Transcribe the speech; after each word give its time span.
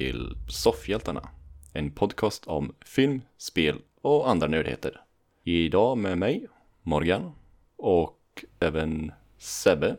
Till 0.00 0.36
Soffhjältarna. 0.48 1.28
En 1.72 1.90
podcast 1.90 2.46
om 2.46 2.74
film, 2.84 3.22
spel 3.36 3.78
och 4.02 4.30
andra 4.30 4.46
nördheter. 4.46 5.00
Idag 5.42 5.98
med 5.98 6.18
mig, 6.18 6.46
Morgan, 6.82 7.32
och 7.76 8.44
även 8.60 9.12
Sebbe. 9.38 9.96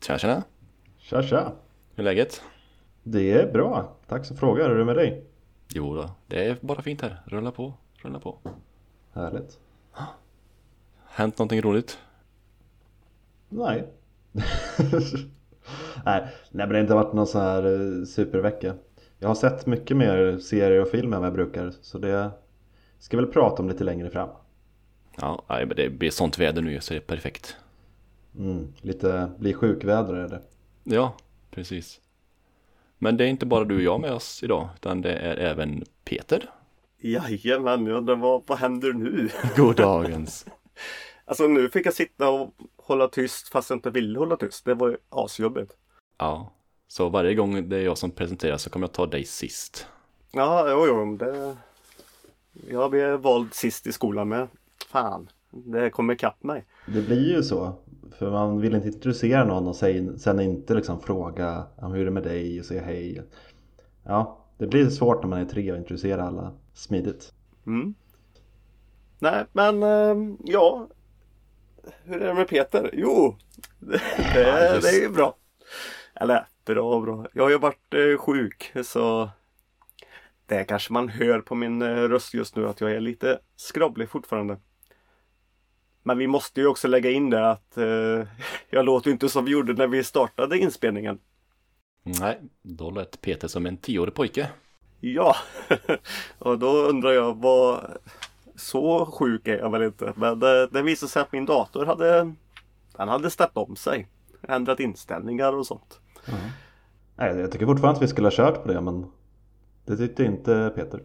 Tjena 0.00 0.18
tjena! 0.18 0.42
Tja 0.98 1.22
tja! 1.22 1.52
Hur 1.94 2.00
är 2.00 2.04
läget? 2.04 2.42
Det 3.02 3.32
är 3.32 3.52
bra. 3.52 3.96
Tack 4.08 4.26
som 4.26 4.36
frågar. 4.36 4.68
Hur 4.68 4.74
är 4.74 4.78
det 4.78 4.84
med 4.84 4.96
dig? 4.96 5.24
Jo 5.68 5.94
då, 5.94 6.10
det 6.26 6.46
är 6.46 6.56
bara 6.60 6.82
fint 6.82 7.00
här. 7.00 7.22
Rulla 7.26 7.50
på, 7.50 7.74
rulla 7.96 8.20
på. 8.20 8.38
Härligt. 9.12 9.58
Hänt 11.06 11.38
någonting 11.38 11.62
roligt? 11.62 11.98
Nej. 13.48 13.84
nej, 16.04 16.26
nej 16.50 16.66
men 16.66 16.68
det 16.68 16.74
har 16.74 16.80
inte 16.80 16.94
varit 16.94 17.12
någon 17.12 17.26
sån 17.26 17.40
här 17.40 17.64
eh, 17.64 18.04
supervecka. 18.04 18.74
Jag 19.24 19.28
har 19.28 19.34
sett 19.34 19.66
mycket 19.66 19.96
mer 19.96 20.38
serier 20.38 20.80
och 20.80 20.88
film 20.88 21.12
än 21.12 21.20
vad 21.20 21.26
jag 21.26 21.34
brukar. 21.34 21.72
Så 21.80 21.98
det 21.98 22.30
ska 22.98 23.16
vi 23.16 23.22
väl 23.22 23.32
prata 23.32 23.62
om 23.62 23.68
lite 23.68 23.84
längre 23.84 24.10
fram. 24.10 24.28
Ja, 25.16 25.44
det 25.76 25.90
blir 25.90 26.10
sånt 26.10 26.38
väder 26.38 26.62
nu 26.62 26.80
så 26.80 26.94
det 26.94 26.98
är 26.98 27.00
perfekt. 27.00 27.56
Mm, 28.38 28.72
lite 28.80 29.30
bli 29.38 29.54
sjukväder 29.54 30.14
är 30.14 30.28
det. 30.28 30.40
Ja, 30.84 31.16
precis. 31.50 32.00
Men 32.98 33.16
det 33.16 33.24
är 33.24 33.28
inte 33.28 33.46
bara 33.46 33.64
du 33.64 33.76
och 33.76 33.82
jag 33.82 34.00
med 34.00 34.12
oss 34.12 34.42
idag, 34.42 34.68
utan 34.74 35.02
det 35.02 35.12
är 35.12 35.36
även 35.36 35.84
Peter. 36.04 36.50
Jajamän, 36.98 37.86
jag 37.86 37.96
undrar 37.96 38.16
vad, 38.16 38.42
vad 38.46 38.58
händer 38.58 38.92
nu? 38.92 39.28
Goddagens. 39.56 40.46
Alltså 41.26 41.46
nu 41.46 41.68
fick 41.68 41.86
jag 41.86 41.94
sitta 41.94 42.30
och 42.30 42.54
hålla 42.76 43.08
tyst 43.08 43.48
fast 43.48 43.70
jag 43.70 43.76
inte 43.76 43.90
ville 43.90 44.18
hålla 44.18 44.36
tyst. 44.36 44.64
Det 44.64 44.74
var 44.74 44.88
ju 44.88 44.96
asjobbigt. 45.08 45.72
Ja, 46.18 46.53
så 46.88 47.08
varje 47.08 47.34
gång 47.34 47.68
det 47.68 47.76
är 47.76 47.82
jag 47.84 47.98
som 47.98 48.10
presenterar 48.10 48.56
så 48.56 48.70
kommer 48.70 48.86
jag 48.86 48.92
ta 48.92 49.06
dig 49.06 49.24
sist. 49.24 49.86
Ja, 50.32 50.70
jo, 50.70 50.86
jo, 50.86 51.16
det... 51.16 51.56
Jag 52.70 52.90
blev 52.90 53.20
vald 53.20 53.54
sist 53.54 53.86
i 53.86 53.92
skolan 53.92 54.28
med. 54.28 54.48
Fan, 54.90 55.28
det 55.50 55.90
kommer 55.90 56.14
ikapp 56.14 56.42
mig. 56.42 56.64
Det 56.86 57.02
blir 57.02 57.36
ju 57.36 57.42
så. 57.42 57.72
För 58.18 58.30
man 58.30 58.60
vill 58.60 58.74
inte 58.74 58.88
introducera 58.88 59.44
någon 59.44 59.66
och 59.68 59.76
sen, 59.76 60.18
sen 60.18 60.40
inte 60.40 60.74
liksom 60.74 61.00
fråga 61.00 61.66
"Ja, 61.80 61.86
hur 61.86 62.00
är 62.00 62.04
det 62.04 62.10
med 62.10 62.22
dig 62.22 62.60
och 62.60 62.66
säga 62.66 62.82
hej. 62.82 63.22
Ja, 64.02 64.38
det 64.58 64.66
blir 64.66 64.90
svårt 64.90 65.22
när 65.22 65.28
man 65.30 65.40
är 65.40 65.44
tre 65.44 65.72
och 65.72 65.78
introducera 65.78 66.22
alla 66.24 66.52
smidigt. 66.74 67.32
Mm. 67.66 67.94
Nej, 69.18 69.44
men 69.52 69.82
eh, 69.82 70.34
ja. 70.44 70.88
Hur 72.04 72.22
är 72.22 72.28
det 72.28 72.34
med 72.34 72.48
Peter? 72.48 72.90
Jo, 72.92 73.36
det, 73.78 74.00
det, 74.34 74.40
Ja, 74.48 74.74
just. 74.74 74.82
det 74.88 74.96
är 74.96 75.00
ju 75.00 75.08
bra. 75.08 75.36
Eller 76.14 76.46
bra 76.64 77.00
bra. 77.00 77.26
Jag 77.32 77.42
har 77.42 77.50
ju 77.50 77.58
varit 77.58 77.94
eh, 77.94 78.18
sjuk 78.18 78.72
så 78.84 79.30
det 80.46 80.64
kanske 80.64 80.92
man 80.92 81.08
hör 81.08 81.40
på 81.40 81.54
min 81.54 81.82
eh, 81.82 81.86
röst 81.86 82.34
just 82.34 82.56
nu 82.56 82.68
att 82.68 82.80
jag 82.80 82.92
är 82.92 83.00
lite 83.00 83.38
skrovlig 83.56 84.08
fortfarande. 84.08 84.58
Men 86.02 86.18
vi 86.18 86.26
måste 86.26 86.60
ju 86.60 86.66
också 86.66 86.88
lägga 86.88 87.10
in 87.10 87.30
det 87.30 87.50
att 87.50 87.76
eh, 87.76 88.28
jag 88.70 88.84
låter 88.84 89.10
inte 89.10 89.28
som 89.28 89.44
vi 89.44 89.50
gjorde 89.50 89.72
när 89.72 89.86
vi 89.86 90.04
startade 90.04 90.58
inspelningen. 90.58 91.18
Nej, 92.02 92.40
då 92.62 92.90
lät 92.90 93.20
Peter 93.20 93.48
som 93.48 93.66
en 93.66 93.76
tioårig 93.76 94.14
pojke. 94.14 94.50
Ja, 95.00 95.36
och 96.38 96.58
då 96.58 96.68
undrar 96.68 97.12
jag 97.12 97.36
vad 97.36 97.98
så 98.56 99.06
sjuk 99.06 99.48
är 99.48 99.58
jag 99.58 99.70
väl 99.70 99.82
inte. 99.82 100.12
Men 100.16 100.40
det, 100.40 100.66
det 100.66 100.82
visade 100.82 101.10
sig 101.10 101.22
att 101.22 101.32
min 101.32 101.46
dator 101.46 101.86
hade 101.86 102.34
den 102.96 103.08
hade 103.08 103.30
ställt 103.30 103.56
om 103.56 103.76
sig. 103.76 104.08
Ändrat 104.42 104.80
inställningar 104.80 105.52
och 105.52 105.66
sånt. 105.66 106.00
Nej, 107.16 107.36
jag 107.36 107.52
tycker 107.52 107.66
fortfarande 107.66 107.96
att 107.96 108.02
vi 108.02 108.08
skulle 108.08 108.26
ha 108.26 108.32
kört 108.32 108.62
på 108.62 108.68
det 108.68 108.80
men 108.80 109.06
det 109.84 109.96
tyckte 109.96 110.24
inte 110.24 110.72
Peter. 110.76 111.02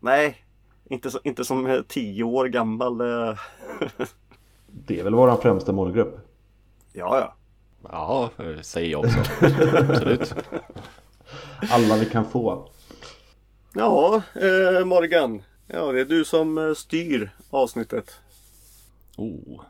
Nej, 0.00 0.36
inte, 0.84 1.10
så, 1.10 1.18
inte 1.24 1.44
som 1.44 1.84
tio 1.88 2.24
år 2.24 2.46
gammal. 2.46 3.00
eh. 3.00 3.38
Det 4.66 5.00
är 5.00 5.04
väl 5.04 5.14
våran 5.14 5.38
främsta 5.38 5.72
målgrupp. 5.72 6.18
Ja, 6.92 7.18
ja. 7.18 7.34
Ja, 7.90 8.30
säger 8.62 8.90
jag 8.90 9.00
också. 9.00 9.18
Absolut. 9.90 10.34
Alla 11.70 11.96
vi 11.96 12.06
kan 12.06 12.24
få. 12.24 12.68
Ja, 13.74 14.22
eh, 14.34 14.84
Morgan. 14.84 15.42
Ja, 15.66 15.92
det 15.92 16.00
är 16.00 16.04
du 16.04 16.24
som 16.24 16.58
eh, 16.58 16.74
styr 16.74 17.30
avsnittet. 17.50 18.20
Oh, 19.16 19.60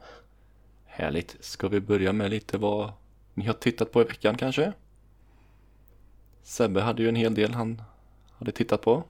härligt. 0.84 1.36
Ska 1.40 1.68
vi 1.68 1.80
börja 1.80 2.12
med 2.12 2.30
lite 2.30 2.58
vad 2.58 2.92
ni 3.34 3.46
har 3.46 3.54
tittat 3.54 3.92
på 3.92 4.00
i 4.00 4.04
veckan 4.04 4.36
kanske? 4.36 4.72
Sebbe 6.42 6.80
hade 6.80 7.02
ju 7.02 7.08
en 7.08 7.16
hel 7.16 7.34
del 7.34 7.52
han 7.52 7.82
hade 8.38 8.52
tittat 8.52 8.82
på. 8.82 9.02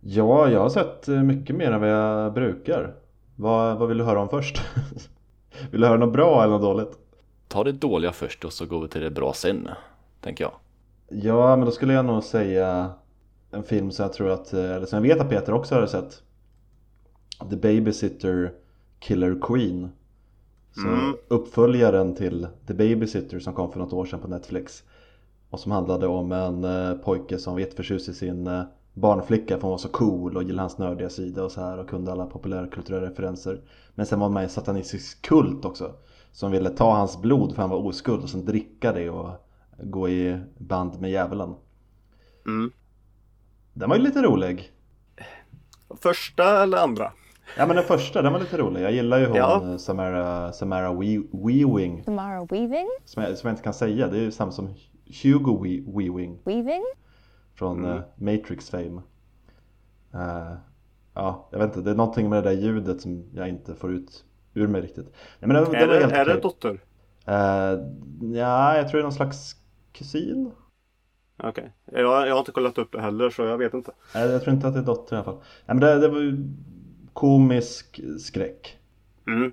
Ja, 0.00 0.50
jag 0.50 0.60
har 0.60 0.68
sett 0.70 1.08
eh, 1.08 1.22
mycket 1.22 1.56
mer 1.56 1.72
än 1.72 1.80
vad 1.80 1.90
jag 1.90 2.32
brukar. 2.32 2.94
Vad, 3.36 3.78
vad 3.78 3.88
vill 3.88 3.98
du 3.98 4.04
höra 4.04 4.20
om 4.20 4.28
först? 4.28 4.62
vill 5.70 5.80
du 5.80 5.86
höra 5.86 5.98
något 5.98 6.12
bra 6.12 6.42
eller 6.42 6.52
något 6.52 6.62
dåligt? 6.62 6.98
Ta 7.48 7.64
det 7.64 7.72
dåliga 7.72 8.12
först 8.12 8.44
och 8.44 8.52
så 8.52 8.66
går 8.66 8.82
vi 8.82 8.88
till 8.88 9.00
det 9.00 9.10
bra 9.10 9.32
sen, 9.32 9.68
tänker 10.20 10.44
jag. 10.44 10.52
Ja, 11.08 11.56
men 11.56 11.66
då 11.66 11.70
skulle 11.70 11.92
jag 11.92 12.04
nog 12.04 12.24
säga 12.24 12.92
en 13.50 13.62
film 13.62 13.90
som 13.90 14.02
jag 14.02 14.12
tror 14.12 14.30
att, 14.30 14.52
eh, 14.52 14.72
eller 14.72 14.86
som 14.86 15.04
jag 15.04 15.14
vet 15.14 15.24
att 15.24 15.30
Peter 15.30 15.52
också 15.52 15.74
har 15.74 15.86
sett. 15.86 16.22
The 17.50 17.56
Babysitter 17.56 18.52
Killer 18.98 19.38
Queen. 19.40 19.90
Så 20.72 20.88
Mm. 20.88 21.16
uppföljaren 21.28 22.14
till 22.14 22.46
The 22.66 22.74
Babysitter 22.74 23.38
som 23.38 23.54
kom 23.54 23.72
för 23.72 23.78
något 23.78 23.92
år 23.92 24.04
sedan 24.04 24.20
på 24.20 24.28
Netflix. 24.28 24.82
Och 25.50 25.60
som 25.60 25.72
handlade 25.72 26.06
om 26.06 26.32
en 26.32 26.64
eh, 26.64 26.94
pojke 26.94 27.38
som 27.38 27.56
vet 27.56 27.74
förtjust 27.74 28.08
i 28.08 28.14
sin 28.14 28.46
eh, 28.46 28.62
barnflicka 28.94 29.54
för 29.56 29.62
hon 29.62 29.70
var 29.70 29.78
så 29.78 29.88
cool 29.88 30.36
och 30.36 30.42
gillade 30.42 30.62
hans 30.62 30.78
nördiga 30.78 31.08
sida 31.10 31.44
och 31.44 31.52
så 31.52 31.60
här 31.60 31.78
och 31.78 31.88
kunde 31.88 32.12
alla 32.12 32.26
populärkulturella 32.26 33.06
referenser. 33.10 33.60
Men 33.94 34.06
sen 34.06 34.18
var 34.18 34.26
han 34.26 34.34
med 34.34 34.40
i 34.40 34.44
en 34.44 34.50
satanistisk 34.50 35.22
kult 35.22 35.64
också. 35.64 35.94
Som 36.32 36.50
ville 36.50 36.70
ta 36.70 36.94
hans 36.94 37.20
blod 37.20 37.54
för 37.54 37.62
han 37.62 37.70
var 37.70 37.86
oskuld 37.86 38.22
och 38.22 38.30
sen 38.30 38.44
dricka 38.44 38.92
det 38.92 39.10
och 39.10 39.30
gå 39.82 40.08
i 40.08 40.40
band 40.58 41.00
med 41.00 41.10
djävulen. 41.10 41.54
Mm. 42.46 42.70
Den 43.72 43.88
var 43.88 43.96
ju 43.96 44.02
lite 44.02 44.22
rolig. 44.22 44.72
Första 46.02 46.62
eller 46.62 46.78
andra? 46.78 47.12
Ja 47.56 47.66
men 47.66 47.76
den 47.76 47.84
första, 47.84 48.22
den 48.22 48.32
var 48.32 48.40
lite 48.40 48.56
rolig. 48.58 48.82
Jag 48.82 48.92
gillar 48.92 49.18
ju 49.18 49.26
hon 49.26 49.36
Ja. 49.36 49.62
eh, 49.64 49.76
Samara, 49.76 50.52
Samara 50.52 50.88
We- 50.92 51.28
Weaving. 51.46 52.02
Samara 52.04 52.44
Weaving? 52.44 52.88
Som 53.04 53.22
jag, 53.22 53.38
som 53.38 53.48
jag 53.48 53.52
inte 53.52 53.62
kan 53.62 53.74
säga. 53.74 54.08
Det 54.08 54.16
är 54.18 54.22
ju 54.22 54.30
samma 54.30 54.52
som 54.52 54.74
Hugo 55.22 55.64
We- 55.64 55.98
Weaving. 55.98 56.38
Weaving? 56.44 56.82
Från 57.54 57.84
eh, 57.84 58.00
Matrix 58.16 58.70
fame. 58.70 59.02
Eh, 60.14 60.52
ja, 61.14 61.48
jag 61.52 61.58
vet 61.58 61.66
inte. 61.68 61.80
Det 61.80 61.90
är 61.90 61.94
någonting 61.94 62.28
med 62.30 62.44
det 62.44 62.50
där 62.50 62.56
ljudet 62.60 63.00
som 63.00 63.24
jag 63.34 63.48
inte 63.48 63.74
får 63.74 63.92
ut 63.92 64.24
ur 64.54 64.66
mig 64.66 64.80
riktigt. 64.80 65.06
Nej, 65.40 65.48
men 65.48 65.54
den, 65.54 65.74
Är 65.74 65.86
det, 65.86 66.00
helt 66.00 66.12
är 66.12 66.24
det 66.24 66.40
dotter? 66.40 66.80
Eh, 67.26 67.34
ja, 68.38 68.76
jag 68.76 68.88
tror 68.88 68.98
det 68.98 69.00
är 69.00 69.02
någon 69.02 69.12
slags 69.12 69.56
kusin. 69.92 70.50
Okej. 71.42 71.72
Jag, 71.92 72.02
jag 72.28 72.32
har 72.34 72.38
inte 72.38 72.52
kollat 72.52 72.78
upp 72.78 72.92
det 72.92 73.00
heller 73.00 73.30
så 73.30 73.42
jag 73.42 73.58
vet 73.58 73.74
inte. 73.74 73.92
Nej, 74.14 74.28
jag 74.30 74.42
tror 74.42 74.54
inte 74.54 74.68
att 74.68 74.74
det 74.74 74.80
är 74.80 74.84
dotter 74.84 75.16
i 75.16 75.18
alla 75.18 75.24
fall. 75.24 75.34
Nej, 75.66 75.76
men 75.76 75.80
det, 75.80 75.98
det 75.98 76.08
var 76.08 76.20
ju 76.20 76.36
komisk 77.12 78.00
skräck. 78.20 78.78
Mm. 79.26 79.52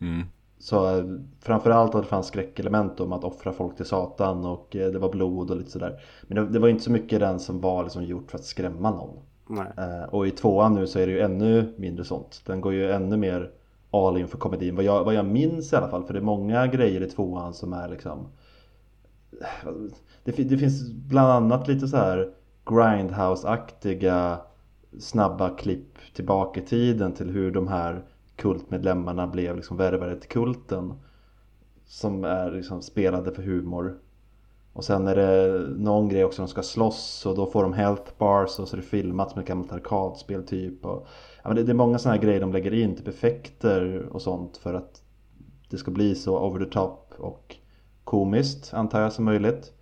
Mm. 0.00 0.26
Så 0.58 0.98
eh, 0.98 1.04
framförallt 1.40 1.94
att 1.94 2.02
det 2.02 2.08
fanns 2.08 2.26
skräckelement 2.26 3.00
om 3.00 3.12
att 3.12 3.24
offra 3.24 3.52
folk 3.52 3.76
till 3.76 3.84
Satan 3.86 4.44
och 4.44 4.76
eh, 4.76 4.92
det 4.92 4.98
var 4.98 5.12
blod 5.12 5.50
och 5.50 5.56
lite 5.56 5.70
sådär. 5.70 6.00
Men 6.22 6.36
det, 6.36 6.52
det 6.52 6.58
var 6.58 6.68
inte 6.68 6.84
så 6.84 6.90
mycket 6.92 7.20
den 7.20 7.40
som 7.40 7.60
var 7.60 7.82
liksom 7.82 8.04
gjort 8.04 8.30
för 8.30 8.38
att 8.38 8.44
skrämma 8.44 8.90
någon. 8.90 9.16
Nej. 9.46 9.66
Eh, 9.76 10.04
och 10.14 10.26
i 10.26 10.30
tvåan 10.30 10.74
nu 10.74 10.86
så 10.86 10.98
är 10.98 11.06
det 11.06 11.12
ju 11.12 11.20
ännu 11.20 11.74
mindre 11.76 12.04
sånt. 12.04 12.42
Den 12.46 12.60
går 12.60 12.72
ju 12.72 12.90
ännu 12.90 13.16
mer 13.16 13.50
all 13.90 14.16
in 14.16 14.28
för 14.28 14.38
komedin. 14.38 14.76
Vad 14.76 14.84
jag, 14.84 15.04
vad 15.04 15.14
jag 15.14 15.26
minns 15.26 15.72
i 15.72 15.76
alla 15.76 15.88
fall. 15.88 16.04
För 16.04 16.12
det 16.12 16.18
är 16.20 16.24
många 16.24 16.66
grejer 16.66 17.00
i 17.00 17.10
tvåan 17.10 17.54
som 17.54 17.72
är 17.72 17.88
liksom 17.88 18.28
det, 20.24 20.32
fin- 20.32 20.48
det 20.48 20.58
finns 20.58 20.90
bland 20.92 21.32
annat 21.32 21.68
lite 21.68 21.88
så 21.88 21.96
här 21.96 22.32
Grindhouse-aktiga 22.64 24.38
snabba 24.98 25.50
klipp 25.50 25.98
tillbaka 26.14 26.60
i 26.60 26.62
tiden 26.62 27.12
till 27.12 27.30
hur 27.30 27.50
de 27.50 27.68
här 27.68 28.04
kultmedlemmarna 28.36 29.26
blev 29.26 29.56
liksom 29.56 29.76
värvade 29.76 30.20
till 30.20 30.28
kulten. 30.28 30.94
Som 31.84 32.24
är 32.24 32.50
liksom 32.50 32.82
spelade 32.82 33.32
för 33.32 33.42
humor. 33.42 33.98
Och 34.72 34.84
sen 34.84 35.08
är 35.08 35.16
det 35.16 35.66
någon 35.76 36.08
grej 36.08 36.24
också 36.24 36.42
de 36.42 36.48
ska 36.48 36.62
slåss 36.62 37.26
och 37.26 37.36
då 37.36 37.46
får 37.46 37.62
de 37.62 37.72
health 37.72 38.12
bars 38.18 38.58
och 38.58 38.68
så 38.68 38.76
är 38.76 38.80
det 38.80 38.86
filmat 38.86 39.30
som 39.30 39.40
ett 39.40 39.46
gammalt 39.46 39.72
arkadspel 39.72 40.46
typ. 40.46 40.86
Och, 40.86 41.06
ja, 41.42 41.48
men 41.48 41.56
det, 41.56 41.62
det 41.62 41.72
är 41.72 41.74
många 41.74 41.98
sådana 41.98 42.16
här 42.16 42.22
grejer 42.22 42.40
de 42.40 42.52
lägger 42.52 42.74
in, 42.74 42.96
typ 42.96 43.08
effekter 43.08 44.08
och 44.12 44.22
sånt 44.22 44.56
för 44.56 44.74
att 44.74 45.02
det 45.70 45.76
ska 45.76 45.90
bli 45.90 46.14
så 46.14 46.38
over 46.38 46.64
the 46.64 46.70
top 46.70 47.14
och 47.18 47.56
komiskt 48.04 48.74
antar 48.74 49.00
jag 49.00 49.12
som 49.12 49.24
möjligt. 49.24 49.72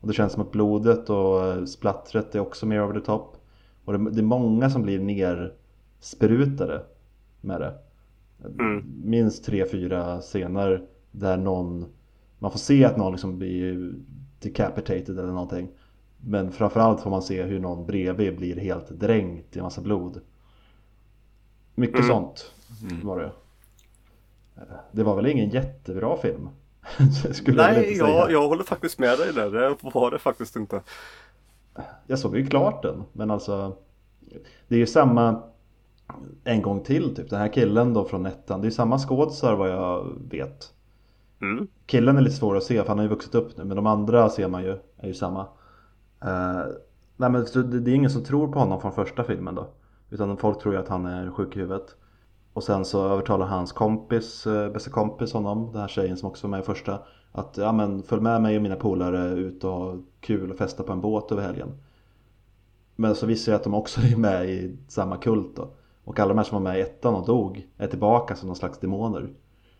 Och 0.00 0.08
det 0.08 0.14
känns 0.14 0.32
som 0.32 0.42
att 0.42 0.52
blodet 0.52 1.10
och 1.10 1.46
eh, 1.46 1.64
splattret 1.64 2.34
är 2.34 2.40
också 2.40 2.66
mer 2.66 2.84
over 2.84 3.00
the 3.00 3.06
top. 3.06 3.33
Och 3.84 3.92
det, 3.92 4.10
det 4.10 4.20
är 4.20 4.24
många 4.24 4.70
som 4.70 4.82
blir 4.82 5.00
nersprutade 5.00 6.82
med 7.40 7.60
det. 7.60 7.74
Mm. 8.44 8.84
Minst 9.04 9.44
tre, 9.44 9.66
fyra 9.70 10.20
scener 10.20 10.82
där 11.10 11.36
någon 11.36 11.86
man 12.38 12.50
får 12.50 12.58
se 12.58 12.84
att 12.84 12.96
någon 12.96 13.12
liksom 13.12 13.38
blir 13.38 13.94
decapitated 14.40 15.18
eller 15.18 15.32
någonting. 15.32 15.68
Men 16.20 16.52
framförallt 16.52 17.00
får 17.00 17.10
man 17.10 17.22
se 17.22 17.42
hur 17.42 17.58
någon 17.58 17.86
bredvid 17.86 18.36
blir 18.36 18.56
helt 18.56 18.88
dränkt 18.88 19.56
i 19.56 19.60
massa 19.60 19.80
blod. 19.80 20.20
Mycket 21.74 21.96
Mm. 21.98 22.08
sånt 22.08 22.52
var 23.02 23.18
det. 23.18 23.32
Det 24.92 25.02
var 25.02 25.16
väl 25.16 25.26
ingen 25.26 25.50
jättebra 25.50 26.16
film? 26.16 26.48
Jag 26.98 27.54
Nej, 27.56 27.94
säga. 27.94 28.08
jag, 28.08 28.30
jag 28.32 28.48
håller 28.48 28.64
faktiskt 28.64 28.98
med 28.98 29.18
dig 29.18 29.32
där. 29.32 29.50
Det 29.50 29.76
var 29.82 30.10
det 30.10 30.18
faktiskt 30.18 30.56
inte. 30.56 30.80
Jag 32.06 32.18
såg 32.18 32.36
ju 32.36 32.46
klart 32.46 32.82
den, 32.82 33.04
men 33.12 33.30
alltså 33.30 33.76
Det 34.68 34.74
är 34.74 34.78
ju 34.78 34.86
samma 34.86 35.42
En 36.44 36.62
gång 36.62 36.80
till 36.80 37.14
typ, 37.14 37.30
den 37.30 37.38
här 37.40 37.52
killen 37.52 37.94
då 37.94 38.04
från 38.04 38.26
ettan 38.26 38.60
Det 38.60 38.64
är 38.64 38.70
ju 38.70 38.74
samma 38.74 38.98
skådisar 38.98 39.54
vad 39.54 39.70
jag 39.70 40.12
vet. 40.30 40.72
Mm. 41.40 41.66
Killen 41.86 42.16
är 42.16 42.20
lite 42.20 42.36
svår 42.36 42.56
att 42.56 42.64
se 42.64 42.80
för 42.82 42.88
han 42.88 42.98
har 42.98 43.02
ju 43.02 43.08
vuxit 43.08 43.34
upp 43.34 43.56
nu 43.56 43.64
Men 43.64 43.76
de 43.76 43.86
andra 43.86 44.28
ser 44.28 44.48
man 44.48 44.62
ju, 44.62 44.78
är 44.96 45.06
ju 45.06 45.14
samma. 45.14 45.40
Eh, 46.24 46.62
Nej 47.16 47.30
men 47.30 47.46
det, 47.70 47.90
är 47.90 47.94
ingen 47.94 48.10
som 48.10 48.24
tror 48.24 48.52
på 48.52 48.58
honom 48.58 48.80
från 48.80 48.92
första 48.92 49.24
filmen 49.24 49.54
då 49.54 49.68
Utan 50.10 50.36
folk 50.36 50.60
tror 50.60 50.74
ju 50.74 50.80
att 50.80 50.88
han 50.88 51.06
är 51.06 51.30
sjuk 51.30 51.56
i 51.56 51.58
huvudet. 51.58 51.96
Och 52.52 52.62
sen 52.62 52.84
så 52.84 53.08
övertalar 53.08 53.46
hans 53.46 53.72
kompis, 53.72 54.46
eh, 54.46 54.72
bästa 54.72 54.90
kompis 54.90 55.32
honom 55.32 55.72
Den 55.72 55.80
här 55.80 55.88
tjejen 55.88 56.16
som 56.16 56.28
också 56.28 56.46
var 56.46 56.50
med 56.50 56.60
i 56.60 56.62
första 56.62 56.98
Att 57.32 57.56
ja 57.56 57.72
men 57.72 58.02
följ 58.02 58.22
med 58.22 58.42
mig 58.42 58.56
och 58.56 58.62
mina 58.62 58.76
polare 58.76 59.28
ut 59.28 59.64
och 59.64 59.96
kul 60.24 60.50
och 60.50 60.58
festa 60.58 60.82
på 60.82 60.92
en 60.92 61.00
båt 61.00 61.32
över 61.32 61.42
helgen. 61.42 61.68
Men 62.96 63.14
så 63.14 63.26
visar 63.26 63.52
jag 63.52 63.58
att 63.58 63.64
de 63.64 63.74
också 63.74 64.00
är 64.00 64.16
med 64.16 64.50
i 64.50 64.76
samma 64.88 65.16
kult 65.16 65.56
då. 65.56 65.70
Och 66.04 66.18
alla 66.18 66.28
de 66.28 66.38
här 66.38 66.44
som 66.44 66.62
var 66.62 66.70
med 66.70 66.78
i 66.78 66.82
ettan 66.82 67.14
och 67.14 67.26
dog 67.26 67.66
är 67.78 67.86
tillbaka 67.86 68.36
som 68.36 68.46
någon 68.46 68.56
slags 68.56 68.78
demoner. 68.78 69.28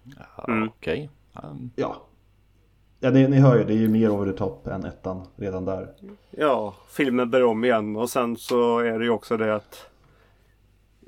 Ja, 0.04 0.44
Mm. 0.48 0.68
Okej. 0.68 1.10
Um, 1.42 1.70
Ja. 1.76 2.02
Ja 3.00 3.10
ni, 3.10 3.28
ni 3.28 3.36
hör 3.36 3.58
ju, 3.58 3.64
det 3.64 3.72
är 3.72 3.78
ju 3.78 3.88
mer 3.88 4.10
over 4.10 4.32
the 4.32 4.38
top 4.38 4.66
än 4.66 4.84
ettan 4.84 5.26
redan 5.36 5.64
där. 5.64 5.88
Ja, 6.30 6.74
filmen 6.88 7.30
börjar 7.30 7.46
om 7.46 7.64
igen. 7.64 7.96
Och 7.96 8.10
sen 8.10 8.36
så 8.36 8.78
är 8.78 8.98
det 8.98 9.04
ju 9.04 9.10
också 9.10 9.36
det 9.36 9.54
att 9.54 9.86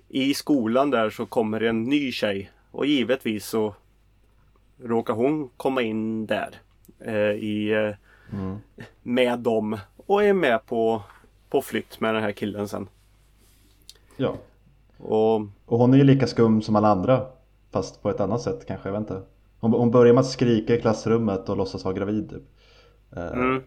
i 0.09 0.35
skolan 0.35 0.91
där 0.91 1.11
så 1.11 1.27
kommer 1.27 1.62
en 1.62 1.83
ny 1.85 2.12
tjej. 2.12 2.50
Och 2.71 2.87
givetvis 2.87 3.47
så 3.47 3.75
råkar 4.83 5.15
hon 5.15 5.49
komma 5.56 5.83
in 5.83 6.27
där 6.27 6.61
eh, 6.99 7.31
i, 7.31 7.73
eh, 7.73 8.06
Mm. 8.32 8.56
med 9.02 9.38
dem 9.38 9.78
och 10.06 10.25
är 10.25 10.32
med 10.32 10.67
på, 10.67 11.02
på 11.50 11.62
flytt 11.62 12.00
med 12.00 12.14
den 12.14 12.23
här 12.23 12.32
killen 12.32 12.69
sen. 12.69 12.88
Ja 14.17 14.34
Och 14.99 15.40
Och 15.67 15.78
hon 15.78 15.94
är 15.94 15.99
ju 15.99 16.05
lika 16.05 16.26
skum 16.26 16.62
som 16.62 16.76
alla 16.76 16.88
andra 16.88 17.26
Fast 17.70 18.02
på 18.02 18.11
ett 18.11 18.20
annat 18.20 18.43
sätt 18.43 18.67
kanske, 18.67 18.88
jag 18.88 18.93
vet 18.93 19.00
inte 19.00 19.23
Hon, 19.61 19.73
hon 19.73 19.90
börjar 19.90 20.14
med 20.14 20.20
att 20.20 20.31
skrika 20.31 20.75
i 20.75 20.81
klassrummet 20.81 21.49
och 21.49 21.56
låtsas 21.56 21.84
vara 21.84 21.94
gravid 21.94 22.31
typ. 22.31 22.43
Eh, 23.17 23.32
mm, 23.32 23.62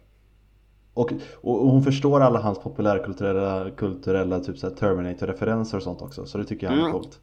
och, 0.93 1.13
och 1.41 1.71
hon 1.71 1.83
förstår 1.83 2.21
alla 2.21 2.39
hans 2.39 2.59
populärkulturella 2.59 3.71
kulturella, 3.71 4.39
typ 4.39 4.77
Terminator-referenser 4.77 5.77
och 5.77 5.83
sånt 5.83 6.01
också 6.01 6.25
Så 6.25 6.37
det 6.37 6.43
tycker 6.43 6.67
jag 6.67 6.73
är 6.75 6.79
Mm. 6.79 6.91
coolt 6.91 7.19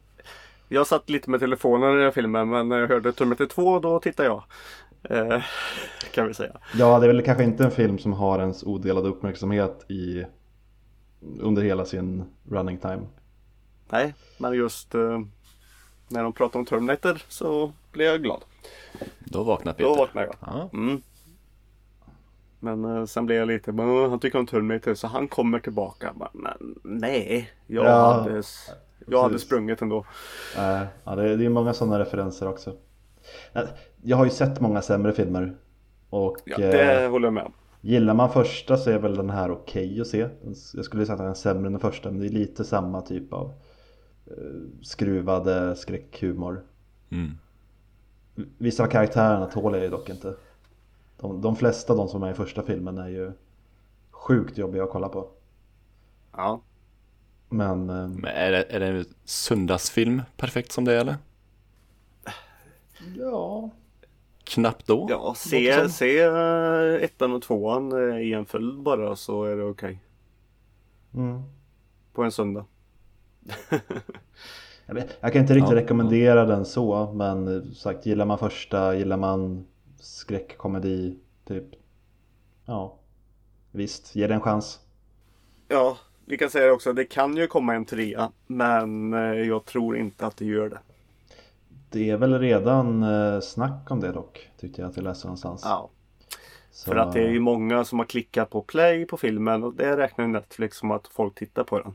jag 0.67 0.87
satt 0.87 1.09
lite 1.09 1.29
med 1.29 1.39
telefonen 1.39 1.89
i 1.91 1.95
den 1.95 2.03
här 2.03 2.11
filmen 2.11 2.49
men 2.49 2.69
när 2.69 2.79
jag 2.79 2.87
hörde 2.87 3.13
Terminator 3.13 3.45
2 3.45 3.79
då 3.79 3.99
tittade 3.99 4.29
jag. 4.29 4.43
Eh, 5.09 5.41
kan 6.11 6.27
vi 6.27 6.33
säga. 6.33 6.57
Ja, 6.73 6.99
det 6.99 7.05
är 7.05 7.13
väl 7.13 7.21
kanske 7.25 7.43
inte 7.43 7.63
en 7.63 7.71
film 7.71 7.97
som 7.97 8.13
har 8.13 8.39
ens 8.39 8.63
odelade 8.63 9.09
uppmärksamhet 9.09 9.85
i 9.91 10.25
Under 11.39 11.61
hela 11.61 11.85
sin 11.85 12.23
running 12.49 12.77
time 12.77 12.99
Nej, 13.89 14.13
men 14.37 14.53
just 14.53 14.95
eh, 14.95 15.21
när 16.07 16.23
de 16.23 16.33
pratar 16.33 16.59
om 16.59 16.65
Terminator 16.65 17.21
så 17.27 17.71
blev 17.91 18.07
jag 18.07 18.23
glad. 18.23 18.41
då 19.19 19.43
vaknar 19.43 19.73
Peter. 19.73 19.89
Då 19.89 19.95
vaknade 19.95 20.27
jag. 20.27 20.35
Ja. 20.39 20.69
Mm. 20.73 21.01
Men 22.59 22.85
eh, 22.85 23.05
sen 23.05 23.25
blev 23.25 23.37
jag 23.37 23.47
lite, 23.47 23.71
men 23.71 24.09
han 24.09 24.19
tycker 24.19 24.39
om 24.39 24.47
Terminator 24.47 24.93
så 24.93 25.07
han 25.07 25.27
kommer 25.27 25.59
tillbaka. 25.59 26.13
Men 26.33 26.75
nej, 26.83 27.51
jag, 27.67 27.85
Ja, 27.85 28.13
hade, 28.13 28.43
jag 29.09 29.23
hade 29.23 29.39
sprungit 29.39 29.81
ändå. 29.81 30.05
Eh, 30.57 30.83
Ja, 31.03 31.15
det 31.15 31.29
är, 31.29 31.37
det 31.37 31.45
är 31.45 31.49
många 31.49 31.73
sådana 31.73 31.99
referenser 31.99 32.47
också 32.47 32.73
Eh, 33.53 33.63
Jag 34.01 34.17
har 34.17 34.25
ju 34.25 34.31
sett 34.31 34.59
många 34.61 34.81
sämre 34.81 35.13
filmer 35.13 35.55
Och 36.09 36.37
Ja, 36.45 36.57
eh, 36.59 36.69
det 36.69 37.07
håller 37.07 37.27
jag 37.27 37.33
med 37.33 37.43
om. 37.43 37.53
Gillar 37.81 38.13
man 38.13 38.29
första 38.29 38.77
så 38.77 38.89
är 38.89 38.99
väl 38.99 39.15
den 39.15 39.29
här 39.29 39.51
okej 39.51 40.01
att 40.01 40.07
se. 40.07 40.29
Jag 40.73 40.85
skulle 40.85 41.05
säga 41.05 41.13
att 41.13 41.19
den 41.19 41.29
är 41.29 41.33
sämre 41.33 41.67
än 41.67 41.73
den 41.73 41.81
första 41.81 42.11
men 42.11 42.19
det 42.19 42.27
är 42.27 42.29
lite 42.29 42.63
samma 42.63 43.01
typ 43.01 43.33
av 43.33 43.53
eh, 44.27 44.33
skruvade 44.81 45.75
skräckhumor. 45.75 46.63
Mm. 47.09 47.31
Vissa 48.57 48.83
av 48.83 48.87
karaktärerna 48.87 49.45
tål 49.45 49.73
jag 49.73 49.83
ju 49.83 49.89
dock 49.89 50.09
inte. 50.09 50.35
De, 51.17 51.41
de 51.41 51.55
flesta 51.55 51.93
av 51.93 51.97
de 51.97 52.07
som 52.07 52.23
är 52.23 52.31
i 52.31 52.33
första 52.33 52.63
filmen 52.63 52.97
är 52.97 53.07
ju 53.07 53.31
sjukt 54.11 54.57
jobbiga 54.57 54.83
att 54.83 54.89
kolla 54.89 55.09
på. 55.09 55.29
Ja. 56.31 56.61
Men 57.49 57.85
Men 58.13 58.25
är 58.25 58.51
det, 58.51 58.63
är 58.69 58.79
det 58.79 58.87
en 58.87 59.05
söndagsfilm 59.25 60.21
perfekt 60.37 60.71
som 60.71 60.85
det 60.85 60.93
är 60.93 60.99
eller? 60.99 61.17
ja, 63.15 63.69
Knappt 64.43 64.87
då? 64.87 65.07
Ja, 65.09 65.33
se, 65.35 65.89
se 65.89 66.19
eh, 66.19 67.03
ettan 67.03 67.33
och 67.33 67.41
tvåan 67.41 67.91
eh, 68.11 68.17
i 68.21 68.33
en 68.33 68.45
följd 68.45 68.79
bara 68.81 69.15
så 69.15 69.43
är 69.43 69.55
det 69.55 69.63
okej. 69.63 69.99
mm. 71.13 71.41
På 72.13 72.23
en 72.23 72.31
söndag. 72.31 72.65
jag, 74.85 74.93
vet, 74.95 75.17
jag 75.19 75.33
kan 75.33 75.41
inte 75.41 75.53
riktigt 75.53 75.71
Ja, 75.71 75.75
rekommendera 75.75 76.45
den 76.45 76.65
så 76.65 77.13
men 77.13 77.47
eh, 77.47 77.71
sagt 77.71 78.05
gillar 78.05 78.25
man 78.25 78.37
första, 78.37 78.95
gillar 78.95 79.17
man 79.17 79.65
skräckkomedi 79.99 81.17
typ. 81.47 81.65
Ja, 82.65 82.99
visst, 83.71 84.15
ge 84.15 84.27
det 84.27 84.33
en 84.33 84.41
chans. 84.41 84.79
Ja, 85.67 85.97
vi 86.27 86.37
kan 86.37 86.49
säga 86.49 86.65
det 86.65 86.71
också. 86.71 86.93
Det 86.93 87.05
kan 87.05 87.37
ju 87.37 87.47
komma 87.47 87.75
en 87.75 87.85
trea. 87.85 88.31
Men 88.47 89.13
eh, 89.13 89.19
jag 89.19 89.65
tror 89.65 89.97
inte 89.97 90.25
att 90.25 90.37
det 90.37 90.45
gör 90.45 90.69
det. 90.69 90.79
Det 91.89 92.09
är 92.09 92.17
väl 92.17 92.39
redan 92.39 93.03
eh, 93.03 93.39
snack 93.39 93.91
om 93.91 93.99
det 93.99 94.11
dock, 94.11 94.49
tyckte 94.59 94.81
jag 94.81 94.89
att 94.89 94.97
jag 94.97 95.03
läste 95.03 95.27
någonstans. 95.27 95.61
Ja. 95.65 95.89
Så, 96.71 96.91
För 96.91 96.95
att 96.95 97.13
det 97.13 97.19
är 97.19 97.29
ju 97.29 97.39
många 97.39 97.83
som 97.83 97.99
har 97.99 98.05
klickat 98.05 98.49
på 98.49 98.61
play 98.61 99.05
på 99.05 99.17
filmen 99.17 99.63
och 99.63 99.73
det 99.73 99.97
räknar 99.97 100.25
ju 100.25 100.31
Netflix 100.31 100.77
som 100.77 100.91
att 100.91 101.07
folk 101.07 101.35
tittar 101.35 101.63
på 101.63 101.79
den. 101.79 101.93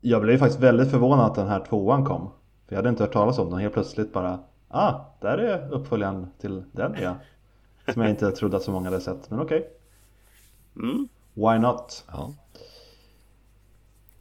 Jag 0.00 0.22
blev 0.22 0.32
ju 0.32 0.38
faktiskt 0.38 0.60
väldigt 0.60 0.90
förvånad 0.90 1.26
att 1.26 1.34
den 1.34 1.48
här 1.48 1.64
tvåan 1.64 2.04
kom. 2.04 2.30
För 2.66 2.74
jag 2.74 2.76
hade 2.76 2.88
inte 2.88 3.02
hört 3.02 3.12
talas 3.12 3.38
om 3.38 3.50
den, 3.50 3.58
helt 3.58 3.74
plötsligt 3.74 4.12
bara 4.12 4.38
Ah, 4.74 5.00
där 5.20 5.38
är 5.38 5.72
uppföljaren 5.72 6.26
till 6.38 6.64
den 6.72 6.96
ja. 7.02 7.16
Som 7.92 8.02
jag 8.02 8.10
inte 8.10 8.30
trodde 8.30 8.56
att 8.56 8.62
så 8.62 8.70
många 8.72 8.84
hade 8.90 9.00
sett, 9.00 9.30
men 9.30 9.40
okej. 9.40 9.70
Mm. 10.76 11.08
Why 11.34 11.58
not? 11.58 12.04
Ja. 12.12 12.32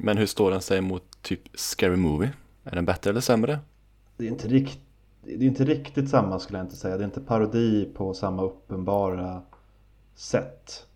Men 0.03 0.17
hur 0.17 0.25
står 0.25 0.51
den 0.51 0.62
sig 0.62 0.81
mot 0.81 1.22
typ 1.22 1.41
Scary 1.53 1.96
Movie? 1.96 2.31
Är 2.63 2.75
den 2.75 2.86
bättre 2.86 3.10
eller 3.10 3.22
sämre? 3.22 3.60
Det 4.17 4.25
är 4.25 4.29
inte, 4.29 4.48
rikt, 4.48 4.79
det 5.24 5.34
är 5.34 5.43
inte 5.43 5.65
riktigt 5.65 6.10
samma 6.10 6.39
skulle 6.39 6.58
jag 6.58 6.65
inte 6.65 6.75
säga. 6.75 6.98
Det 6.98 7.03
är 7.03 7.05
inte 7.05 7.22
parodi 7.22 7.86
på 7.93 8.13
samma 8.13 8.43
uppenbara 8.43 9.41
sätt. 10.15 10.88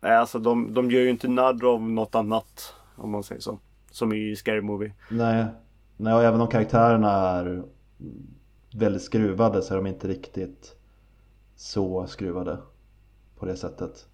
Nej, 0.00 0.16
alltså 0.16 0.38
de, 0.38 0.74
de 0.74 0.90
gör 0.90 1.00
ju 1.00 1.10
inte 1.10 1.28
narr 1.28 1.64
av 1.64 1.82
något 1.82 2.14
annat. 2.14 2.74
Om 2.96 3.10
man 3.10 3.22
säger 3.22 3.40
så. 3.40 3.58
Som 3.90 4.12
i 4.12 4.36
Scary 4.36 4.60
Movie. 4.60 4.92
Nej, 5.10 5.46
nej 5.96 6.14
och 6.14 6.22
även 6.22 6.40
om 6.40 6.48
karaktärerna 6.48 7.10
är 7.10 7.62
väldigt 8.74 9.02
skruvade 9.02 9.62
så 9.62 9.74
är 9.74 9.76
de 9.76 9.86
inte 9.86 10.08
riktigt 10.08 10.76
så 11.56 12.06
skruvade 12.06 12.58
på 13.38 13.46
det 13.46 13.56
sättet. 13.56 14.06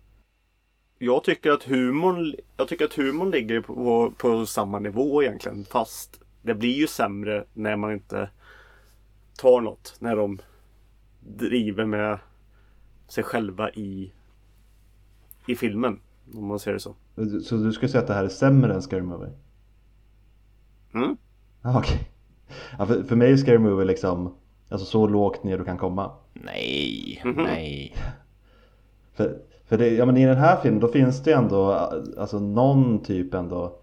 Jag 0.98 1.24
tycker 1.24 1.50
att 1.50 1.62
humorn, 1.64 2.34
jag 2.56 2.68
tycker 2.68 2.84
att 2.84 2.94
humorn 2.94 3.30
ligger 3.30 3.60
på, 3.60 4.12
på 4.18 4.46
samma 4.46 4.78
nivå 4.78 5.22
egentligen. 5.22 5.64
Fast 5.64 6.20
det 6.42 6.54
blir 6.54 6.74
ju 6.74 6.86
sämre 6.86 7.44
när 7.54 7.76
man 7.76 7.92
inte 7.92 8.30
tar 9.38 9.60
något. 9.60 9.96
När 9.98 10.16
de 10.16 10.38
driver 11.20 11.84
med 11.84 12.18
sig 13.08 13.24
själva 13.24 13.70
i, 13.70 14.12
i 15.46 15.56
filmen. 15.56 16.00
Om 16.34 16.46
man 16.46 16.58
säger 16.58 16.74
det 16.74 16.80
så. 16.80 16.94
Så 17.44 17.56
du 17.56 17.72
skulle 17.72 17.88
säga 17.88 18.00
att 18.00 18.06
det 18.08 18.14
här 18.14 18.24
är 18.24 18.28
sämre 18.28 18.74
än 18.74 18.82
Scary 18.82 19.02
Movie? 19.02 19.32
Mm. 20.94 21.16
Ja, 21.62 21.78
Okej. 21.78 22.10
Ja, 22.78 22.86
för, 22.86 23.02
för 23.02 23.16
mig 23.16 23.32
är 23.32 23.36
Scary 23.36 23.58
Movie 23.58 23.84
liksom 23.86 24.34
Alltså 24.70 24.86
så 24.86 25.06
lågt 25.06 25.44
ner 25.44 25.58
du 25.58 25.64
kan 25.64 25.78
komma. 25.78 26.12
Nej, 26.32 27.20
Mhm. 27.24 27.42
nej. 27.44 27.96
För, 29.14 29.38
för 29.68 29.78
det, 29.78 29.88
ja 29.88 30.06
men 30.06 30.16
i 30.16 30.26
den 30.26 30.36
här 30.36 30.56
filmen 30.56 30.80
då 30.80 30.88
finns 30.88 31.22
det 31.22 31.32
ändå 31.32 31.90
Alltså 32.18 32.38
någon 32.38 33.02
typ 33.02 33.34
ändå 33.34 33.78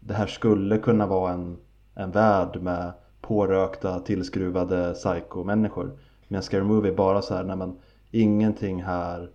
Det 0.00 0.14
här 0.14 0.26
skulle 0.26 0.78
kunna 0.78 1.06
vara 1.06 1.32
en, 1.32 1.56
en 1.94 2.10
värld 2.10 2.62
med 2.62 2.92
pårökta 3.20 4.00
tillskruvade 4.00 4.94
psycho-människor. 4.94 5.98
Men 6.28 6.42
Scary 6.42 6.62
Movie 6.62 6.92
är 6.92 6.96
bara 6.96 7.22
så 7.22 7.34
här, 7.34 7.44
nej 7.44 7.56
men 7.56 7.76
ingenting 8.10 8.82
här 8.82 9.30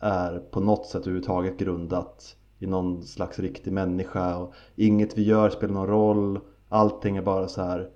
är 0.00 0.38
på 0.38 0.60
något 0.60 0.86
sätt 0.86 1.00
överhuvudtaget 1.00 1.58
grundat 1.58 2.36
i 2.58 2.66
någon 2.66 3.02
slags 3.02 3.38
riktig 3.38 3.72
människa 3.72 4.36
och 4.36 4.52
inget 4.76 5.18
vi 5.18 5.22
gör 5.22 5.50
spelar 5.50 5.74
någon 5.74 5.86
roll. 5.86 6.40
Allting 6.68 7.16
är 7.16 7.22
bara 7.22 7.48
så 7.48 7.62
här 7.62 7.90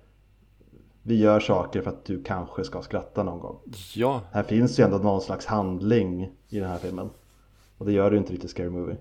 vi 1.03 1.19
gör 1.19 1.41
saker 1.41 1.83
för 1.83 1.91
att 1.91 2.05
du 2.05 2.23
kanske 2.23 2.65
ska 2.65 2.83
skratta 2.83 3.23
någon 3.23 3.41
gång. 3.41 3.59
Ja, 3.95 4.21
Här 4.33 4.43
finns 4.43 4.79
ju 4.79 4.85
ändå 4.85 4.99
någon 4.99 5.21
slags 5.21 5.47
handling 5.47 6.31
i 6.49 6.59
den 6.59 6.69
här 6.69 6.79
filmen. 6.79 7.11
Och 7.83 7.89
det 7.89 7.93
gör 7.93 8.11
det 8.11 8.15
ju 8.15 8.19
inte 8.19 8.33
riktigt 8.33 8.51
Scary 8.51 8.69
Movie. 8.71 8.97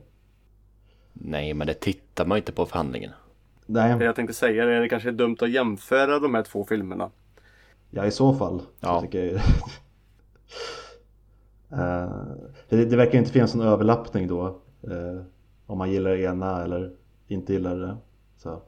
Nej, 1.14 1.54
men 1.54 1.68
det 1.68 1.74
tittar 1.74 2.26
man 2.26 2.36
ju 2.36 2.40
inte 2.40 2.52
på 2.52 2.66
förhandlingen. 2.66 3.12
Det 3.66 3.74
Nej, 3.98 4.06
jag 4.06 4.16
tänkte 4.16 4.34
säga 4.34 4.64
är 4.64 4.76
att 4.78 4.84
det 4.84 4.90
kanske 4.90 5.10
är 5.10 5.14
dumt 5.14 5.38
att 5.42 5.52
jämföra 5.52 6.20
de 6.20 6.36
här 6.36 6.44
två 6.44 6.66
filmerna. 6.66 7.10
ja 7.90 8.06
i 8.06 8.12
så 8.12 8.34
fall. 8.34 8.60
Så 8.60 8.66
Ja. 8.80 9.02
tycker 9.02 9.26
jag 9.26 9.42
Eh, 11.72 12.10
det, 12.70 12.86
det 12.86 12.96
verkar 12.98 13.18
inte 13.20 13.32
finnas 13.32 13.56
någon 13.56 13.68
överlappning 13.68 14.28
då. 14.28 14.46
eh, 14.84 15.22
om 15.66 15.78
man 15.78 15.92
gillar 15.92 16.10
det 16.12 16.22
ena 16.22 16.64
eller 16.64 16.92
inte 17.28 17.54
gillar 17.54 17.76
det. 17.76 17.98
Så, 18.38 18.62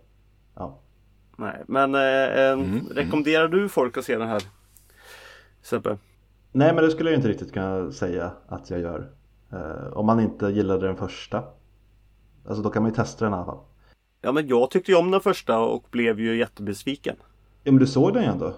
ja. 0.55 0.79
Nej, 1.38 1.63
men 1.67 1.96
eh, 1.96 2.01
eh, 2.01 2.51
Mm, 2.53 2.88
rekommenderar 2.96 3.48
du 3.48 3.70
folk 3.70 3.98
att 3.98 4.05
se 4.05 4.17
den 4.17 4.27
här? 4.27 4.43
Sebbe? 5.62 5.98
Nej 6.51 6.74
men 6.74 6.84
det 6.84 6.91
skulle 6.91 7.10
jag 7.10 7.17
inte 7.20 7.29
riktigt 7.29 7.53
kunna 7.53 7.91
säga 7.91 8.32
att 8.48 8.70
jag 8.70 8.79
gör. 8.79 9.10
Eh, 9.53 9.93
om 9.93 10.05
man 10.05 10.19
inte 10.19 10.45
gillade 10.45 10.88
den 10.88 10.95
första. 10.95 11.43
Alltså 12.48 12.63
då 12.63 12.69
kan 12.69 12.83
man 12.83 12.91
ju 12.91 12.95
testa 12.95 13.25
den 13.25 13.33
i 13.33 13.36
alla 13.36 13.45
fall. 13.45 13.60
Ja 14.22 14.31
men 14.31 14.48
jag 14.48 14.72
tyckte 14.72 14.91
ju 14.91 14.98
om 14.98 15.12
den 15.12 15.22
första 15.22 15.60
och 15.60 15.86
blev 15.91 16.19
ju 16.19 16.38
jättebesviken. 16.38 17.15
Ja 17.63 17.72
men 17.72 17.79
du 17.79 17.88
såg 17.88 18.13
den 18.13 18.24
ju 18.24 18.29
ändå. 18.29 18.53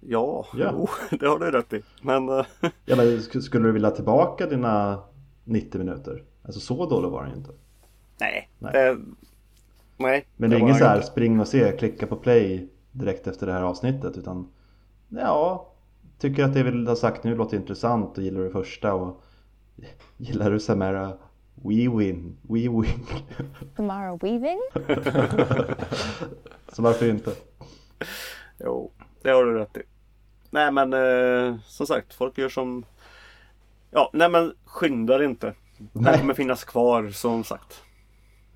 Ja, 0.00 0.46
Ja. 0.56 0.70
Jo, 0.72 0.88
det 1.20 1.26
har 1.26 1.38
du 1.38 1.50
rätt 1.50 1.72
i. 1.72 1.82
Men 2.02 2.28
eh, 2.28 2.44
Ja, 2.84 2.96
men 2.96 3.06
sk- 3.06 3.40
skulle 3.40 3.64
du 3.68 3.72
vilja 3.72 3.90
tillbaka 3.90 4.46
dina 4.46 4.98
90 5.44 5.78
minuter? 5.78 6.22
Alltså 6.44 6.60
så 6.60 6.86
dålig 6.86 7.08
var 7.10 7.22
den 7.22 7.30
ju 7.32 7.36
inte. 7.36 7.50
nej. 8.20 8.50
Nej. 8.58 8.72
Det, 8.72 8.98
nej. 9.96 10.26
Men 10.36 10.50
det 10.50 10.56
är 10.56 10.60
ingen 10.60 10.74
så 10.74 10.84
här 10.84 10.96
inte. 10.96 11.06
spring 11.06 11.40
och 11.40 11.48
se, 11.48 11.72
klicka 11.78 12.06
på 12.06 12.16
play 12.16 12.68
direkt 12.92 13.26
efter 13.26 13.46
det 13.46 13.52
här 13.52 13.62
avsnittet 13.62 14.16
utan 14.18 14.48
ja, 15.08 15.68
tycker 16.18 16.44
att 16.44 16.54
det 16.54 16.62
vi 16.62 16.86
har 16.86 16.94
sagt 16.94 17.24
nu 17.24 17.34
låter 17.34 17.56
intressant 17.56 18.18
och 18.18 18.24
gillar 18.24 18.40
du 18.40 18.50
första 18.50 18.94
och 18.94 19.22
gillar 20.16 20.50
du 20.50 20.60
Samara 20.60 21.12
We 21.54 21.88
win, 21.88 22.36
we 22.42 22.58
win. 22.68 23.06
Samara 23.76 24.16
Weaving? 24.16 24.58
Så 26.72 26.82
varför 26.82 27.10
inte? 27.10 27.32
Jo, 28.58 28.92
det 29.22 29.30
har 29.30 29.44
du 29.44 29.58
rätt 29.58 29.76
i. 29.76 29.82
Nej 30.50 30.72
men 30.72 30.92
eh, 30.92 31.58
som 31.64 31.86
sagt, 31.86 32.14
folk 32.14 32.38
gör 32.38 32.48
som... 32.48 32.84
Ja, 33.90 34.10
nej 34.12 34.30
men 34.30 34.52
skynda 34.64 35.18
dig 35.18 35.26
inte. 35.26 35.54
Den 35.78 36.02
Nej. 36.02 36.18
kommer 36.18 36.34
finnas 36.34 36.64
kvar 36.64 37.08
som 37.08 37.44
sagt. 37.44 37.82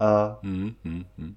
Uh, 0.03 0.33
Mm, 0.43 0.75
mm, 0.83 1.05
mm. 1.19 1.37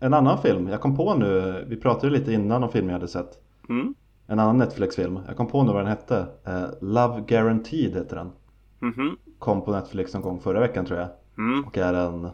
en 0.00 0.14
annan 0.14 0.42
film, 0.42 0.68
jag 0.68 0.80
kom 0.80 0.96
på 0.96 1.14
nu, 1.14 1.64
vi 1.68 1.76
pratade 1.76 2.12
lite 2.12 2.32
innan 2.32 2.62
om 2.62 2.70
filmer 2.72 2.88
jag 2.88 2.98
hade 2.98 3.08
sett. 3.08 3.38
Mm. 3.68 3.94
En 4.26 4.38
annan 4.38 4.58
Netflix-film, 4.58 5.20
jag 5.26 5.36
kom 5.36 5.46
på 5.46 5.62
nu 5.62 5.72
vad 5.72 5.80
den 5.80 5.90
hette. 5.90 6.26
Eh, 6.46 6.68
Love 6.80 7.20
Guaranteed 7.26 7.94
heter 7.94 8.16
den. 8.16 8.32
Mhm. 8.80 9.16
Kom 9.38 9.64
på 9.64 9.72
Netflix 9.72 10.14
någon 10.14 10.22
gång 10.22 10.40
förra 10.40 10.60
veckan 10.60 10.86
tror 10.86 10.98
jag. 10.98 11.08
Mm. 11.38 11.64
Och 11.64 11.78
är 11.78 11.94
en, 11.94 12.30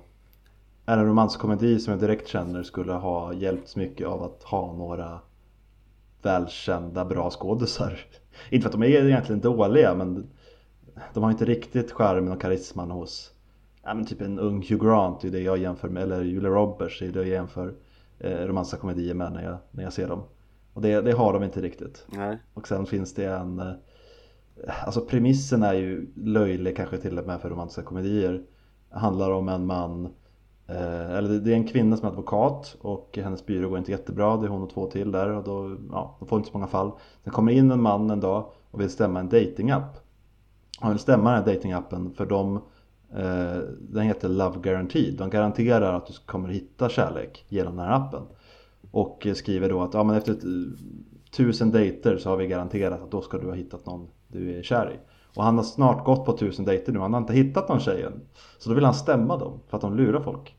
är 0.87 0.99
en 0.99 1.07
romanskomedi 1.07 1.79
som 1.79 1.91
jag 1.91 2.01
direkt 2.01 2.29
känner 2.29 2.63
skulle 2.63 2.93
ha 2.93 3.33
hjälpts 3.33 3.77
mycket 3.77 4.07
av 4.07 4.23
att 4.23 4.43
ha 4.43 4.73
några 4.73 5.21
välkända 6.23 7.05
bra 7.05 7.31
skådisar. 7.31 8.01
Inte 8.51 8.63
för 8.63 8.69
att 8.69 8.81
de 8.81 8.83
är 8.83 9.07
egentligen 9.07 9.41
dåliga 9.41 9.95
men 9.95 10.27
de 11.15 11.23
har 11.23 11.31
inte 11.31 11.45
riktigt 11.45 11.93
charmen 11.93 12.33
och 12.33 12.41
karisman 12.41 12.91
hos 12.91 13.33
ja, 13.83 13.95
men 13.95 14.07
typ 14.07 14.21
en 14.21 14.39
ung 14.39 14.63
Hugh 14.63 14.85
Grant 14.85 15.25
är 15.25 15.31
det 15.31 15.41
jag 15.41 15.59
jämför 15.59 15.89
med, 15.89 16.03
eller 16.03 16.23
Julia 16.23 16.51
Roberts 16.51 17.03
är 17.03 17.09
det 17.09 17.19
jag 17.19 17.29
jämför 17.29 17.75
eh, 18.19 18.47
romantiska 18.47 18.77
komedier 18.77 19.15
med 19.15 19.33
när 19.33 19.43
jag, 19.43 19.59
när 19.71 19.85
jag 19.85 19.93
ser 19.93 20.09
dem. 20.09 20.23
Och 20.73 20.83
det, 20.83 21.01
det 21.01 21.13
har 21.13 21.33
de 21.33 21.43
inte 21.43 21.61
riktigt. 21.61 22.07
Nej. 22.09 22.39
Och 22.55 22.69
sen 22.69 22.87
finns 22.87 23.15
det 23.15 23.25
en 23.25 23.59
eh, 23.59 23.73
Alltså 24.85 25.01
premissen 25.01 25.63
är 25.63 25.75
ju 25.75 26.07
löjlig 26.15 26.77
kanske 26.77 26.99
till 26.99 27.19
och 27.19 27.27
med 27.27 27.41
för 27.41 27.51
romantiska 27.51 27.83
komedier. 27.83 28.43
Det 28.91 28.99
handlar 28.99 29.31
om 29.31 29.49
en 29.49 29.67
man 29.67 30.07
eh, 30.67 31.11
Eller 31.17 31.29
det- 31.41 31.51
är 31.53 31.57
en 31.57 31.67
kvinna 31.67 31.97
som 31.97 32.07
är 32.07 32.11
advokat 32.11 32.77
och 32.81 33.19
hennes 33.23 33.47
byrå 33.47 33.69
går 33.69 33.79
inte 33.79 33.91
jättebra. 33.91 34.37
Det 34.37 34.47
är 34.47 34.49
hon 34.49 34.63
och 34.63 34.71
två 34.71 34.87
till 34.87 35.13
där 35.13 35.29
och 35.31 35.45
då, 35.45 35.77
ja, 35.93 36.17
de 36.19 36.29
får 36.29 36.39
inte 36.39 36.51
så 36.51 36.57
många 36.59 36.67
fall. 36.67 36.91
Sen 37.25 37.33
kommer 37.33 37.53
in 37.53 37.71
en 37.71 37.83
man 37.83 38.11
en 38.11 38.21
dag 38.21 38.51
och 38.71 38.81
vill 38.81 38.91
stämma 38.91 39.21
en 39.21 39.29
datingapp. 39.29 39.97
Han 40.81 40.91
vill 40.91 40.99
stämma 40.99 41.31
den 41.33 41.45
här 41.45 41.55
datingappen 41.55 42.13
för 42.13 42.27
de 42.27 42.57
eh, 43.15 43.59
Den 43.81 44.03
heter 44.03 44.29
Love 44.29 44.59
Guaranteed. 44.61 45.15
De 45.15 45.31
garanterar 45.31 45.93
att 45.95 46.07
du 46.07 46.13
kommer 46.27 46.49
hitta 46.49 46.89
kärlek 46.89 47.45
genom 47.49 47.77
den 47.77 47.87
här 47.87 47.93
appen. 47.97 48.23
Och 48.91 49.27
skriver 49.35 49.69
då 49.69 49.83
att 49.83 49.95
ja, 49.95 50.05
men 50.05 50.17
efter 50.17 50.33
ett, 50.33 50.45
eh, 50.45 50.51
tusen 51.37 51.71
dejter 51.71 52.19
så 52.19 52.31
har 52.31 52.37
vi 52.37 52.47
garanterat 52.47 53.03
att 53.03 53.11
då 53.11 53.21
ska 53.21 53.39
du 53.39 53.47
ha 53.47 53.55
hittat 53.55 53.87
någon 53.87 54.09
du 54.29 54.59
är 54.59 54.63
kär 54.63 54.93
i. 54.93 54.99
Och 55.37 55.45
han 55.45 55.57
har 55.57 55.65
snart 55.65 56.05
gått 56.05 56.27
på 56.27 56.39
tusen 56.39 56.65
dejter 56.65 56.93
nu, 56.93 56.99
han 56.99 57.13
har 57.13 57.21
inte 57.21 57.33
hittat 57.33 57.69
någon 57.69 57.81
tjej 57.81 58.03
än. 58.03 58.21
Så 58.59 58.69
då 58.69 58.75
vill 58.75 58.85
han 58.85 58.95
stämma 58.95 59.37
dem 59.37 59.61
för 59.69 59.77
att 59.77 59.81
de 59.81 59.97
lurar 59.97 60.21
folk. 60.21 60.55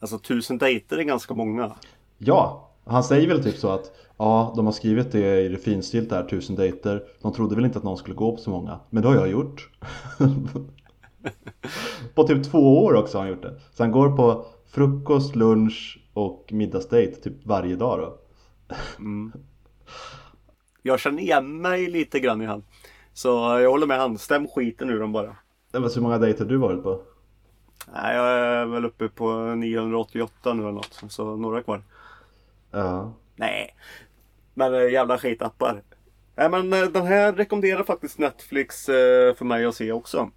Alltså 0.00 0.18
tusen 0.18 0.58
dejter 0.58 0.98
är 0.98 1.02
ganska 1.02 1.34
många. 1.34 1.72
Ja, 2.18 2.70
han 2.84 3.04
säger 3.04 3.28
väl 3.28 3.44
typ 3.44 3.56
så 3.56 3.68
att 3.68 3.92
ja, 4.16 4.52
de 4.56 4.66
har 4.66 4.72
skrivit 4.72 5.12
det 5.12 5.40
i 5.40 5.48
det 5.48 5.58
finstilta 5.58 6.16
här, 6.16 6.24
tusen 6.24 6.56
dejter. 6.56 7.02
De 7.22 7.32
trodde 7.32 7.54
väl 7.54 7.64
inte 7.64 7.78
att 7.78 7.84
någon 7.84 7.96
skulle 7.96 8.16
gå 8.16 8.36
på 8.36 8.42
så 8.42 8.50
många, 8.50 8.80
men 8.90 9.02
det 9.02 9.08
har 9.08 9.16
jag 9.16 9.30
gjort. 9.30 9.70
på 12.14 12.26
typ 12.26 12.44
två 12.44 12.84
år 12.84 12.94
också 12.94 13.18
har 13.18 13.22
han 13.22 13.30
gjort 13.30 13.42
det. 13.42 13.60
Så 13.74 13.82
han 13.82 13.92
går 13.92 14.16
på 14.16 14.46
frukost, 14.66 15.36
lunch 15.36 15.98
och 16.12 16.48
middagsdejt 16.52 17.22
typ 17.22 17.46
varje 17.46 17.76
dag 17.76 17.98
då. 17.98 18.18
Jag 20.82 21.00
känner 21.00 21.22
igen 21.22 21.60
mig 21.60 21.90
lite 21.90 22.20
grann 22.20 22.42
i 22.42 22.46
han. 22.46 22.62
Så 23.14 23.28
jag 23.62 23.70
håller 23.70 23.86
med 23.86 23.98
han. 23.98 24.18
Stäm 24.18 24.48
skiten 24.48 24.90
ur 24.90 25.00
dem 25.00 25.12
bara. 25.12 25.36
Det 25.70 25.78
var 25.78 25.88
så 25.88 26.00
många 26.00 26.18
dejter 26.18 26.44
har 26.44 26.50
du 26.50 26.56
varit 26.56 26.82
på? 26.82 27.00
Nej, 27.92 28.16
jag 28.16 28.26
är 28.30 28.66
väl 28.66 28.84
uppe 28.84 29.08
på 29.08 29.54
988 29.54 30.54
nu 30.54 30.62
eller 30.62 30.72
något. 30.72 31.02
Så 31.08 31.36
några 31.36 31.62
kvar. 31.62 31.82
Ja. 32.70 33.12
Nej. 33.36 33.76
Men 34.54 34.74
äh, 34.74 34.92
jävla 34.92 35.18
skitappar. 35.18 35.82
Nej 36.36 36.50
men 36.50 36.72
eh, 36.72 36.88
den 36.88 37.06
här 37.06 37.32
rekommenderar 37.32 37.82
faktiskt 37.82 38.18
Netflix 38.18 38.88
eh, 38.88 39.34
för 39.34 39.44
mig 39.44 39.64
att 39.64 39.74
se 39.74 39.92
också. 39.92 40.30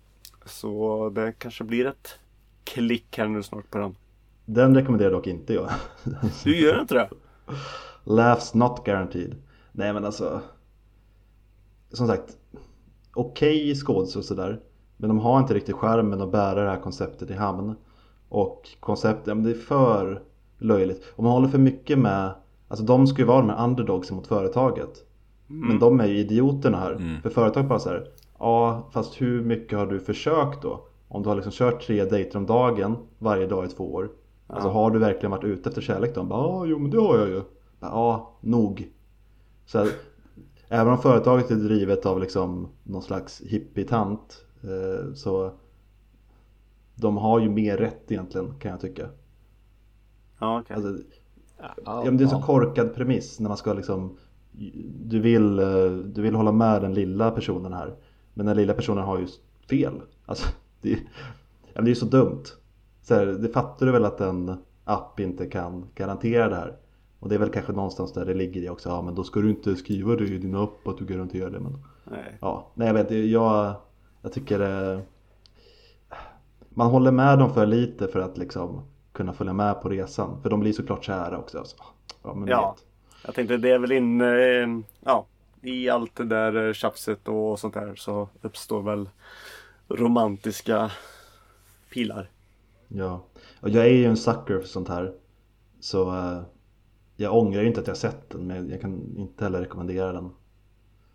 Så 0.46 1.10
det 1.10 1.32
kanske 1.32 1.63
blir 1.63 1.86
ett 1.86 2.20
klick 2.63 3.17
här 3.17 3.27
nu 3.27 3.44
snart 3.44 3.72
på 3.72 3.77
den. 3.77 3.96
Den 4.46 4.75
rekommenderar 4.75 5.12
dock 5.12 5.27
inte 5.27 5.53
jag. 5.53 5.70
Du 6.44 6.58
gör 6.62 6.82
inte 6.82 6.94
det? 6.94 7.10
Laughs 8.03 8.53
not 8.53 8.86
guaranteed. 8.86 9.36
Nej 9.72 9.94
men 9.94 10.05
alltså. 10.05 10.41
Som 11.91 12.08
sagt. 12.08 12.38
Okej 13.15 13.62
okay 13.62 13.75
skådis 13.75 14.15
och 14.15 14.25
sådär. 14.25 14.60
Men 14.98 15.07
de 15.07 15.19
har 15.19 15.39
inte 15.39 15.53
riktigt 15.53 15.75
skärmen 15.75 16.22
att 16.22 16.31
bära 16.31 16.63
det 16.63 16.69
här 16.69 16.81
konceptet 16.81 17.29
i 17.29 17.34
hamn. 17.34 17.75
Och 18.29 18.69
konceptet, 18.79 19.27
ja 19.27 19.36
men 19.36 19.43
det 19.43 19.50
är 19.50 19.53
för 19.53 20.22
löjligt. 20.57 21.03
Och 21.15 21.24
man 21.24 21.31
håller 21.31 21.48
för 21.48 21.57
mycket 21.57 22.00
med. 22.00 22.34
Alltså 22.67 22.86
de 22.86 23.07
ska 23.07 23.22
ju 23.22 23.27
vara 23.27 23.41
de 23.41 23.50
här 23.50 23.63
underdogsen 23.63 24.15
mot 24.15 24.27
företaget. 24.27 25.05
Men 25.48 25.79
de 25.79 26.00
är 26.00 26.05
ju 26.05 26.17
idioterna 26.17 26.77
här. 26.77 27.19
För 27.24 27.29
företaget 27.29 27.69
bara 27.69 27.79
så 27.79 27.89
här. 27.89 28.07
Ja 28.39 28.89
fast 28.91 29.22
hur 29.22 29.43
mycket 29.43 29.79
har 29.79 29.86
du 29.86 30.00
försökt 30.00 30.62
då? 30.62 30.88
Om 31.07 31.24
du 31.24 31.29
har 31.29 31.36
liksom 31.36 31.51
kört 31.51 31.81
tre 31.81 32.05
dejter 32.05 32.38
om 32.38 32.45
dagen 32.45 32.98
varje 33.17 33.48
dag 33.48 33.65
i 33.65 33.67
två 33.67 33.93
år. 33.93 34.10
Alltså 34.48 34.69
har 34.69 34.91
du 34.91 35.00
verkligen 35.00 35.31
varit 35.31 35.43
ute 35.43 35.69
efter 35.69 35.81
kärlek 35.81 36.15
då? 36.15 36.27
Ja, 36.29 36.65
jo 36.65 36.79
men 36.79 36.91
det 36.91 36.98
har 36.98 37.17
jag 37.17 37.27
ju. 37.27 37.41
Ja, 37.79 38.38
nog. 38.41 38.88
Så 39.65 39.77
här, 39.77 39.88
även 40.69 40.93
om 40.93 41.00
företaget 41.00 41.51
är 41.51 41.55
drivet 41.55 42.05
av 42.05 42.19
liksom 42.19 42.67
någon 42.84 43.01
slags 43.01 43.41
hippietant 43.41 44.45
eh, 44.63 45.13
så 45.13 45.51
de 46.95 47.17
har 47.17 47.39
ju 47.39 47.50
mer 47.50 47.77
rätt 47.77 48.12
egentligen 48.12 48.53
kan 48.60 48.72
jag 48.72 48.79
tycka. 48.79 49.10
Ja, 50.39 50.60
okej. 50.60 50.75
Alltså, 50.75 51.03
ja, 51.86 52.01
det 52.01 52.07
är 52.07 52.22
en 52.22 52.29
så 52.29 52.41
korkad 52.41 52.95
premiss 52.95 53.39
när 53.39 53.48
man 53.48 53.57
ska 53.57 53.74
liksom 53.74 54.17
du 55.05 55.19
vill, 55.19 55.60
eh, 55.60 55.91
du 55.91 56.22
vill 56.22 56.36
hålla 56.36 56.51
med 56.51 56.81
den 56.81 56.93
lilla 56.93 57.31
personen 57.31 57.74
här 57.74 57.95
men 58.36 58.45
den 58.45 58.57
lilla 58.57 58.74
personen 58.74 59.03
har 59.03 59.19
ju 59.19 59.27
fel. 59.69 60.01
Alltså, 60.25 60.48
det, 60.81 60.89
ja, 60.89 60.98
men 61.74 61.86
det 61.86 61.88
är 61.88 61.91
ju 61.91 61.95
så 61.95 62.05
dumt. 62.05 62.43
Så 63.01 63.15
här, 63.15 63.25
det 63.25 63.50
fattar 63.50 63.86
du 63.86 63.91
väl 63.91 64.05
att 64.05 64.22
en 64.22 64.57
app 64.84 65.19
inte 65.19 65.45
kan 65.45 65.86
garantera 65.95 66.50
det 66.50 66.55
här. 66.55 66.77
Och 67.19 67.29
det 67.29 67.36
är 67.36 67.39
väl 67.39 67.50
kanske 67.51 67.72
någonstans 67.72 68.13
där 68.13 68.25
det 68.25 68.34
ligger 68.34 68.62
i 68.62 68.69
också. 68.69 68.89
Ja 68.89 69.01
men 69.01 69.15
då 69.15 69.24
ska 69.24 69.39
du 69.39 69.50
inte 69.50 69.75
skriva 69.75 70.15
det 70.15 70.24
i 70.24 70.38
din 70.38 70.55
app 70.55 70.88
att 70.88 70.98
du 70.98 71.05
garanterar 71.05 71.50
det. 71.50 71.60
Men 71.60 71.77
Nej. 72.03 72.38
ja, 72.41 72.67
nej 72.74 72.88
jag 72.88 72.93
vet 72.93 73.12
jag, 73.12 73.75
jag 74.22 74.34
tycker 74.34 74.60
det, 74.60 75.01
man 76.69 76.91
håller 76.91 77.12
med 77.12 77.39
dem 77.39 77.53
för 77.53 77.65
lite 77.65 78.07
för 78.07 78.19
att 78.19 78.38
liksom 78.38 78.81
kunna 79.12 79.34
följa 79.34 79.53
med 79.53 79.81
på 79.81 79.89
resan. 79.89 80.41
För 80.41 80.50
de 80.50 80.60
blir 80.60 80.74
såklart 80.74 81.03
kära 81.03 81.38
också. 81.38 81.63
Så, 81.65 81.77
ja, 82.24 82.34
men 82.34 82.48
Ja. 82.48 82.72
vet. 82.77 82.86
Jag 83.25 83.36
tänkte 83.36 83.57
det 83.57 83.69
är 83.72 83.79
väl 83.79 83.91
in, 83.91 84.22
eh, 84.22 84.86
ja, 85.00 85.25
i 85.62 85.89
allt 85.89 86.15
det 86.15 86.25
där 86.25 86.67
eh, 86.67 86.74
tjafset 86.74 87.27
och 87.27 87.60
sånt 87.60 87.74
där 87.74 87.95
så 87.95 88.29
uppstår 88.41 88.81
väl 88.81 89.10
romantiska 89.88 90.91
pilar. 91.89 92.29
Ja, 92.88 93.24
och 93.62 93.69
jag 93.69 93.86
är 93.86 93.89
ju 93.93 94.05
en 94.05 94.17
sucker 94.17 94.60
för 94.60 94.67
sånt 94.67 94.88
här. 94.89 95.13
Så 95.79 96.15
eh, 96.15 96.41
jag 97.15 97.38
ångrar 97.38 97.62
ju 97.62 97.67
inte 97.67 97.81
att 97.81 97.88
jag 97.88 97.98
sett 97.98 98.29
den 98.29 98.48
men 98.48 98.69
jag 98.69 98.81
kan 98.81 99.17
inte 99.17 99.43
heller 99.43 99.60
rekommendera 99.60 100.13
den. 100.13 100.29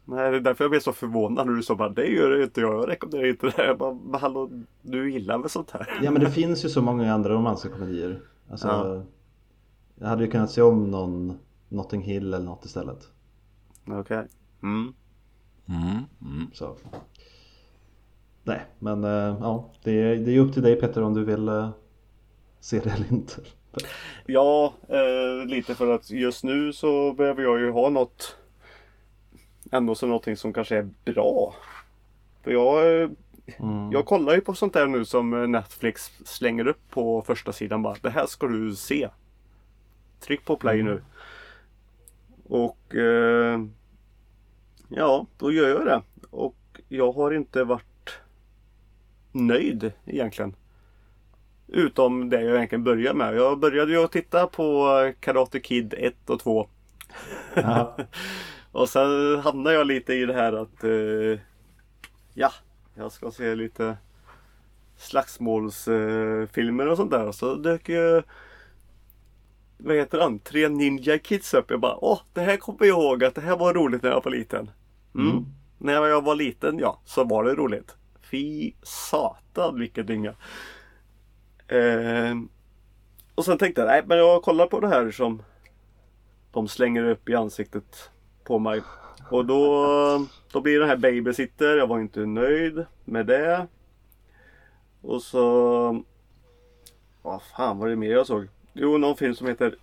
Nej, 0.04 0.30
det 0.30 0.37
är 0.37 0.40
därför 0.40 0.64
jag 0.64 0.71
blev 0.71 0.80
så 0.80 0.92
förvånad 0.92 1.47
när 1.47 1.54
du 1.54 1.62
sa 1.62 1.75
bara 1.75 1.88
det 1.88 2.07
gör 2.07 2.42
inte 2.42 2.61
jag, 2.61 2.75
jag 2.75 2.88
rekommenderar 2.88 3.30
inte 3.30 3.47
det. 3.47 3.66
Jag 3.66 3.78
bara, 3.78 3.95
men 3.95 4.21
hallå, 4.21 4.50
du 4.83 5.12
gillar 5.12 5.38
väl 5.38 5.50
sånt 5.50 5.71
här? 5.71 6.00
Ja 6.02 6.11
men 6.11 6.21
det 6.21 6.30
finns 6.30 6.64
ju 6.64 6.69
så 6.69 6.83
många 6.83 7.14
andra 7.14 7.35
romantiska 7.35 7.69
komedier. 7.69 8.21
Alltså, 8.50 8.69
Ja. 8.69 9.02
Jag 10.02 10.09
hade 10.09 10.25
ju 10.25 10.30
kunnat 10.30 10.50
se 10.50 10.62
om 10.62 10.90
någon 10.90 11.38
Notting 11.69 12.02
Hill 12.02 12.35
eller 12.35 12.45
något 12.45 12.64
istället. 12.64 13.09
Okej. 13.88 14.26
Mm. 14.62 14.92
Mm, 15.69 16.04
mm. 16.23 16.50
Så. 16.52 16.76
Nej, 18.45 18.61
men 18.78 19.04
eh, 19.04 19.37
ja, 19.40 19.71
det 19.85 19.90
är, 19.90 20.16
det 20.16 20.37
är 20.37 20.40
upp 20.40 20.52
till 20.52 20.62
dig 20.62 20.80
Peter 20.80 21.02
om 21.02 21.14
du 21.14 21.25
vill 21.25 21.49
eh, 21.49 21.71
se 22.61 22.81
det 22.81 22.90
eller 22.90 23.12
inte. 23.12 23.33
Ja, 24.26 24.75
eh, 24.88 25.47
lite 25.47 25.75
för 25.75 25.95
att 25.95 26.11
just 26.11 26.45
nu 26.45 26.73
så 26.73 27.12
behöver 27.12 27.43
jag 27.43 27.61
ju 27.61 27.71
ha 27.71 27.88
något 27.88 28.37
Ändå 29.73 29.95
som 29.95 30.09
någonting 30.09 30.37
som 30.37 30.52
kanske 30.52 30.76
är 30.76 30.88
bra. 31.05 31.55
För 32.43 32.50
jag, 32.50 33.02
eh, 33.02 33.11
Mm. 33.59 33.93
jag 33.93 34.07
kollar 34.07 34.35
ju 34.35 34.40
på 34.40 34.55
sånt 34.55 34.73
där 34.73 34.87
nu 34.87 35.05
som 35.05 35.52
Netflix 35.52 36.11
slänger 36.25 36.67
upp 36.67 36.90
på 36.90 37.23
första 37.23 37.52
sidan 37.52 37.83
bara. 37.83 37.97
Det 38.02 38.11
här 38.11 38.26
ska 38.26 38.47
du 38.47 38.75
se. 38.76 39.09
Tryck 40.21 40.45
på 40.45 40.57
play 40.57 40.83
nu. 40.83 41.02
Och 42.49 42.95
eh, 42.95 43.61
Ja, 44.88 45.26
då 45.38 45.52
gör 45.52 45.69
jag 45.69 45.87
det. 45.87 46.02
Och 46.31 46.81
jag 46.88 47.12
har 47.12 47.31
inte 47.31 47.64
varit 47.64 48.19
nöjd 49.33 49.93
egentligen. 50.07 50.55
Utom 51.72 52.30
det 52.30 52.42
jag 52.42 52.56
egentligen 52.56 52.84
började 52.84 53.18
med. 53.18 53.36
Jag 53.36 53.58
började 53.58 53.92
ju 53.92 54.04
att 54.04 54.12
titta 54.12 54.46
på 54.46 54.88
Karate 55.20 55.60
Kid 55.60 55.94
1 55.98 56.30
och 56.30 56.40
2. 56.40 56.68
Ja. 57.54 57.96
Och 58.72 58.88
sen 58.88 59.38
hamnade 59.40 59.76
jag 59.76 59.86
lite 59.86 60.14
i 60.14 60.26
det 60.26 60.34
här 60.34 60.52
att 60.52 60.84
eh, 60.84 61.40
Ja, 62.34 62.52
jag 62.94 63.12
ska 63.12 63.30
se 63.30 63.54
lite 63.54 63.96
slagsmålsfilmer 64.96 66.86
eh, 66.86 66.90
och 66.90 66.96
sånt 66.96 67.10
där. 67.10 67.26
Och 67.26 67.34
så 67.34 67.54
dök 67.54 67.88
ju 67.88 68.22
Vad 69.78 69.96
heter 69.96 70.18
han? 70.18 70.38
Tre 70.38 70.68
Ninja 70.68 71.18
Kids 71.18 71.54
upp. 71.54 71.70
Jag 71.70 71.80
bara 71.80 72.04
åh, 72.04 72.20
det 72.32 72.40
här 72.40 72.56
kommer 72.56 72.86
jag 72.86 72.88
ihåg 72.88 73.24
att 73.24 73.34
det 73.34 73.40
här 73.40 73.56
var 73.56 73.74
roligt 73.74 74.02
när 74.02 74.10
jag 74.10 74.24
var 74.24 74.32
liten. 74.32 74.70
Mm. 75.14 75.30
Mm. 75.30 75.44
När 75.78 75.92
jag 75.92 76.24
var 76.24 76.34
liten, 76.34 76.78
ja, 76.78 77.00
så 77.04 77.24
var 77.24 77.44
det 77.44 77.54
roligt. 77.54 77.96
Fy 78.30 78.72
satan 78.82 79.78
vilken 79.78 80.06
dynga. 80.06 80.34
Eh, 81.70 82.34
och 83.34 83.44
sen 83.44 83.58
tänkte 83.58 83.80
jag, 83.80 83.88
nej 83.88 84.02
men 84.06 84.18
jag 84.18 84.42
kollar 84.42 84.66
på 84.66 84.80
det 84.80 84.88
här 84.88 85.10
som 85.10 85.42
de 86.52 86.68
slänger 86.68 87.04
upp 87.04 87.28
i 87.28 87.34
ansiktet 87.34 88.10
på 88.44 88.58
mig. 88.58 88.82
Och 89.30 89.46
då, 89.46 89.86
då 90.52 90.60
blir 90.60 90.80
det 90.80 90.86
här 90.86 90.96
babysitter. 90.96 91.76
Jag 91.76 91.86
var 91.86 92.00
inte 92.00 92.20
nöjd 92.20 92.84
med 93.04 93.26
det. 93.26 93.66
Och 95.00 95.22
så... 95.22 96.02
Vad 97.22 97.42
fan 97.42 97.78
var 97.78 97.88
det 97.88 97.96
mer 97.96 98.10
jag 98.10 98.26
såg? 98.26 98.48
Jo, 98.72 98.98
någon 98.98 99.16
film 99.16 99.34
som 99.34 99.46
heter 99.46 99.76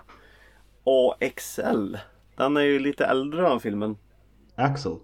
AXL. 0.84 1.98
Den 2.36 2.58
är 2.58 2.62
ju 2.62 2.80
lite 2.80 3.06
äldre 3.06 3.42
den 3.42 3.60
filmen. 3.60 3.98
Axel. 4.56 4.96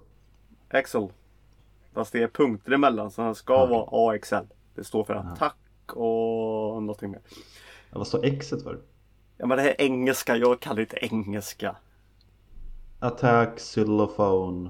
Axel. 0.70 1.08
Fast 1.94 2.14
det 2.14 2.24
är 2.24 2.28
punkter 2.28 2.72
emellan 2.72 3.12
så 3.12 3.22
den 3.22 3.36
ska 3.36 3.64
Okej. 3.64 3.76
vara 3.76 4.16
AXL. 4.16 4.48
Det 4.76 4.84
står 4.84 5.04
för 5.04 5.14
attack 5.14 5.56
och 5.92 6.84
någonting 6.84 7.12
mer. 7.12 7.22
Ja, 7.92 7.98
vad 7.98 8.08
står 8.08 8.40
Xet 8.40 8.64
för? 8.64 8.80
Ja 9.38 9.46
men 9.46 9.58
det 9.58 9.64
här 9.64 9.70
är 9.70 9.82
engelska, 9.82 10.36
jag 10.36 10.60
kan 10.60 10.80
inte 10.80 10.98
engelska. 11.02 11.76
Attack, 13.00 13.58
xylophone, 13.60 14.70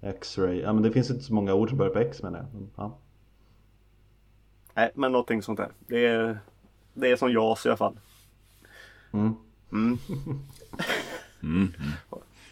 X-ray. 0.00 0.60
Ja 0.60 0.72
men 0.72 0.82
det 0.82 0.92
finns 0.92 1.10
inte 1.10 1.24
så 1.24 1.34
många 1.34 1.54
ord 1.54 1.68
som 1.68 1.78
börjar 1.78 1.92
på 1.92 1.98
X 1.98 2.22
menar 2.22 2.38
jag. 2.38 2.46
Men, 2.54 2.70
Ja. 2.76 2.98
Nej 4.74 4.90
men 4.94 5.12
någonting 5.12 5.42
sånt 5.42 5.58
där. 5.58 5.70
Det 5.78 6.06
är, 6.06 6.38
det 6.94 7.10
är 7.10 7.16
som 7.16 7.32
JAS 7.32 7.66
i 7.66 7.68
alla 7.68 7.76
fall. 7.76 7.98
Mm. 9.12 9.34
Mm. 9.72 9.98
Mm. 11.42 11.72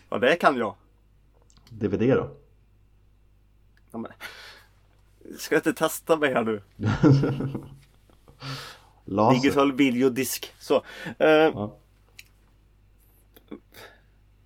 Ja 0.08 0.18
det 0.18 0.36
kan 0.36 0.56
jag. 0.56 0.74
DVD 1.70 2.00
då? 2.00 2.30
Ja, 3.90 3.98
men... 3.98 4.12
Ska 5.38 5.54
jag 5.54 5.60
inte 5.60 5.72
testa 5.72 6.16
mig 6.16 6.34
här 6.34 6.44
nu? 6.44 6.62
Laser. 9.04 9.40
Digital 9.40 9.72
videodisk. 9.72 10.52
Så. 10.58 10.82
Eh, 11.18 11.28
Ja. 11.28 11.76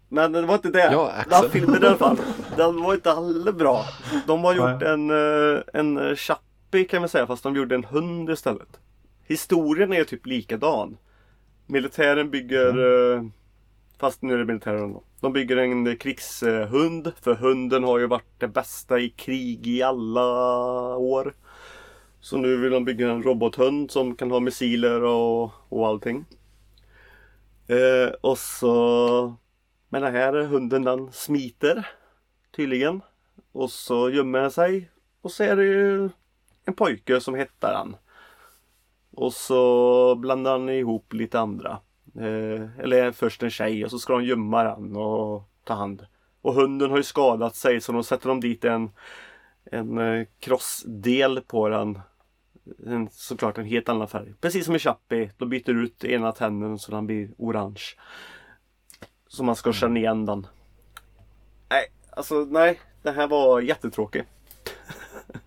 Men 0.08 0.32
det 0.32 0.42
var 0.42 0.54
inte 0.54 0.70
det. 0.70 0.92
Ja. 0.92 1.12
Den 1.30 1.50
filmen 1.50 1.82
i 1.82 1.86
alla 1.86 1.96
fall. 1.96 2.16
Den 2.56 2.82
var 2.82 2.94
inte 2.94 3.10
heller 3.10 3.52
bra. 3.52 3.84
De 4.26 4.44
har 4.44 4.54
gjort 4.54 4.80
Nej. 4.80 4.88
en, 4.88 5.10
eh, 5.10 5.60
en 5.74 6.16
chappie 6.16 6.84
kan 6.84 7.02
man 7.02 7.08
säga 7.08 7.26
fast 7.26 7.42
de 7.42 7.56
gjorde 7.56 7.74
en 7.74 7.84
hund 7.84 8.30
istället. 8.30 8.80
Historien 9.26 9.92
är 9.92 10.04
typ 10.04 10.26
likadan. 10.26 10.96
Militären 11.66 12.30
bygger 12.30 12.68
eh, 13.16 13.22
Fast 14.00 14.22
nu 14.22 14.34
är 14.34 14.38
det 14.38 14.44
militären 14.44 14.92
då. 14.92 15.02
De 15.20 15.32
bygger 15.32 15.56
en 15.56 15.96
krigshund. 15.96 17.12
För 17.22 17.34
hunden 17.34 17.84
har 17.84 17.98
ju 17.98 18.06
varit 18.06 18.38
det 18.38 18.48
bästa 18.48 18.98
i 18.98 19.08
krig 19.10 19.66
i 19.66 19.82
alla 19.82 20.26
år. 20.96 21.34
Så 22.20 22.36
nu 22.36 22.56
vill 22.56 22.70
de 22.72 22.84
bygga 22.84 23.10
en 23.10 23.22
robothund 23.22 23.90
som 23.90 24.16
kan 24.16 24.30
ha 24.30 24.40
missiler 24.40 25.02
och, 25.02 25.50
och 25.68 25.86
allting. 25.86 26.24
Eh, 27.66 28.14
och 28.20 28.38
så 28.38 29.36
Men 29.88 30.02
den 30.02 30.14
här 30.14 30.42
hunden 30.42 30.84
den 30.84 31.12
smiter 31.12 31.86
Tydligen. 32.56 33.00
Och 33.52 33.70
så 33.70 34.10
gömmer 34.10 34.40
den 34.40 34.50
sig. 34.50 34.90
Och 35.20 35.30
så 35.30 35.44
är 35.44 35.56
det 35.56 35.64
ju 35.64 36.10
en 36.64 36.74
pojke 36.74 37.20
som 37.20 37.34
hittar 37.34 37.74
han. 37.74 37.96
Och 39.14 39.32
så 39.32 40.14
blandar 40.14 40.52
han 40.52 40.68
ihop 40.68 41.12
lite 41.12 41.40
andra. 41.40 41.78
Eh, 42.14 42.80
eller 42.80 43.12
först 43.12 43.42
en 43.42 43.50
tjej 43.50 43.84
och 43.84 43.90
så 43.90 43.98
ska 43.98 44.12
de 44.12 44.24
gömma 44.24 44.64
den 44.64 44.96
och 44.96 45.42
ta 45.64 45.74
hand. 45.74 46.06
Och 46.42 46.54
hunden 46.54 46.90
har 46.90 46.96
ju 46.96 47.02
skadat 47.02 47.56
sig 47.56 47.80
så 47.80 47.92
de 47.92 48.04
sätter 48.04 48.28
de 48.28 48.40
dit 48.40 48.64
en 48.64 48.90
en 49.72 49.98
eh, 49.98 50.26
krossdel 50.40 51.40
på 51.40 51.68
den. 51.68 52.00
En, 52.86 53.08
såklart 53.10 53.58
en 53.58 53.64
helt 53.64 53.88
annan 53.88 54.08
färg. 54.08 54.34
Precis 54.40 54.66
som 54.66 54.74
i 54.74 54.78
Chappie. 54.78 55.30
De 55.38 55.48
byter 55.48 55.70
ut 55.70 56.04
ena 56.04 56.32
tänden 56.32 56.78
så 56.78 56.92
den 56.92 57.06
blir 57.06 57.30
orange. 57.38 57.82
Så 59.28 59.44
man 59.44 59.56
ska 59.56 59.72
känna 59.72 59.98
igen 59.98 60.26
den. 60.26 60.46
Nej, 61.70 61.84
alltså 62.10 62.34
nej. 62.34 62.80
Det 63.02 63.10
här 63.10 63.28
var 63.28 63.60
jättetråkigt. 63.60 64.28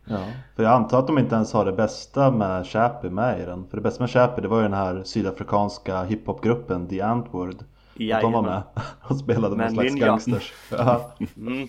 Ja, 0.05 0.25
för 0.55 0.63
jag 0.63 0.71
antar 0.71 0.99
att 0.99 1.07
de 1.07 1.17
inte 1.17 1.35
ens 1.35 1.53
har 1.53 1.65
det 1.65 1.71
bästa 1.71 2.31
med 2.31 2.67
Chappie 2.67 3.09
med 3.09 3.41
i 3.41 3.45
den. 3.45 3.67
För 3.67 3.77
det 3.77 3.83
bästa 3.83 4.03
med 4.03 4.09
Chappie 4.09 4.41
det 4.41 4.47
var 4.47 4.57
ju 4.57 4.63
den 4.63 4.73
här 4.73 5.03
sydafrikanska 5.03 6.03
hiphopgruppen 6.03 6.87
The 6.87 7.01
Antwoord. 7.01 7.55
Att 8.13 8.21
de 8.21 8.31
var 8.31 8.41
med 8.41 8.63
och 9.01 9.17
spelade 9.17 9.55
Med 9.55 9.73
slags 9.73 9.95
gangsters. 9.95 10.53
Ja. 10.69 11.11
Mm. 11.37 11.67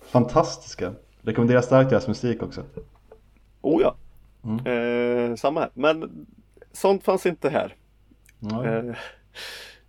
Fantastiska. 0.00 0.92
Rekommenderar 1.22 1.60
starkt 1.60 1.90
deras 1.90 2.08
musik 2.08 2.42
också. 2.42 2.62
Oh 3.60 3.82
ja. 3.82 3.96
Mm. 4.44 4.66
Eh, 4.66 5.36
samma 5.36 5.60
här. 5.60 5.70
Men 5.74 6.26
sånt 6.72 7.04
fanns 7.04 7.26
inte 7.26 7.48
här. 7.50 7.76
Ja. 8.38 8.66
Eh, 8.66 8.94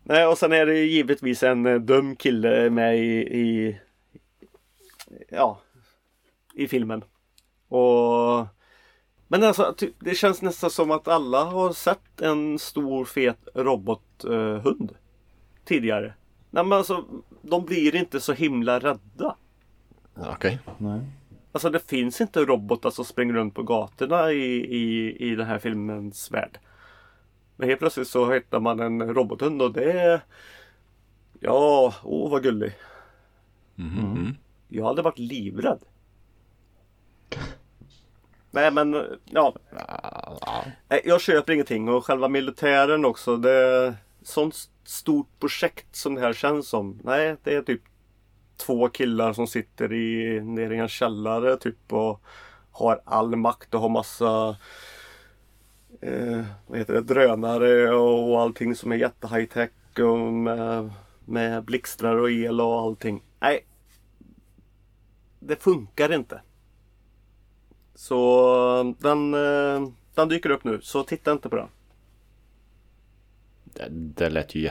nej, 0.04 0.28
och 0.28 0.38
sen 0.38 0.52
är 0.52 0.66
det 0.66 0.80
givetvis 0.80 1.44
en 1.44 1.66
eh, 1.66 1.80
dum 1.80 2.16
kille 2.16 2.70
med 2.70 2.98
i, 2.98 3.40
i 3.40 3.80
ja, 5.30 5.60
i 6.54 6.68
filmen. 6.68 7.04
Och 7.68 8.48
men 9.28 9.44
alltså, 9.44 9.76
det 10.00 10.16
känns 10.16 10.42
nästan 10.42 10.70
som 10.70 10.92
att 10.92 11.08
alla 11.08 11.44
har 11.44 11.74
sett 11.74 12.22
en 12.22 12.60
stor 12.60 13.06
fet 13.06 13.48
robothund 13.54 14.92
eh, 14.92 14.98
tidigare. 15.66 16.14
Nej 16.50 16.64
men 16.64 16.78
alltså, 16.78 17.06
de 17.42 17.66
blir 17.66 17.96
inte 17.96 18.20
så 18.20 18.34
himla 18.34 18.80
rädda. 18.80 19.36
Okej. 20.16 20.60
Nej. 20.78 21.02
Alltså 21.54 21.70
det 21.70 21.80
finns 21.80 22.22
inte 22.22 22.46
robotar 22.46 22.90
som 22.90 23.06
springer 23.06 23.34
runt 23.34 23.56
på 23.56 23.64
gatorna 23.64 24.32
i, 24.32 24.46
i, 24.56 25.16
i 25.32 25.36
den 25.36 25.48
här 25.48 25.60
filmens 25.60 26.32
värld. 26.32 26.60
Men 27.56 27.70
helt 27.70 27.80
plötsligt 27.80 28.08
så 28.08 28.34
hittar 28.34 28.60
man 28.60 28.80
en 28.80 29.14
robothund 29.14 29.62
och 29.62 29.74
det 29.74 29.92
är... 29.92 30.22
Ja, 31.40 31.94
åh 32.04 32.32
vad 32.32 32.44
gullig. 32.44 32.74
Mhm, 33.76 34.12
mm. 34.12 34.36
Jag 34.68 34.86
hade 34.86 35.02
varit 35.02 35.20
livrädd. 35.20 35.80
Nej 38.52 38.72
men, 38.72 39.06
ja. 39.26 39.56
Jag 41.04 41.22
köper 41.22 41.54
ingenting 41.54 41.90
och 41.90 42.06
själva 42.06 42.28
militären 42.28 43.06
också. 43.06 43.38
Det 43.38 43.52
är 43.52 43.96
sånt 44.24 44.70
stort 44.84 45.40
projekt 45.40 45.96
som 45.96 46.16
det 46.16 46.22
här 46.22 46.34
känns 46.34 46.68
som. 46.68 47.00
Nej, 47.04 47.36
det 47.44 47.56
är 47.56 47.62
typ 47.62 47.82
två 48.66 48.90
killar 48.90 49.34
som 49.34 49.48
sitter 49.48 49.94
i, 49.94 50.42
nere 50.42 50.76
i 50.76 50.80
en 50.80 50.88
källare 50.88 51.58
typ 51.58 51.94
och 51.94 52.22
har 52.72 53.02
all 53.06 53.36
makt 53.36 53.74
och 53.74 53.82
har 53.82 53.90
massa 53.90 54.58
eh, 56.02 56.44
vad 56.68 56.80
heter 56.80 56.94
det, 56.94 57.02
drönare 57.02 57.96
och 57.96 58.42
allting 58.42 58.76
som 58.76 58.92
är 58.92 58.96
jätte 58.96 59.28
high 59.28 59.46
tech 59.46 59.72
och 60.00 60.18
med, 60.34 60.92
med 61.26 61.64
blixtrar 61.64 62.16
och 62.16 62.32
el 62.32 62.62
och 62.62 62.82
allting. 62.82 63.24
Nej. 63.40 63.66
det 65.40 65.64
funkar 65.64 66.14
inte. 66.14 66.42
Så 67.96 68.96
den, 69.00 69.34
eh, 69.34 69.90
den 70.14 70.30
dyker 70.30 70.50
upp 70.50 70.64
nu, 70.64 70.82
så 70.82 71.04
titta 71.04 71.32
inte 71.32 71.50
på 71.50 71.56
den. 71.56 71.68
Det, 73.64 73.88
det 73.90 74.30
lät 74.30 74.56
ju 74.56 74.62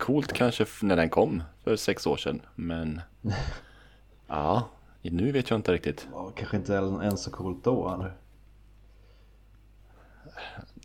jättecoolt 0.00 0.32
kanske 0.32 0.66
när 0.82 0.96
den 0.96 1.10
kom 1.10 1.42
för 1.64 1.76
sex 1.76 2.06
år 2.06 2.16
sedan. 2.16 2.42
Men 2.54 3.00
ja, 4.26 4.68
nu 5.02 5.32
vet 5.32 5.50
jag 5.50 5.58
inte 5.58 5.72
riktigt. 5.72 6.08
Ja, 6.12 6.32
kanske 6.36 6.56
inte 6.56 6.72
ens 6.72 7.22
så 7.22 7.30
coolt 7.30 7.64
då 7.64 7.94
eller? 7.94 8.12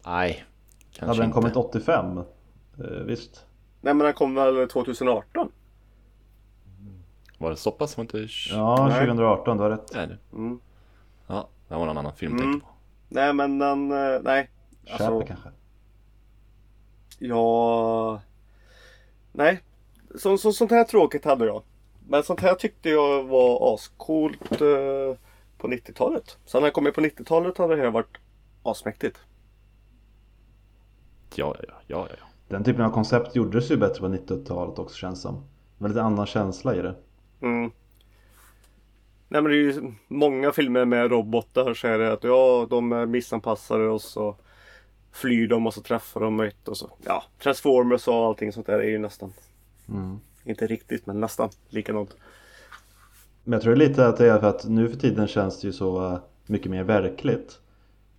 Nej, 0.06 0.46
kanske 0.92 1.06
Hade 1.06 1.20
den 1.20 1.26
inte. 1.26 1.34
kommit 1.34 1.56
85? 1.56 2.18
Eh, 2.18 2.24
visst. 3.06 3.46
Nej 3.82 3.94
men 3.94 4.06
den 4.06 4.14
kom 4.14 4.36
väl 4.36 4.68
2018? 4.70 5.52
Var 7.38 7.50
det 7.50 7.56
så 7.56 7.72
pass? 7.72 7.98
Var 7.98 8.04
inte... 8.04 8.28
Ja, 8.50 8.88
Nej. 8.90 9.00
2018, 9.00 9.58
du 9.58 9.64
har 9.64 9.70
rätt. 9.70 9.92
Nej, 9.94 10.08
det- 10.08 10.18
Mm. 10.38 10.60
Ja, 11.28 11.48
det 11.68 11.76
var 11.76 11.86
någon 11.86 11.98
annan 11.98 12.14
film 12.16 12.34
Mm. 12.34 12.44
tänkte 12.52 12.68
på. 12.68 12.74
Nej 13.10 13.34
men 13.34 13.60
den, 13.60 13.92
eh, 13.92 14.22
nej. 14.24 14.50
Köper 14.86 15.06
Alltså, 15.06 15.28
kanske. 15.28 15.50
ja... 17.20 18.22
Nej. 19.36 19.62
Så, 20.16 20.38
så, 20.38 20.54
sånt 20.54 20.72
här 20.72 20.84
tråkigt 20.84 21.26
hade 21.26 21.46
jag. 21.46 21.64
Men 22.08 22.24
sånt 22.24 22.40
här 22.40 22.56
tyckte 22.56 22.90
jag 22.90 23.24
var 23.24 23.74
ascoolt 23.74 24.52
eh, 24.52 25.18
på 25.58 25.68
90-talet. 25.68 26.38
Så 26.46 26.60
när 26.60 26.68
jag 26.68 26.74
kom 26.74 26.92
på 26.96 27.02
90-talet 27.02 27.58
hade 27.58 27.76
det 27.76 27.82
här 27.82 27.92
varit 27.92 28.18
asmäktigt. 28.64 29.18
Ja, 31.36 31.56
ja, 31.68 31.74
ja, 31.88 32.08
ja. 32.10 32.26
Den 32.48 32.64
typen 32.64 32.86
av 32.86 32.92
koncept 32.92 33.36
gjordes 33.36 33.72
ju 33.72 33.78
bättre 33.78 34.00
på 34.00 34.08
90-talet 34.08 34.80
också 34.80 34.96
känns 34.96 35.22
som. 35.22 35.44
Lite 35.80 36.02
annan 36.02 36.26
känsla 36.26 36.76
i 36.76 36.82
det. 36.82 36.96
Mm. 37.42 37.72
Nej 39.28 39.42
men 39.42 39.52
det 39.52 39.58
är 39.58 39.62
ju 39.62 39.94
många 40.08 40.52
filmer 40.52 40.86
med 40.86 41.12
robotar 41.12 41.74
så 41.74 41.88
är 41.88 42.00
det 42.00 42.14
att 42.14 42.24
ja, 42.24 42.68
de 42.70 42.92
är 42.92 43.06
missanpassade 43.06 43.88
och 43.88 44.02
så 44.02 44.36
flyr 45.16 45.48
de 45.48 45.68
och 45.68 45.74
så 45.74 45.82
träffar 45.82 46.22
de 46.22 46.40
ett 46.40 46.68
och 46.68 46.78
så. 46.78 46.90
Ja, 47.06 47.24
Transformers 47.44 48.08
och 48.08 48.14
allting 48.16 48.52
sånt 48.52 48.68
där 48.68 48.80
är 48.80 48.90
ju 48.90 48.98
nästan, 49.00 49.34
Mm. 49.90 50.20
inte 50.44 50.68
riktigt 50.68 51.06
men 51.06 51.20
nästan 51.20 51.50
likadant. 51.70 52.16
Men 53.44 53.54
jag 53.54 53.62
tror 53.62 53.76
lite 53.76 54.08
att 54.08 54.18
det 54.18 54.30
är 54.32 54.40
för 54.40 54.48
att 54.50 54.66
nu 54.70 54.90
för 54.90 54.98
tiden 54.98 55.28
känns 55.28 55.62
det 55.62 55.68
ju 55.68 55.74
så 55.74 56.06
eh, 56.06 56.18
mycket 56.46 56.72
mer 56.72 56.84
verkligt. 56.84 57.60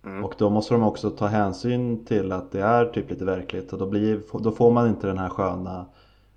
Mm. 0.05 0.23
Och 0.25 0.33
då 0.37 0.49
måste 0.49 0.73
de 0.73 0.83
också 0.83 1.09
ta 1.09 1.27
hänsyn 1.27 2.05
till 2.05 2.31
att 2.31 2.51
det 2.51 2.61
är 2.61 2.85
typ 2.85 3.09
lite 3.09 3.25
verkligt 3.25 3.73
och 3.73 3.79
då, 3.79 3.85
blir, 3.87 4.21
då 4.39 4.51
får 4.51 4.71
man 4.71 4.87
inte 4.87 5.07
den 5.07 5.17
här 5.17 5.29
sköna 5.29 5.85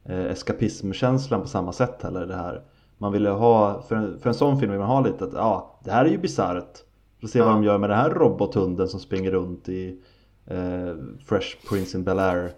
eh, 0.05 0.25
eskapismkänslan 0.25 1.41
på 1.43 1.49
samma 1.49 1.73
sätt 1.73 2.03
heller. 2.03 2.27
Det 2.27 2.37
här. 2.37 2.63
Man 2.99 3.13
vill 3.13 3.23
ju 3.25 3.31
ha, 3.31 3.83
för 3.83 3.97
en, 3.97 4.19
för 4.21 4.29
en 4.31 4.35
sån 4.35 4.59
film 4.61 4.71
vill 4.71 4.81
man 4.81 4.89
ha 4.89 5.01
lite 5.01 5.25
att 5.25 5.33
ja, 5.33 5.79
det 5.85 5.91
här 5.91 6.05
är 6.05 6.09
ju 6.11 6.19
bisarrt. 6.19 6.79
Får 7.21 7.29
se 7.29 7.41
vad 7.41 7.49
Ja. 7.49 7.53
de 7.53 7.65
gör 7.65 7.79
med 7.79 7.91
den 7.91 7.99
här 7.99 8.11
robothunden 8.11 8.89
som 8.89 9.01
springer 9.01 9.31
runt 9.31 9.69
i 9.69 10.01
eh, 10.51 10.97
Fresh 11.25 11.69
Prince 11.69 11.99
in 11.99 12.05
Bel-Air 12.05 12.53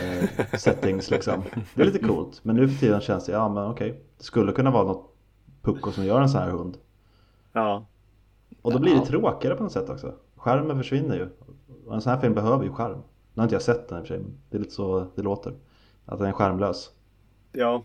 eh, 0.00 0.28
settings 0.58 1.10
liksom. 1.10 1.42
Det 1.74 1.82
är 1.82 1.86
lite 1.86 1.98
coolt. 1.98 2.40
Men 2.44 2.56
nu 2.56 2.68
för 2.68 2.80
tiden 2.80 3.00
känns 3.00 3.26
det, 3.26 3.32
ja 3.32 3.48
men 3.48 3.64
okej. 3.64 4.02
Det 4.18 4.24
skulle 4.24 4.52
kunna 4.52 4.70
vara 4.70 4.84
något 4.84 5.14
pucko 5.62 5.92
som 5.92 6.04
gör 6.04 6.20
en 6.20 6.28
sån 6.28 6.40
här 6.40 6.50
hund. 6.50 6.78
Ja, 7.52 7.86
Och 8.62 8.72
då 8.72 8.78
blir 8.78 8.94
det 8.94 9.06
tråkigare 9.06 9.56
på 9.56 9.62
något 9.62 9.72
sätt 9.72 9.88
också. 9.90 10.14
Skärmen 10.36 10.76
försvinner 10.78 11.16
ju. 11.16 11.28
Och 11.86 11.94
en 11.94 12.00
sån 12.00 12.12
här 12.12 12.20
film 12.20 12.34
behöver 12.34 12.64
ju 12.64 12.72
skärm. 12.72 12.98
Nu 13.34 13.40
har 13.40 13.42
inte 13.42 13.54
jag 13.54 13.62
sett 13.62 13.88
den 13.88 13.98
i 13.98 14.02
och 14.02 14.06
för 14.06 14.14
sig, 14.14 14.22
men 14.22 14.38
det 14.50 14.56
är 14.56 14.60
lite 14.60 14.74
så 14.74 15.06
det 15.16 15.22
låter. 15.22 15.54
Att 16.04 16.18
den 16.18 16.28
är 16.28 16.32
skärmlös. 16.32 16.90
ja. 17.52 17.84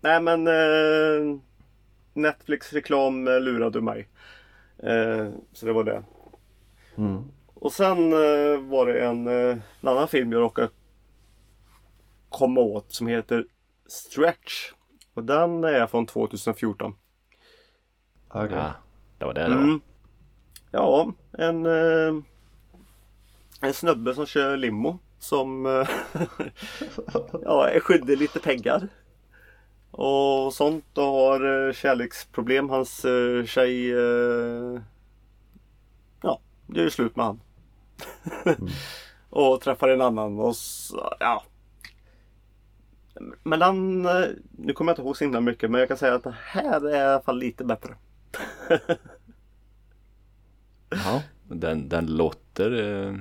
Nej 0.00 0.22
men 0.22 0.46
eh, 0.46 1.38
Netflix 2.14 2.72
reklam 2.72 3.28
eh, 3.28 3.40
lurade 3.40 3.80
mig. 3.80 4.08
Eh, 4.78 5.28
så 5.52 5.66
det 5.66 5.72
var 5.72 5.84
det. 5.84 6.02
Mm. 6.96 7.22
Och 7.60 7.72
sen 7.72 8.12
eh, 8.12 8.60
var 8.60 8.86
det 8.86 9.04
en, 9.04 9.26
eh, 9.26 9.58
en 9.80 9.88
annan 9.88 10.08
film 10.08 10.32
jag 10.32 10.40
råkade 10.40 10.68
komma 12.28 12.60
åt 12.60 12.92
som 12.92 13.06
heter 13.06 13.46
Stretch. 13.86 14.72
Och 15.14 15.24
den 15.24 15.64
är 15.64 15.86
från 15.86 16.06
2014. 16.06 16.94
Okej. 18.28 18.48
ja 18.56 18.74
det 19.18 19.24
var 19.24 19.34
det. 19.34 19.44
Mm. 19.44 19.80
Ja, 20.70 21.12
en, 21.32 21.66
eh, 21.66 22.22
en 23.60 23.74
snubbe 23.74 24.14
som 24.14 24.26
kör 24.26 24.56
limo. 24.56 24.98
Som 25.18 25.66
eh, 25.66 25.72
ja, 27.42 27.68
är 27.68 27.80
skyldig 27.80 28.18
lite 28.18 28.40
pengar. 28.40 28.88
Och 29.90 30.54
sånt 30.54 30.98
och 30.98 31.04
har 31.04 31.66
eh, 31.68 31.72
kärleksproblem. 31.72 32.70
Hans 32.70 33.06
tjej 33.46 33.88
ja, 36.22 36.40
det 36.66 36.80
är 36.80 36.84
ju 36.84 36.90
slut 36.90 37.16
med 37.16 37.26
han. 37.26 37.40
och 39.30 39.60
träffar 39.60 39.88
en 39.88 40.00
annan 40.00 40.38
och 40.38 40.56
så, 40.56 41.14
ja. 41.20 41.44
Men 43.42 43.58
den, 43.58 44.06
eh, 44.06 44.26
nu 44.50 44.72
kommer 44.72 44.90
jag 44.90 44.94
inte 44.94 45.02
ihåg 45.02 45.16
så 45.16 45.24
himla 45.24 45.40
mycket 45.40 45.70
men 45.70 45.78
jag 45.80 45.88
kan 45.88 45.98
säga 45.98 46.14
att 46.14 46.24
det 46.24 46.36
här 46.44 46.88
är 46.88 46.96
i 46.96 47.00
alla 47.00 47.22
fall 47.22 47.38
lite 47.38 47.64
bättre. 47.64 47.94
Ja, 50.90 51.22
den, 51.48 51.88
den 51.88 52.06
låter 52.06 53.06
eh, 53.06 53.14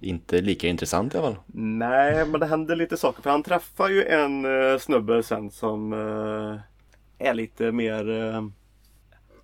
inte 0.00 0.40
lika 0.40 0.68
intressant 0.68 1.14
i 1.14 1.18
alla 1.18 1.26
fall. 1.26 1.42
Nej, 1.46 2.26
men 2.26 2.40
det 2.40 2.46
händer 2.46 2.76
lite 2.76 2.96
saker. 2.96 3.22
För 3.22 3.30
han 3.30 3.42
träffar 3.42 3.88
ju 3.88 4.04
en 4.04 4.44
uh, 4.44 4.78
snubbe 4.78 5.22
sen 5.22 5.50
som 5.50 5.92
eh, 5.92 6.60
är 7.28 7.34
lite 7.34 7.72
mer 7.72 8.10
eh, 8.10 8.48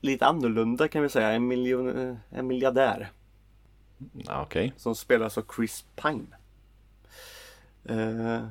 lite 0.00 0.26
annorlunda 0.26 0.88
kan 0.88 1.03
vi 1.03 1.09
säga. 1.09 1.31
En, 1.31 1.46
miljon, 1.46 2.09
eh, 2.09 2.16
en 2.31 2.46
miljardär 2.46 3.11
Okay. 4.14 4.42
Okej, 4.42 4.72
som 4.76 4.94
spelas 4.94 5.38
av 5.38 5.44
Chris 5.56 5.84
Pine. 5.96 6.26
Uh, 7.90 8.46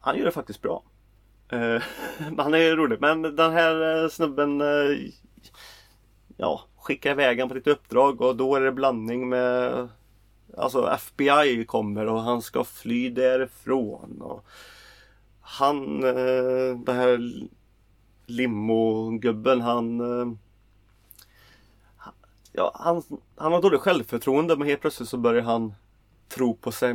han 0.00 0.18
gör 0.18 0.24
det 0.24 0.32
faktiskt 0.32 0.62
bra. 0.62 0.82
Uh, 1.52 1.82
han 2.38 2.54
är 2.54 2.76
rolig. 2.76 3.00
Men 3.00 3.22
den 3.22 3.52
här 3.52 4.02
eh, 4.02 4.08
snubben 4.08 4.60
uh, 4.60 5.10
ja, 6.36 6.60
skickar 6.76 7.10
iväg 7.10 7.48
på 7.48 7.54
lite 7.54 7.70
uppdrag 7.70 8.20
och 8.20 8.36
då 8.36 8.54
är 8.54 8.60
det 8.60 8.72
blandning 8.72 9.28
med 9.28 9.88
Alltså 10.56 10.86
FBI 10.86 11.64
kommer 11.64 12.06
och 12.06 12.22
han 12.22 12.42
ska 12.42 12.64
fly 12.64 13.10
därifrån. 13.10 14.22
Och 14.22 14.46
han, 15.40 16.00
den 16.00 16.96
här 16.96 17.48
limogubben, 18.26 19.60
han 19.60 20.00
Ja, 22.58 22.72
han, 22.74 23.02
han 23.36 23.52
har 23.52 23.62
dåligt 23.62 23.80
självförtroende 23.80 24.56
men 24.56 24.68
helt 24.68 24.80
plötsligt 24.80 25.08
så 25.08 25.16
börjar 25.16 25.42
han 25.42 25.74
tro 26.28 26.56
på 26.56 26.72
sig, 26.72 26.94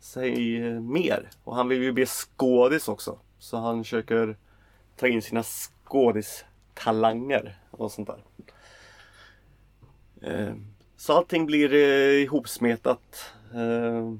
sig 0.00 0.60
mer. 0.80 1.30
Och 1.44 1.56
han 1.56 1.68
vill 1.68 1.82
ju 1.82 1.92
bli 1.92 2.06
skådis 2.06 2.88
också. 2.88 3.18
Så 3.38 3.56
han 3.56 3.84
försöker 3.84 4.36
ta 4.96 5.08
in 5.08 5.22
sina 5.22 5.42
skådistalanger 5.42 7.58
och 7.70 7.92
sånt 7.92 8.08
där. 8.08 8.24
Eh, 10.22 10.54
så 10.96 11.12
allting 11.12 11.46
blir 11.46 11.74
eh, 11.74 12.22
ihopsmetat. 12.22 13.32
Eh, 13.54 14.12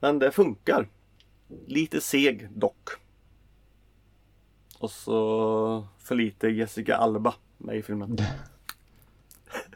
men 0.00 0.18
det 0.18 0.30
funkar. 0.30 0.88
Lite 1.66 2.00
seg 2.00 2.48
dock. 2.54 2.90
Och 4.78 4.90
så 4.90 5.86
för 5.98 6.14
lite 6.14 6.48
Jessica 6.48 6.96
Alba 6.96 7.34
med 7.58 7.76
i 7.76 7.82
filmen. 7.82 8.18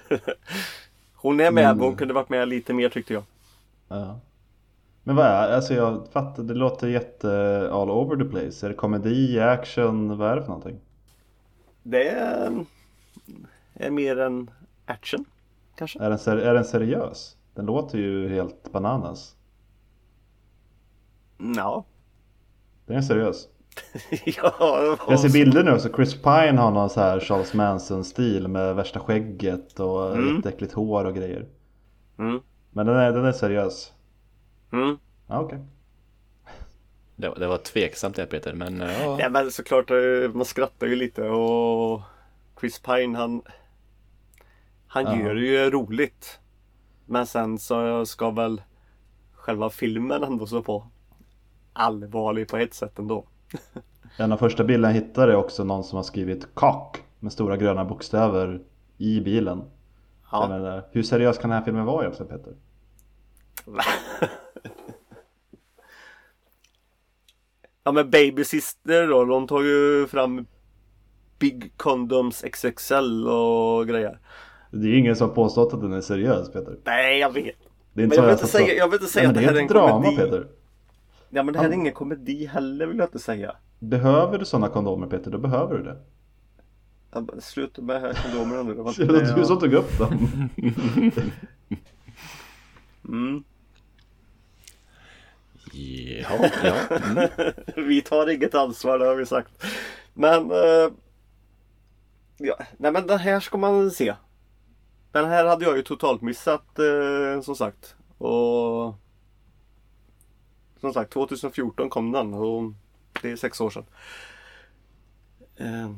Hon 1.15 1.41
är 1.41 1.45
med 1.45 1.55
Men- 1.55 1.77
men 1.77 1.87
hon 1.87 1.97
kunde 1.97 2.15
varit 2.15 2.29
med 2.29 2.49
lite 2.49 2.73
mer 2.75 2.89
tyckte 2.89 3.15
jag. 3.15 3.23
Ja. 3.89 4.21
Men 5.03 5.17
vad 5.17 5.27
är 5.27 5.55
Alltså 5.55 5.75
jag 5.75 6.09
fattar, 6.13 6.43
det 6.43 6.55
låter 6.55 6.89
jätte 6.89 7.29
all 7.73 7.91
over 7.91 8.17
the 8.17 8.31
place. 8.31 8.67
Är 8.67 8.71
det 8.71 8.75
komedi, 8.77 9.41
action, 9.41 10.19
vad 10.19 10.31
är 10.31 10.37
det 10.37 10.43
för 10.43 10.49
någonting? 10.49 10.81
Det 11.83 12.09
är, 12.09 12.65
är 13.75 13.91
mer 13.91 14.19
en 14.19 14.51
action 14.87 15.25
kanske. 15.75 15.99
Är 15.99 16.11
den, 16.11 16.19
ser- 16.19 16.37
är 16.37 16.55
den 16.55 16.65
seriös? 16.65 17.37
Den 17.55 17.67
låter 17.67 17.99
ju 17.99 18.29
helt 18.29 18.73
bananas. 18.73 19.37
Ja. 21.57 21.85
Den 22.87 22.97
är 22.97 23.03
seriös. 23.03 23.49
ja 24.25 24.97
Jag 25.09 25.21
ser 25.21 25.33
bilder 25.33 25.65
nu 25.65 25.79
så 25.79 25.89
Chris 25.95 26.15
Pine 26.15 26.59
har 26.59 26.71
någon 26.71 26.91
så 26.91 27.01
här 27.01 27.21
Charles 27.21 27.55
Manson-stil 27.55 28.49
med 28.49 28.77
värsta 28.77 29.01
skägget 29.01 29.81
och 29.81 30.13
Mm. 30.17 30.37
jätteäckligt 30.37 30.73
hår 30.73 31.05
och 31.05 31.15
grejer. 31.15 31.47
Mm. 32.19 32.41
Men 32.71 32.87
den 32.87 32.97
är, 32.97 33.13
den 33.13 33.25
är 33.25 33.33
seriös. 33.33 33.93
Mm. 34.73 34.99
Ja, 35.27 35.41
okej. 35.41 35.59
det, 37.17 37.29
var- 37.29 37.37
det 37.37 37.47
var 37.47 37.59
tveksamt 37.59 38.17
det 38.17 38.27
Peter, 38.27 38.53
men 38.55 38.83
eh, 38.83 39.03
ja. 39.03 39.17
Ja 39.21 39.29
men 39.29 39.51
såklart, 39.51 39.91
eh, 39.91 40.31
man 40.35 40.45
skrattar 40.45 40.87
ju 40.87 40.97
lite 40.97 41.23
och 41.29 42.01
Chris 42.61 42.79
Pine 42.79 43.19
han 43.19 43.43
Han 44.87 45.05
Ja. 45.05 45.17
gör 45.19 45.35
det 45.35 45.41
ju 45.47 45.71
roligt. 45.71 46.39
Men 47.07 47.27
sen 47.27 47.59
så 47.59 48.07
ska 48.07 48.31
väl 48.31 48.63
själva 49.35 49.71
filmen 49.71 50.23
ändå 50.23 50.47
så 50.47 50.63
på 50.63 50.87
allvarlig 51.73 52.49
på 52.49 52.57
ett 52.57 52.75
sätt 52.75 52.99
ändå. 52.99 53.25
En 54.19 54.33
av 54.33 54.37
första 54.37 54.65
bilderna 54.65 54.95
jag 54.95 55.03
hittade 55.03 55.33
är 55.33 55.37
också 55.37 55.65
någon 55.65 55.85
som 55.85 55.97
har 55.97 56.03
skrivit 56.03 56.55
cock 56.55 57.03
med 57.21 57.33
stora 57.33 57.57
gröna 57.57 57.85
bokstäver 57.85 58.61
i 58.99 59.21
bilen. 59.21 59.63
Ja. 60.33 60.49
menar, 60.49 60.85
hur 60.93 61.03
seriös 61.03 61.39
kan 61.39 61.51
den 61.51 61.59
här 61.59 61.65
filmen 61.65 61.85
vara 61.85 62.03
egentligen 62.03 62.39
Peter? 62.39 62.53
ja 67.85 67.93
men 67.93 68.11
Baby 68.11 68.45
Sister 68.45 69.07
då, 69.09 69.25
de 69.25 69.47
tar 69.47 69.63
ju 69.63 70.07
fram 70.07 70.47
Big 71.39 71.73
Condoms 71.77 72.45
XXL 72.53 73.29
och 73.29 73.89
grejer. 73.89 74.19
Det 74.71 74.87
är 74.87 74.91
ju 74.91 74.99
ingen 74.99 75.17
som 75.17 75.29
har 75.29 75.35
påstått 75.35 75.75
att 75.75 75.81
den 75.81 75.93
är 75.93 76.01
seriös 76.01 76.53
Peter. 76.53 76.77
Nej 76.85 77.19
jag 77.19 77.33
vet. 77.33 77.57
Det 77.93 78.03
är 78.03 78.05
inte 78.05 78.17
Men 78.17 78.25
jag 78.25 78.31
vill 78.31 78.33
inte 78.33 78.47
säga, 78.47 78.75
jag 78.75 78.89
vill 78.89 79.01
inte 79.01 79.13
säga 79.13 79.23
Nej, 79.23 79.29
att 79.29 79.35
det 79.35 79.41
här 79.41 79.55
är 79.55 79.63
en 79.63 79.69
drama 79.69 80.05
komedi. 80.05 80.17
Peter. 80.17 80.47
Ja 81.31 81.43
men 81.43 81.53
det 81.53 81.59
här 81.59 81.69
är 81.69 81.73
ingen 81.73 81.93
komedi 81.93 82.47
heller 82.47 82.87
vill 82.87 82.99
jag 82.99 83.07
inte 83.07 83.19
säga. 83.19 83.57
Behöver 83.79 84.39
du 84.39 84.45
sådana 84.45 84.69
kondomer 84.69 85.07
Peter, 85.07 85.31
då 85.31 85.39
behöver 85.39 85.79
du 85.79 85.83
det. 85.85 85.97
Ja, 87.11 87.21
men 87.21 87.41
Sluta 87.41 87.83
med 87.83 88.01
här 88.01 88.15
kondomerna 88.23 88.63
nu. 88.63 88.75
Det 88.75 88.83
var 88.83 89.13
Det 89.13 89.35
du 89.35 89.45
som 89.45 89.61
tog 89.61 89.73
upp 89.73 89.99
dem. 89.99 90.29
mm. 93.09 93.45
Ja, 95.73 96.51
ja. 96.63 96.97
Mm. 96.97 97.29
Vi 97.89 98.03
tar 98.03 98.31
inget 98.31 98.55
ansvar, 98.55 98.99
det 98.99 99.07
har 99.07 99.15
vi 99.15 99.27
sagt. 99.27 99.65
Men... 100.15 100.51
eh, 100.51 100.91
ja, 102.37 102.57
nej 102.77 102.93
men 102.93 103.07
den 103.07 103.19
här 103.19 103.41
ska 103.41 103.59
man 103.59 103.91
se. 103.91 104.15
Den 105.13 105.25
här 105.25 105.45
hade 105.45 105.65
jag 105.65 105.77
ju 105.77 105.83
totalt 105.83 106.23
missat 106.23 106.79
eh, 106.79 107.41
som 107.43 107.57
sagt. 107.57 107.97
Och... 108.19 108.95
Som 110.87 110.95
sagt 110.95 111.13
2014 111.13 111.91
kom 111.91 112.13
den 112.13 112.35
och 112.35 112.73
det 113.23 113.31
är 113.31 113.37
sex 113.37 113.61
år 113.61 113.71
sedan. 113.71 113.85
Eh, 115.57 115.91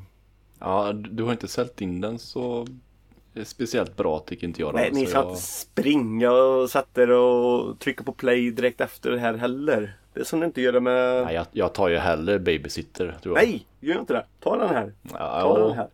ja, 0.59 0.93
du 0.93 1.23
har 1.23 1.33
inte 1.33 1.49
sällt 1.49 1.81
in 1.81 2.01
den 2.01 2.19
så 2.19 2.67
speciellt 3.45 3.97
bra 3.97 4.19
tycker 4.19 4.47
inte 4.47 4.61
jag. 4.61 4.75
nej, 4.75 4.91
ni 4.93 5.07
ska 5.07 5.19
jag... 5.19 5.29
inte 5.29 5.43
springa 5.43 6.33
och 6.33 6.71
sätta 6.71 7.03
er 7.03 7.11
och 7.11 7.79
trycka 7.79 8.05
på 8.05 8.13
play 8.13 8.51
direkt 8.51 8.81
efter 8.81 9.11
det 9.11 9.19
här 9.19 9.35
heller. 9.35 9.97
Det 10.13 10.21
är 10.21 10.25
som 10.25 10.41
ni 10.41 10.47
inte 10.47 10.61
gör 10.61 10.73
det 10.73 10.81
med... 10.81 11.25
Nej, 11.25 11.35
jag, 11.35 11.47
jag 11.53 11.73
tar 11.73 11.89
ju 11.89 11.97
hellre 11.97 12.39
babysitter. 12.39 13.19
Nej, 13.25 13.67
gör 13.81 14.01
inte 14.01 14.13
det. 14.13 14.27
Ta 14.41 14.57
den 14.57 14.69
här. 14.69 14.93
Ja, 15.13 15.41
Ta 15.43 15.69
den 15.69 15.77
här. 15.77 15.89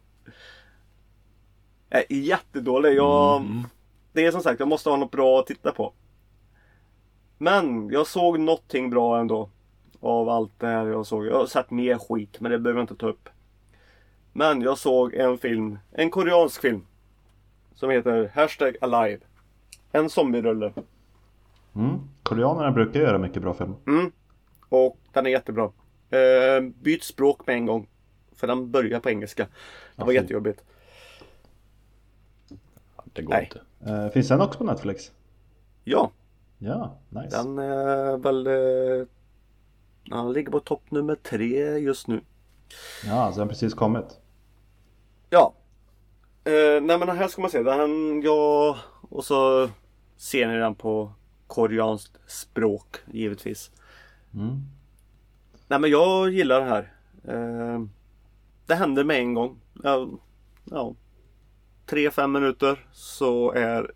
Jag 1.89 2.05
är 2.09 2.17
jättedålig. 2.17 2.95
Jag, 2.95 3.37
Mm. 3.41 3.65
Det 4.13 4.27
är 4.27 4.31
som 4.31 4.43
sagt, 4.43 4.61
jag 4.61 4.69
måste 4.69 4.91
ha 4.91 4.97
något 4.97 5.11
bra 5.11 5.41
att 5.41 5.47
titta 5.47 5.73
på. 5.73 5.93
Men 7.39 7.91
jag 7.91 8.07
såg 8.07 8.41
någonting 8.41 8.91
bra 8.91 9.21
ändå. 9.21 9.51
Av 10.01 10.29
allt 10.29 10.53
det 10.59 10.67
här 10.67 10.87
jag 10.87 11.07
såg. 11.07 11.27
Jag 11.27 11.39
har 11.39 11.47
sett 11.47 11.71
mer 11.71 11.99
skit, 11.99 12.41
men 12.41 12.53
det 12.53 12.59
behöver 12.59 12.81
jag 12.81 12.85
inte 12.85 12.97
ta 12.97 13.09
upp. 13.09 13.29
Men 14.33 14.63
jag 14.63 14.79
såg 14.79 15.15
en 15.15 15.39
film, 15.39 15.79
en 15.93 16.11
koreansk 16.11 16.61
film. 16.61 16.87
Som 17.75 17.91
heter 17.91 18.31
Hashtag 18.35 18.77
Alive. 18.81 19.21
En 19.93 20.11
zombierulle. 20.11 20.73
Mm. 21.75 22.01
Koreanerna 22.23 22.71
brukar 22.71 23.01
göra 23.01 23.19
mycket 23.19 23.43
bra 23.43 23.55
film. 23.55 23.75
Mm. 23.87 24.13
Och 24.69 24.99
den 25.13 25.27
är 25.27 25.31
jättebra. 25.31 25.71
Eh, 26.11 26.61
byt 26.61 27.05
språk 27.05 27.47
med 27.47 27.57
en 27.57 27.67
gång. 27.67 27.89
För 28.37 28.47
den 28.47 28.71
börjar 28.71 29.01
på 29.01 29.11
engelska. 29.11 29.47
Det 29.97 30.05
var 30.05 30.13
jättejobbigt. 30.13 30.65
Det 33.13 33.23
går 33.23 33.35
Nej. 33.35 33.51
inte. 33.53 33.93
Eh, 33.93 34.09
finns 34.09 34.29
den 34.29 34.41
också 34.41 34.59
på 34.59 34.65
Netflix? 34.65 35.13
Ja, 35.85 36.11
Ja, 36.65 36.99
nice. 37.09 37.37
den 37.37 37.59
är 37.59 38.17
väl... 38.17 38.47
Eh, 38.47 39.07
den 40.05 40.33
ligger 40.33 40.53
på 40.53 40.61
topp 40.61 40.91
nummer 40.91 41.15
tre 41.15 41.79
just 41.79 42.09
nu. 42.09 42.21
Ja, 43.07 43.33
så 43.33 43.39
den 43.39 43.41
har 43.41 43.47
precis 43.47 43.75
kommit. 43.75 44.21
Ja. 45.31 45.55
Eh, 46.45 46.83
nej 46.83 46.99
men 46.99 47.09
här 47.09 47.29
ska 47.29 47.41
man 47.41 47.51
se. 47.51 47.63
Den, 47.63 48.23
ja, 48.23 48.79
och 49.09 49.25
så 49.25 49.71
ser 50.17 50.49
ni 50.49 50.57
den 50.57 50.75
på 50.75 51.13
koreanskt 51.47 52.19
språk 52.27 52.97
givetvis. 53.07 53.71
Mm. 54.35 54.61
Nej 55.69 55.79
men 55.79 55.91
jag 55.91 56.31
gillar 56.31 56.61
det 56.61 56.67
här. 56.67 56.93
Eh, 57.25 57.81
det 58.67 58.75
händer 58.75 59.05
med 59.05 59.19
en 59.19 59.35
gång. 59.35 59.61
Ja, 59.83 60.09
ja. 60.65 60.95
Tre, 61.87 62.11
fem 62.11 62.33
minuter 62.33 62.87
så 62.93 63.53
är 63.53 63.93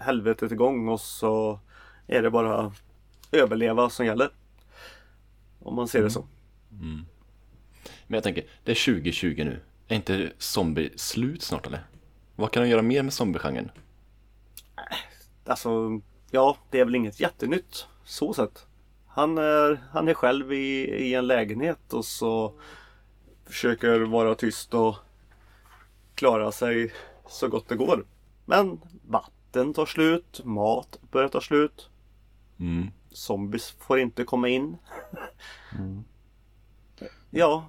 helvetet 0.00 0.52
igång 0.52 0.88
och 0.88 1.00
så 1.00 1.60
är 2.06 2.22
det 2.22 2.30
bara 2.30 2.72
överleva 3.32 3.90
som 3.90 4.06
gäller. 4.06 4.30
Om 5.58 5.74
man 5.74 5.88
ser 5.88 6.02
det 6.02 6.10
så. 6.10 6.26
Men 8.06 8.14
jag 8.14 8.22
tänker, 8.22 8.44
det 8.64 8.70
är 8.70 8.94
2020 8.94 9.44
nu. 9.44 9.60
Är 9.88 9.96
inte 9.96 10.32
zombie 10.38 10.92
slut 10.96 11.42
snart 11.42 11.66
eller? 11.66 11.86
Vad 12.36 12.50
kan 12.50 12.62
de 12.62 12.68
göra 12.68 12.82
mer 12.82 13.02
med 13.02 13.12
zombiegenren? 13.12 13.70
Alltså, 15.44 16.00
ja, 16.30 16.56
det 16.70 16.80
är 16.80 16.84
väl 16.84 16.94
inget 16.94 17.20
jättenytt 17.20 17.86
så 18.04 18.34
sett. 18.34 18.66
Han 19.06 19.38
är, 19.38 19.80
han 19.90 20.08
är 20.08 20.14
själv 20.14 20.52
i, 20.52 20.88
i 20.88 21.14
en 21.14 21.26
lägenhet 21.26 21.92
och 21.92 22.04
så 22.04 22.52
försöker 23.46 24.00
vara 24.00 24.34
tyst 24.34 24.74
och 24.74 24.96
klara 26.14 26.52
sig 26.52 26.92
så 27.28 27.48
gott 27.48 27.68
det 27.68 27.76
går. 27.76 28.04
Men 28.44 28.80
vatten 29.50 29.74
tar 29.74 29.86
slut, 29.86 30.40
mat 30.44 30.98
börjar 31.10 31.28
ta 31.28 31.40
slut. 31.40 31.90
Mm. 32.60 32.90
Zombies 33.10 33.70
får 33.70 33.98
inte 33.98 34.24
komma 34.24 34.48
in. 34.48 34.76
Ja, 37.32 37.64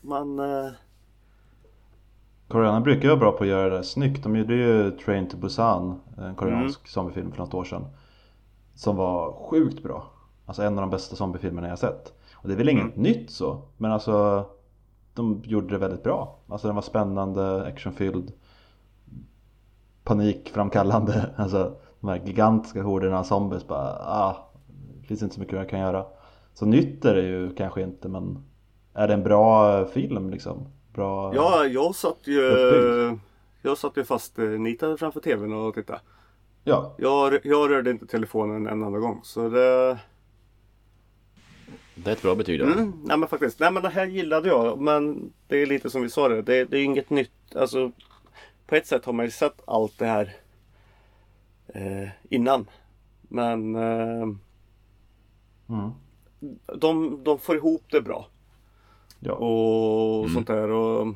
man... 0.00 0.38
eh, 0.38 0.72
Koreanerna 2.48 2.80
brukar 2.80 3.08
vara 3.08 3.18
bra 3.18 3.32
på 3.32 3.44
att 3.44 3.50
göra 3.50 3.76
det 3.76 3.84
snyggt. 3.84 4.22
De 4.22 4.36
gjorde 4.36 4.54
ju 4.54 4.90
Train 4.90 5.28
to 5.28 5.36
Busan, 5.36 6.00
en 6.18 6.34
koreansk 6.34 6.88
zombiefilm 6.88 7.32
för 7.32 7.38
något 7.38 7.54
år 7.54 7.64
sedan. 7.64 7.86
Som 8.74 8.96
var 8.96 9.32
sjukt 9.32 9.82
bra. 9.82 10.10
Alltså 10.46 10.62
en 10.62 10.78
av 10.78 10.80
de 10.80 10.90
bästa 10.90 11.16
zombiefilmerna 11.16 11.68
jag 11.68 11.78
sett. 11.78 12.12
Och 12.32 12.48
det 12.48 12.54
är 12.54 12.58
väl 12.58 12.68
inget 12.68 12.96
nytt 12.96 13.30
så, 13.30 13.62
men 13.76 13.92
alltså 13.92 14.46
de 15.14 15.42
gjorde 15.44 15.68
det 15.68 15.78
väldigt 15.78 16.02
bra. 16.02 16.38
Alltså 16.48 16.66
den 16.66 16.74
var 16.74 16.82
spännande, 16.82 17.66
actionfylld, 17.66 18.32
panikframkallande. 20.10 21.30
Alltså 21.36 21.76
de 22.00 22.08
här 22.08 22.22
gigantiska 22.26 22.82
horderna 22.82 23.18
av 23.18 23.24
zombies 23.24 23.66
bara, 23.66 23.88
ah, 24.00 24.50
det 25.00 25.06
finns 25.06 25.22
inte 25.22 25.34
så 25.34 25.40
mycket 25.40 25.56
jag 25.56 25.68
kan 25.68 25.80
göra. 25.80 26.04
Så 26.54 26.66
nytt 26.66 27.04
är 27.04 27.14
det 27.14 27.22
ju 27.22 27.54
kanske 27.54 27.82
inte, 27.82 28.08
men 28.08 28.44
är 28.94 29.08
det 29.08 29.14
en 29.14 29.22
bra 29.22 29.84
film 29.84 30.30
liksom? 30.30 30.68
Bra... 30.94 31.34
Ja, 31.34 31.64
jag 31.64 31.94
satt 31.94 32.18
ju... 32.24 33.18
Jag 33.62 33.78
satt 33.78 33.96
ju 33.96 34.04
fast 34.04 34.38
eh, 34.38 34.44
nitad 34.44 34.98
framför 34.98 35.20
tvn 35.20 35.52
och 35.52 35.74
tittade. 35.74 36.00
ja. 36.64 36.94
Jag, 36.98 37.38
jag 37.42 37.70
rörde 37.70 37.90
inte 37.90 38.06
telefonen 38.06 38.66
en 38.66 38.82
enda 38.82 38.98
gång. 38.98 39.20
Så 39.22 39.48
det... 39.48 39.98
Det 41.94 42.10
är 42.10 42.12
ett 42.12 42.22
bra 42.22 42.34
betyg 42.34 42.60
då. 42.60 42.66
Mm, 42.66 42.92
nej 43.04 43.16
men 43.16 43.28
faktiskt. 43.28 43.60
Nej 43.60 43.72
men 43.72 43.82
det 43.82 43.88
här 43.88 44.06
gillade 44.06 44.48
jag. 44.48 44.80
Men 44.80 45.32
det 45.48 45.62
är 45.62 45.66
lite 45.66 45.90
som 45.90 46.02
vi 46.02 46.10
sa 46.10 46.28
det. 46.28 46.42
Det, 46.42 46.64
det 46.64 46.78
är 46.78 46.84
inget 46.84 47.10
nytt. 47.10 47.56
Alltså 47.56 47.92
på 48.70 48.76
ett 48.76 48.86
sätt 48.86 49.04
har 49.04 49.12
man 49.12 49.24
ju 49.24 49.30
sett 49.30 49.62
allt 49.66 49.98
det 49.98 50.06
här 50.06 50.36
eh, 51.68 52.08
innan. 52.28 52.66
Men 53.20 53.74
eh, 53.76 54.26
Mm. 55.68 55.90
de, 56.78 57.24
de 57.24 57.38
får 57.38 57.56
ihop 57.56 57.84
det 57.90 58.00
bra. 58.00 58.28
Ja. 59.20 59.32
Och 59.32 60.30
sånt 60.30 60.46
där. 60.46 60.70
Och 60.70 61.14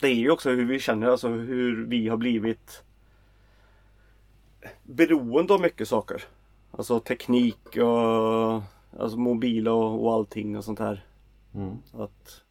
det 0.00 0.06
är 0.06 0.14
ju 0.14 0.30
också 0.30 0.50
hur 0.50 0.64
vi 0.64 0.80
känner, 0.80 1.06
alltså 1.06 1.28
hur 1.28 1.86
vi 1.86 2.08
har 2.08 2.16
blivit 2.16 2.82
beroende 4.82 5.54
av 5.54 5.60
mycket 5.60 5.88
saker. 5.88 6.22
Alltså 6.70 7.00
teknik 7.00 7.76
och 7.76 8.62
alltså 8.98 9.18
mobil 9.18 9.68
och, 9.68 10.04
och 10.04 10.12
allting 10.12 10.56
och 10.56 10.64
sånt 10.64 10.78
här. 10.78 11.04
Mm. 11.54 11.76
Att... 11.92 12.42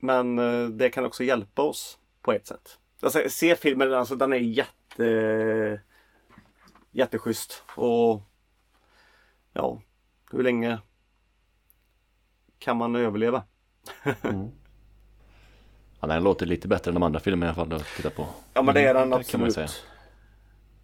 Men 0.00 0.38
eh, 0.38 0.68
det 0.68 0.90
kan 0.90 1.04
också 1.04 1.24
hjälpa 1.24 1.62
oss 1.62 1.98
på 2.22 2.32
ett 2.32 2.46
sätt. 2.46 2.78
Alltså, 3.02 3.22
se 3.28 3.56
filmen, 3.56 3.94
alltså 3.94 4.16
den 4.16 4.32
är 4.32 4.36
jätte 4.36 5.80
jätteschysst. 6.90 7.62
Och 7.74 8.22
ja, 9.52 9.82
hur 10.32 10.42
länge 10.42 10.78
kan 12.58 12.76
man 12.76 12.96
överleva? 12.96 13.42
Ja, 16.02 16.06
den 16.06 16.22
låter 16.24 16.46
lite 16.46 16.68
bättre 16.68 16.90
än 16.90 16.94
de 16.94 17.02
andra 17.02 17.20
filmerna 17.20 17.46
i 17.46 17.48
alla 17.54 17.68
fall 17.68 17.72
att 17.80 17.86
titta 17.96 18.10
på. 18.10 18.26
Ja 18.54 18.62
men 18.62 18.74
det 18.74 18.80
är 18.80 18.94
den 18.94 19.02
Mm, 19.02 19.10
det 19.10 19.16
absolut. 19.16 19.86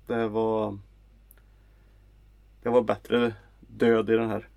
Det 0.06 0.28
var 0.28 0.78
Det 2.62 2.68
var 2.68 2.82
bättre 2.82 3.34
död 3.60 4.10
i 4.10 4.16
den 4.16 4.30
här. 4.30 4.48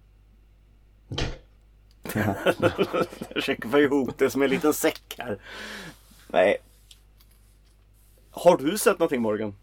Jag 2.15 3.05
försöker 3.33 3.69
få 3.69 3.79
ihop 3.79 4.17
det 4.17 4.29
som 4.29 4.41
en 4.41 4.49
liten 4.49 4.73
säck 4.73 5.15
här. 5.17 5.37
Nej. 6.27 6.57
Har 8.31 8.57
du 8.57 8.77
sett 8.77 8.99
någonting 8.99 9.21
Morgan? 9.21 9.55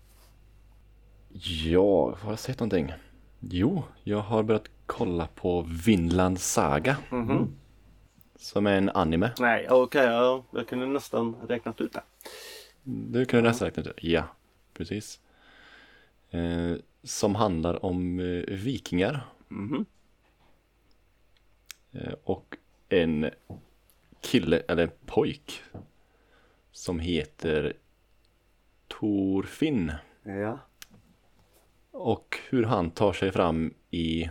Ja, 1.64 2.16
har 2.20 2.30
jag 2.32 2.38
sett 2.38 2.60
någonting? 2.60 2.92
Jo, 3.40 3.84
jag 4.04 4.18
har 4.18 4.42
börjat 4.42 4.68
kolla 4.86 5.28
på 5.34 5.66
Vinland 5.86 6.40
Saga. 6.40 6.96
Mhm. 7.10 7.54
Som 8.38 8.66
är 8.66 8.78
en 8.78 8.88
anime. 8.90 9.30
Nej, 9.38 9.68
okej, 9.70 10.04
ja, 10.04 10.44
jag 10.50 10.68
kunde 10.68 10.86
nästan 10.86 11.36
räknat 11.48 11.80
ut 11.80 11.92
det. 11.92 12.02
Du 12.84 13.24
kunde 13.24 13.48
nästan 13.48 13.66
räkna 13.66 13.82
ut 13.82 13.96
det. 13.96 14.08
Ja, 14.08 14.24
precis. 14.74 15.20
Eh, 16.30 16.72
som 17.02 17.34
handlar 17.34 17.84
om 17.84 18.18
eh, 18.20 18.54
vikingar. 18.54 19.26
Mhm. 19.48 19.74
Eh, 19.74 19.84
och 22.24 22.56
en 22.88 23.30
kille, 24.20 24.62
eller 24.68 24.82
en 24.82 24.92
pojk. 25.06 25.62
Som 26.72 27.00
heter 27.00 27.72
Torfinn. 28.88 29.92
Ja. 30.22 30.58
Och 31.90 32.38
hur 32.48 32.64
han 32.64 32.90
tar 32.90 33.12
sig 33.12 33.32
fram 33.32 33.74
i 33.90 34.30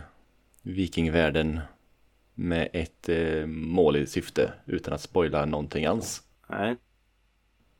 vikingvärlden 0.62 1.60
med 2.34 2.68
ett 2.72 3.08
eh, 3.08 3.46
mål 3.46 3.96
i 3.96 4.06
syfte 4.06 4.52
utan 4.66 4.94
att 4.94 5.00
spoila 5.00 5.44
någonting 5.44 5.86
alls. 5.86 6.22
Nej. 6.48 6.76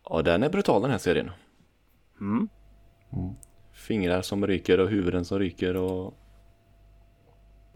Ja, 0.05 0.23
den 0.23 0.43
är 0.43 0.51
brutal 0.51 0.83
den 0.83 0.91
här 0.91 0.99
serien. 0.99 1.31
Mm. 2.21 2.49
Fingrar 3.73 4.23
som 4.23 4.47
ryker 4.47 4.81
och 4.81 4.89
huvuden 4.89 5.25
som 5.25 5.39
ryker 5.39 5.77
och 5.77 6.15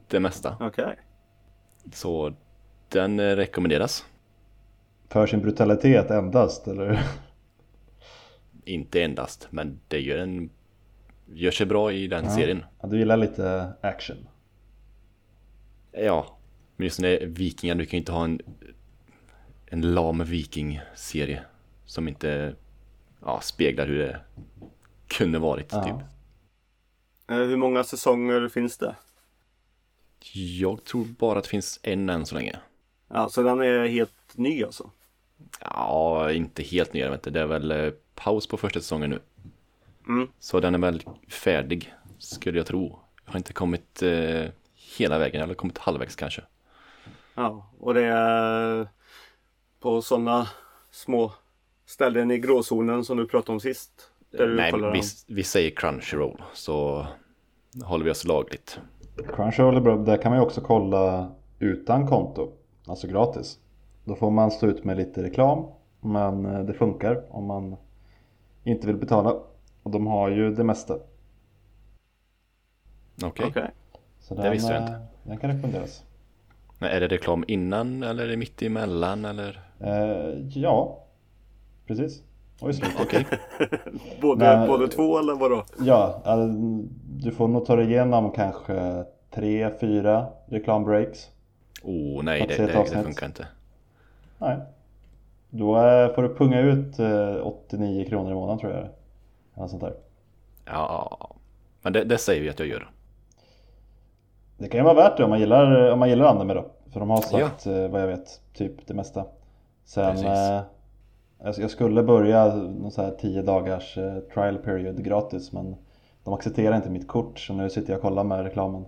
det 0.09 0.21
mesta. 0.21 0.57
Okej. 0.61 0.99
Så 1.93 2.35
den 2.89 3.21
eh, 3.21 3.37
rekommenderas. 3.37 4.05
För 5.09 5.27
sin 5.27 5.41
brutalitet 5.41 6.11
endast 6.11 6.69
eller? 6.69 7.03
Inte 8.65 9.03
endast, 9.03 9.49
men 9.51 9.81
det 9.89 10.01
gör, 10.01 10.19
en, 10.19 10.51
gör 11.27 11.51
sig 11.51 11.67
bra 11.67 11.93
i 11.93 12.07
den 12.07 12.25
Ja. 12.25 12.31
serien. 12.31 12.65
Ja, 12.81 12.89
du 12.89 12.99
gillar 12.99 13.17
lite 13.17 13.73
action. 13.81 14.17
Ja, 15.93 16.39
men 16.77 16.85
just 16.85 17.01
när 17.01 17.09
det 17.09 17.19
är 17.23 17.27
vikingar, 17.27 17.75
du 17.75 17.87
kan 17.87 17.91
ju 17.97 17.99
inte 17.99 18.13
ha 18.13 18.25
en, 18.25 18.41
en 19.67 19.95
lam 19.95 20.25
viking-serie 20.25 21.43
som 21.85 22.09
inte 22.09 22.55
ja, 23.25 23.41
speglar 23.41 23.87
hur 23.87 23.99
det 23.99 24.21
kunde 25.09 25.39
varit 25.39 25.73
Ja. 25.73 25.85
typ. 25.85 26.07
Eh, 27.31 27.37
Hur 27.47 27.57
många 27.57 27.85
säsonger 27.85 28.49
finns 28.49 28.79
det? 28.79 28.95
Jag 30.33 30.85
tror 30.85 31.05
bara 31.05 31.39
att 31.39 31.45
det 31.45 31.51
finns 31.51 31.81
en 31.83 32.09
än 32.09 32.27
så 32.27 32.35
länge. 32.35 32.57
Ja, 33.09 33.29
så 33.29 33.43
den 33.43 33.61
är 33.61 33.87
helt 33.87 34.37
ny 34.37 34.65
alltså? 34.65 34.91
Ja, 35.61 36.33
inte 36.33 36.63
helt 36.63 36.93
nya, 36.93 37.11
vet 37.11 37.23
du. 37.23 37.31
det 37.31 37.41
är 37.41 37.47
väl 37.47 37.71
eh, 37.71 37.93
paus 38.15 38.47
på 38.47 38.57
första 38.57 38.81
säsongen 38.81 39.11
nu. 39.11 39.21
Mm. 40.09 40.29
Så 40.39 40.61
den 40.61 40.75
är 40.75 40.79
väl 40.79 41.03
färdig, 41.29 41.95
skulle 42.19 42.59
jag 42.59 42.67
tro. 42.67 42.99
Jag 43.25 43.33
har 43.33 43.39
inte 43.39 43.53
kommit 43.53 44.03
eh, 44.03 44.45
hela 44.99 45.19
vägen, 45.19 45.43
eller 45.43 45.55
kommit 45.55 45.79
halvvägs 45.79 46.17
kanske. 46.17 46.43
Ja, 47.35 47.71
och 47.79 47.95
det 47.95 48.05
är 48.05 48.89
på 49.81 50.03
sådana 50.03 50.49
små 50.91 51.33
ställen 51.87 52.31
i 52.31 52.39
gråzonen 52.39 53.05
som 53.05 53.17
du 53.17 53.27
pratade 53.27 53.53
om 53.53 53.61
sist? 53.61 54.11
Nej, 54.31 54.73
vi, 54.73 55.03
vi 55.27 55.45
säger 55.45 55.71
Crunchyroll, 55.71 56.43
så 56.55 57.07
håller 57.85 58.05
vi 58.05 58.11
oss 58.11 58.25
lagligt. 58.25 58.81
Crunchyroll 59.23 59.77
är 59.77 59.81
bra, 59.81 59.97
där 59.97 60.17
kan 60.17 60.33
man 60.33 60.39
ju 60.39 60.45
också 60.45 60.61
kolla 60.61 61.33
utan 61.59 62.07
konto. 62.07 62.53
Alltså 62.87 63.07
gratis. 63.07 63.59
Då 64.05 64.15
får 64.15 64.31
man 64.31 64.51
stå 64.51 64.67
ut 64.67 64.85
med 64.85 64.97
lite 64.97 65.23
reklam. 65.23 65.67
Men 66.01 66.47
eh, 66.47 66.61
det 66.61 66.75
funkar 66.75 67.25
om 67.31 67.45
man 67.45 67.77
inte 68.65 68.87
vill 68.87 68.97
betala. 68.97 69.35
Och 69.83 69.91
de 69.91 70.07
har 70.07 70.29
ju 70.29 70.55
det 70.55 70.65
mesta. 70.65 70.99
Okej. 73.25 73.47
Okej. 73.49 73.71
Så 74.21 74.35
Det 74.35 74.51
visste 74.51 74.73
jag 74.73 74.83
eh, 74.83 74.89
inte. 74.89 75.01
Den 75.23 75.39
kan 75.39 75.51
rekommenderas. 75.51 76.05
Men 76.79 76.91
är 76.91 77.01
det 77.01 77.09
reklam 77.09 77.45
innan 77.49 78.03
eller 78.03 78.25
är 78.25 78.29
det 78.29 78.37
mitt 78.37 78.63
emellan 78.63 79.25
eller? 79.25 79.61
Eh, 79.81 80.49
ja, 80.49 81.05
precis. 81.87 82.23
Slutet. 82.61 82.89
Okej. 83.01 83.27
Både, 84.21 84.59
Nej. 84.59 84.69
både 84.69 84.89
två 84.89 85.19
eller 85.19 85.35
vadå? 85.35 85.65
Ja, 85.79 86.23
eh, 86.27 86.47
du 87.05 87.33
får 87.33 87.49
nog 87.49 87.67
ta 87.67 87.77
dig 87.77 87.87
igenom 87.87 88.31
kanske 88.31 89.05
tre, 89.31 89.71
fyra 89.81 90.27
reklambreaks. 90.47 91.29
Oh 91.83 92.23
nej, 92.23 92.47
det, 92.49 92.57
det, 92.57 92.67
det 92.67 93.03
funkar 93.03 93.27
inte. 93.27 93.47
Nej. 94.39 94.57
Då 95.51 95.77
eh, 95.77 96.15
får 96.15 96.23
du 96.23 96.35
punga 96.35 96.61
ut 96.61 96.99
eh, 96.99 97.47
89 97.47 98.05
kronor 98.09 98.31
i 98.31 98.35
månaden 98.35 98.59
tror 98.59 98.73
jag. 98.73 98.89
Eller 99.57 99.67
sånt 99.67 99.83
där. 99.83 99.95
Ja, 100.65 101.31
men 101.83 101.93
det, 101.93 102.05
det 102.05 102.19
säger 102.19 102.43
vi 102.43 102.49
att 102.49 102.59
jag 102.59 102.69
gör. 102.69 102.91
Det 104.59 104.69
kan 104.69 104.81
ju 104.81 104.85
vara 104.85 104.95
värt 104.95 105.17
det 105.17 105.25
om 105.25 105.31
man 105.31 105.41
gillar, 105.41 105.91
om 105.91 105.99
man 105.99 106.09
gillar 106.09 106.27
anime 106.27 106.55
då. 106.55 106.67
För 106.93 107.01
de 107.01 107.11
har 107.11 107.21
sagt, 107.21 107.67
eh, 107.67 107.89
vad 107.89 108.03
jag 108.03 108.07
vet, 108.07 108.41
typ 108.55 108.87
det 108.87 108.95
mesta. 108.95 109.25
Sen, 109.85 110.11
Precis. 110.13 110.29
Eh, 111.45 111.55
jag, 111.59 111.71
skulle 111.71 112.03
börja 112.03 112.55
någon 112.55 112.91
så 112.91 113.03
här 113.03 113.11
10 113.11 113.43
dagars 113.43 113.99
eh, 113.99 114.19
trial 114.19 114.59
period 114.59 115.05
gratis 115.05 115.53
men 115.53 115.77
de 116.25 116.35
accepterar 116.35 116.77
inte 116.77 116.91
mitt 116.91 117.09
kort 117.09 117.39
så 117.39 117.53
nu 117.53 117.71
sitter 117.71 117.91
jag 117.91 117.97
och 117.97 118.03
kollar 118.03 118.25
med 118.25 118.45
reklamen. 118.45 118.85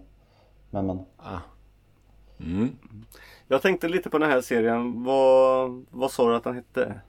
Men 0.70 0.86
men, 0.86 0.98
Ah. 1.16 1.38
Mm. 2.40 2.76
Jag 3.48 3.62
tänkte 3.62 3.88
lite 3.88 4.10
på 4.10 4.18
den 4.18 4.30
här 4.30 4.40
serien. 4.40 5.04
Vad, 5.04 5.84
vad 5.90 6.10
sa 6.10 6.28
du 6.28 6.36
att 6.36 6.44
den 6.44 6.54
hette? 6.54 7.00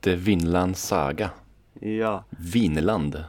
The 0.00 0.14
Vinland 0.14 0.76
Saga. 0.76 1.30
Ja. 1.80 2.24
Vinland. 2.30 3.24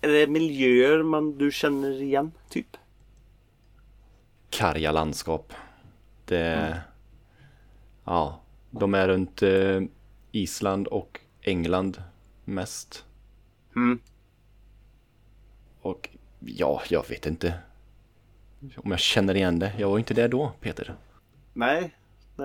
Är 0.00 0.08
det 0.08 0.26
miljöer 0.26 1.02
man 1.02 1.38
du 1.38 1.52
känner 1.52 2.02
igen, 2.02 2.32
typ? 2.48 2.76
Karga 4.50 4.92
landskap. 4.92 5.52
Det... 6.24 6.80
Ja, 8.04 8.40
de 8.80 8.94
är 8.94 9.08
runt 9.08 9.42
eh, 9.42 9.82
Island 10.32 10.86
och 10.86 11.20
England 11.42 12.02
mest. 12.44 13.04
Mm. 13.76 13.98
Och 15.80 16.08
ja, 16.40 16.82
jag 16.88 17.08
vet 17.08 17.26
inte. 17.26 17.54
Om 18.76 18.90
jag 18.90 19.00
känner 19.00 19.34
igen 19.34 19.58
det. 19.58 19.72
Jag 19.78 19.90
var 19.90 19.98
inte 19.98 20.14
där 20.14 20.28
då, 20.28 20.52
Peter. 20.60 20.94
Nej, 21.52 21.94
det, 22.36 22.44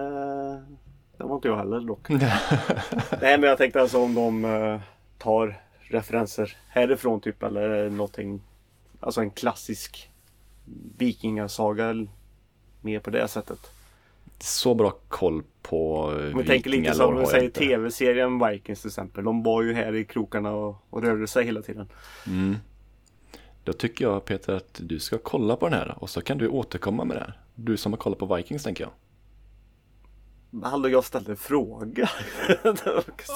det 1.18 1.24
var 1.24 1.36
inte 1.36 1.48
jag 1.48 1.58
heller 1.58 1.80
dock. 1.80 2.10
Nej, 2.10 3.38
men 3.38 3.44
jag 3.44 3.58
tänkte 3.58 3.82
alltså 3.82 4.04
om 4.04 4.16
de 4.16 4.46
eh, 4.46 4.82
tar 5.18 5.62
referenser 5.80 6.58
härifrån 6.68 7.22
typ 7.22 7.44
eller 7.44 7.90
någonting. 7.90 8.42
Alltså 9.00 9.22
en 9.22 9.32
klassisk 9.32 10.12
vikingasaga. 10.98 12.08
Mer 12.82 13.00
på 13.00 13.10
det 13.10 13.28
sättet. 13.28 13.72
Så 14.40 14.74
bra 14.74 14.94
koll 15.08 15.44
på 15.62 16.14
eh, 16.20 16.34
Om 16.34 16.38
vi 16.38 16.46
tänker 16.46 16.70
lite 16.70 16.94
som 16.94 17.18
jag 17.18 17.28
säger 17.28 17.50
tv-serien 17.50 18.48
Vikings 18.48 18.82
till 18.82 18.88
exempel. 18.88 19.24
De 19.24 19.44
var 19.44 19.62
ju 19.62 19.74
här 19.74 19.96
i 19.96 20.06
krokarna 20.06 20.52
och, 20.52 20.76
och 20.90 21.04
rörde 21.04 21.28
sig 21.28 21.46
hela 21.46 21.62
tiden. 21.62 21.90
Mm. 22.28 22.56
Då 23.64 23.74
tycker 23.74 24.06
jag 24.06 24.26
Peter 24.26 24.54
att 24.54 24.80
du 24.84 25.00
ska 25.00 25.18
kolla 25.18 25.56
på 25.56 25.70
den 25.70 25.80
här 25.80 25.96
och 25.98 26.10
så 26.10 26.22
kan 26.22 26.38
du 26.38 26.48
återkomma 26.48 27.06
med 27.06 27.18
det 27.18 27.22
här. 27.22 27.40
Du 27.56 27.78
som 27.78 27.94
har 27.94 27.98
kollat 27.98 28.20
på 28.20 28.36
Vikings 28.36 28.64
tänker 28.64 28.84
jag. 28.84 28.92
Hallå, 30.64 30.90
jag 30.90 31.04
ställde 31.04 31.32
en 31.32 31.38
fråga. 31.38 32.10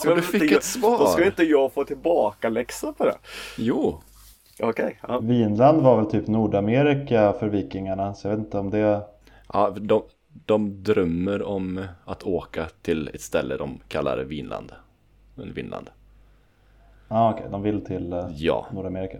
Ja, 0.04 0.16
du 0.16 0.22
fick 0.22 0.52
ett 0.52 0.64
svar. 0.64 1.00
Då 1.00 1.08
ska 1.08 1.26
inte 1.26 1.44
jag 1.44 1.74
få 1.74 1.84
tillbaka 1.84 2.50
läxa 2.50 2.94
på 2.94 3.06
det. 3.06 3.18
Jo, 3.58 4.02
Okej, 4.60 5.00
ja. 5.08 5.20
Vinland 5.20 5.82
var 5.82 5.98
väl 5.98 6.12
typ 6.12 6.28
Nordamerika 6.28 7.34
för 7.40 7.48
vikingarna 7.48 8.14
så 8.14 8.28
jag 8.28 8.36
vet 8.36 8.46
inte 8.46 8.58
om 8.58 8.70
det 8.70 9.02
ja, 9.54 9.70
de, 9.70 10.04
de 10.46 10.84
drömmer 10.84 11.42
om 11.44 11.86
att 12.06 12.24
åka 12.24 12.68
till 12.82 13.08
ett 13.14 13.22
ställe 13.22 13.58
de 13.58 13.80
kallar 13.88 14.18
Vinland. 14.18 14.72
Eller 15.38 15.54
Vinland. 15.54 15.90
Ja 17.08 17.34
okej, 17.34 17.48
de 17.52 17.62
vill 17.62 17.86
till 17.86 18.14
eh, 18.14 18.28
Ja, 18.36 18.68
Nordamerika. 18.72 19.18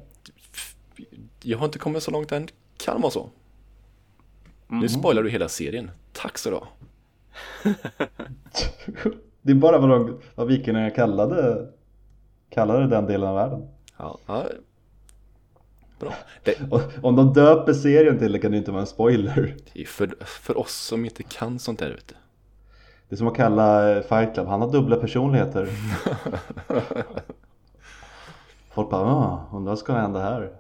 jag 1.44 1.58
har 1.58 1.66
inte 1.66 1.80
kommit 1.80 2.04
så 2.04 2.12
långt 2.12 2.32
än. 2.32 2.48
Kan 2.78 3.02
vara 3.02 3.12
så. 3.12 3.30
Nu 4.68 4.90
spoilar 4.90 5.24
du 5.24 5.30
hela 5.30 5.50
serien. 5.50 5.92
Tack 6.14 6.38
så 6.38 6.50
du. 6.50 6.60
Det 9.42 9.52
är 9.52 9.56
bara 9.56 9.78
vad, 9.80 9.90
de, 9.90 10.20
vad 10.36 10.48
vikingarna 10.48 10.90
kallade, 10.90 11.68
kallade 12.50 12.88
den 12.88 13.06
delen 13.06 13.30
av 13.30 13.36
världen. 13.36 13.68
Ja. 13.98 14.20
Bra. 16.00 16.14
Det, 16.44 16.58
om 17.04 17.16
de 17.16 17.34
döper 17.34 17.74
serien 17.74 18.20
till 18.20 18.32
det 18.32 18.40
kan 18.40 18.52
det 18.52 18.58
inte 18.58 18.72
vara 18.72 18.82
en 18.82 18.88
spoiler. 18.88 19.56
det 19.74 19.82
är 19.82 19.86
för, 19.86 20.16
för 20.26 20.58
oss 20.58 20.74
som 20.74 21.06
inte 21.06 21.24
kan 21.24 21.60
sånt 21.60 21.80
där 21.80 21.90
du. 21.90 21.96
Det 23.10 23.16
är 23.16 23.18
som 23.18 23.28
att 23.28 23.36
kalla 23.36 23.92
eh, 23.98 24.02
Fight 24.04 24.34
Club, 24.34 24.48
han 24.48 24.62
har 24.62 24.72
dubbla 24.72 24.96
personligheter. 24.96 25.70
Folk 28.70 28.90
bara, 28.90 29.02
ah, 29.02 29.50
undrar 29.54 29.72
vad 29.72 29.80
ska 29.80 29.94
hända 29.94 30.20
här? 30.20 30.52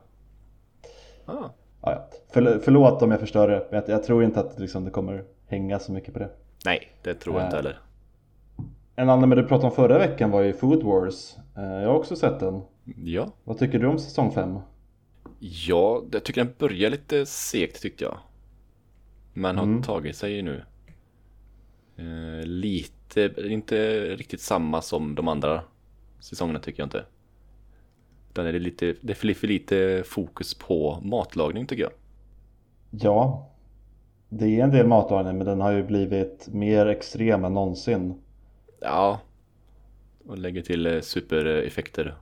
Ah. 1.25 1.33
Ja. 1.81 2.09
Förl- 2.33 2.59
förlåt 2.63 3.01
om 3.01 3.11
jag 3.11 3.19
förstör 3.19 3.47
det, 3.47 3.67
men 3.71 3.79
jag, 3.81 3.89
jag 3.89 4.03
tror 4.03 4.23
inte 4.23 4.39
att 4.39 4.59
liksom, 4.59 4.85
det 4.85 4.91
kommer 4.91 5.23
hänga 5.47 5.79
så 5.79 5.91
mycket 5.91 6.13
på 6.13 6.19
det. 6.19 6.29
Nej, 6.65 6.91
det 7.03 7.13
tror 7.13 7.35
jag 7.35 7.45
inte 7.47 7.55
Nej. 7.55 7.63
heller. 7.63 7.79
En 8.95 9.09
annan 9.09 9.29
du 9.29 9.43
pratade 9.43 9.69
om 9.69 9.75
förra 9.75 9.97
veckan 9.97 10.31
var 10.31 10.41
ju 10.41 10.53
Food 10.53 10.83
Wars. 10.83 11.35
Eh, 11.57 11.63
Jag 11.63 11.88
har 11.89 11.95
också 11.95 12.15
sett 12.15 12.39
den. 12.39 12.61
Ja, 13.03 13.27
Vad 13.43 13.57
tycker 13.57 13.79
du 13.79 13.88
om 13.88 13.99
säsong 13.99 14.31
5? 14.31 14.59
Ja, 15.39 16.03
jag 16.11 16.23
tycker 16.23 16.43
den 16.43 16.53
börjar 16.57 16.89
lite 16.89 17.25
segt 17.25 17.81
tyckte 17.81 18.03
jag. 18.03 18.17
Men 19.33 19.57
har 19.57 19.63
Mm. 19.63 19.81
tagit 19.83 20.15
sig 20.15 20.41
nu. 20.41 20.63
Eh, 21.97 22.45
lite, 22.45 23.33
inte 23.38 23.99
riktigt 24.15 24.41
samma 24.41 24.81
som 24.81 25.15
de 25.15 25.27
andra 25.27 25.63
säsongerna 26.19 26.59
tycker 26.59 26.81
jag 26.81 26.85
inte. 26.88 27.05
Utan 28.31 28.45
är 28.45 28.53
det, 28.53 28.59
lite, 28.59 28.95
det 29.01 29.13
är 29.13 29.15
för 29.15 29.33
för 29.33 29.47
lite 29.47 30.03
fokus 30.05 30.53
på 30.53 30.99
matlagning 31.03 31.67
tycker 31.67 31.83
jag. 31.83 31.91
Ja, 32.89 33.49
det 34.29 34.59
är 34.59 34.63
en 34.63 34.71
del 34.71 34.88
matlagning 34.88 35.38
men 35.38 35.47
den 35.47 35.61
har 35.61 35.71
ju 35.71 35.83
blivit 35.83 36.47
mer 36.47 36.85
extrem 36.85 37.45
än 37.45 37.53
någonsin. 37.53 38.21
Ja. 38.79 39.19
Och 40.25 40.38
lägger 40.38 40.61
till 40.61 40.85
eh, 40.88 41.01
supereffekter. 41.01 42.15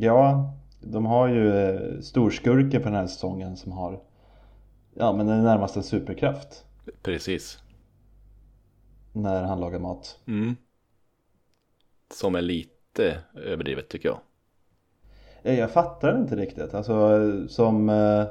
Ja, 0.00 0.54
de 0.82 1.06
har 1.06 1.28
ju 1.28 1.56
eh, 1.56 2.00
storskurken 2.00 2.82
för 2.82 2.90
den 2.90 3.00
här 3.00 3.06
säsongen 3.06 3.56
som 3.56 3.72
har 3.72 4.00
Ja 4.94 5.12
men 5.12 5.26
den 5.26 5.38
är 5.38 5.42
närmast 5.42 5.76
en 5.76 5.82
superkraft 5.82 6.64
Precis. 7.02 7.58
när 9.12 9.42
han 9.42 9.60
lagar 9.60 9.78
mat. 9.78 10.18
Mm. 10.26 10.56
Som 12.14 12.34
är 12.34 12.42
lite 12.42 13.18
överdrivet 13.34 13.88
tycker 13.88 14.08
jag. 14.08 14.18
Eh, 15.42 15.58
Jag 15.58 15.70
fattar 15.70 16.16
inte 16.16 16.36
riktigt. 16.36 16.74
Alltså 16.74 17.18
som 17.48 17.88
eh, 17.88 18.24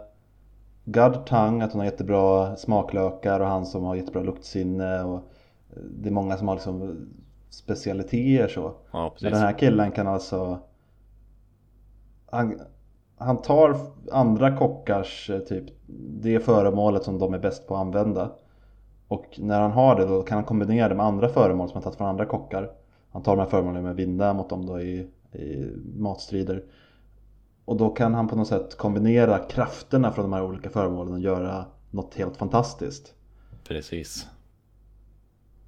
God 0.86 1.26
Tang, 1.26 1.62
att 1.62 1.72
hon 1.72 1.80
har 1.80 1.86
jättebra 1.86 2.56
smaklökar 2.56 3.40
och 3.40 3.48
han 3.48 3.66
som 3.66 3.84
har 3.84 3.96
jättebra 3.96 4.22
luktsinne 4.22 5.04
och 5.04 5.16
eh, 5.70 5.82
det 5.84 6.10
är 6.10 6.14
många 6.14 6.38
som 6.38 6.48
har 6.48 6.56
liksom 6.56 7.08
specialiteter 7.50 8.48
så. 8.48 8.74
Ja, 8.92 9.10
precis. 9.10 9.24
Men 9.24 9.32
den 9.34 9.42
här 9.42 9.58
killen 9.60 9.92
kan 9.92 10.08
alltså 10.08 10.60
han, 12.32 12.62
han 13.18 13.42
tar 13.42 13.78
andra 14.12 14.58
kockars 14.58 15.30
eh, 15.30 15.40
typ 15.40 15.66
det 16.22 16.40
föremålet 16.40 17.04
som 17.04 17.20
de 17.20 17.34
är 17.34 17.40
bäst 17.40 17.68
på 17.68 17.76
att 17.76 17.82
använda. 17.82 18.32
Och 19.08 19.26
när 19.38 19.62
han 19.62 19.72
har 19.72 19.96
det 19.96 20.06
då 20.06 20.22
kan 20.22 20.36
han 20.36 20.46
kombinera 20.46 20.90
det 20.90 20.96
med 20.96 21.06
andra 21.06 21.30
föremål 21.30 21.68
som 21.68 21.74
han 21.74 21.84
tagit 21.84 21.98
från 21.98 22.08
andra 22.08 22.26
kockar. 22.26 22.72
Han 23.12 23.24
tar 23.24 23.36
de 23.36 23.42
här 23.42 23.50
föremålen 23.50 23.84
med 23.84 23.96
vinda 23.96 24.34
mot 24.34 24.50
dem 24.50 24.66
då 24.66 24.82
i, 24.82 25.08
i 25.32 25.70
matstrider. 25.96 26.64
Och 27.66 27.78
då 27.78 27.90
kan 27.90 28.14
han 28.14 28.28
på 28.28 28.36
något 28.36 28.48
sätt 28.48 28.78
kombinera 28.78 29.38
krafterna 29.38 30.12
från 30.12 30.24
de 30.24 30.34
här 30.34 30.44
olika 30.44 30.70
föremålen 30.70 31.14
och 31.14 31.20
göra 31.20 31.66
något 31.90 32.16
helt 32.16 32.38
fantastiskt. 32.38 33.14
Precis. 33.68 34.28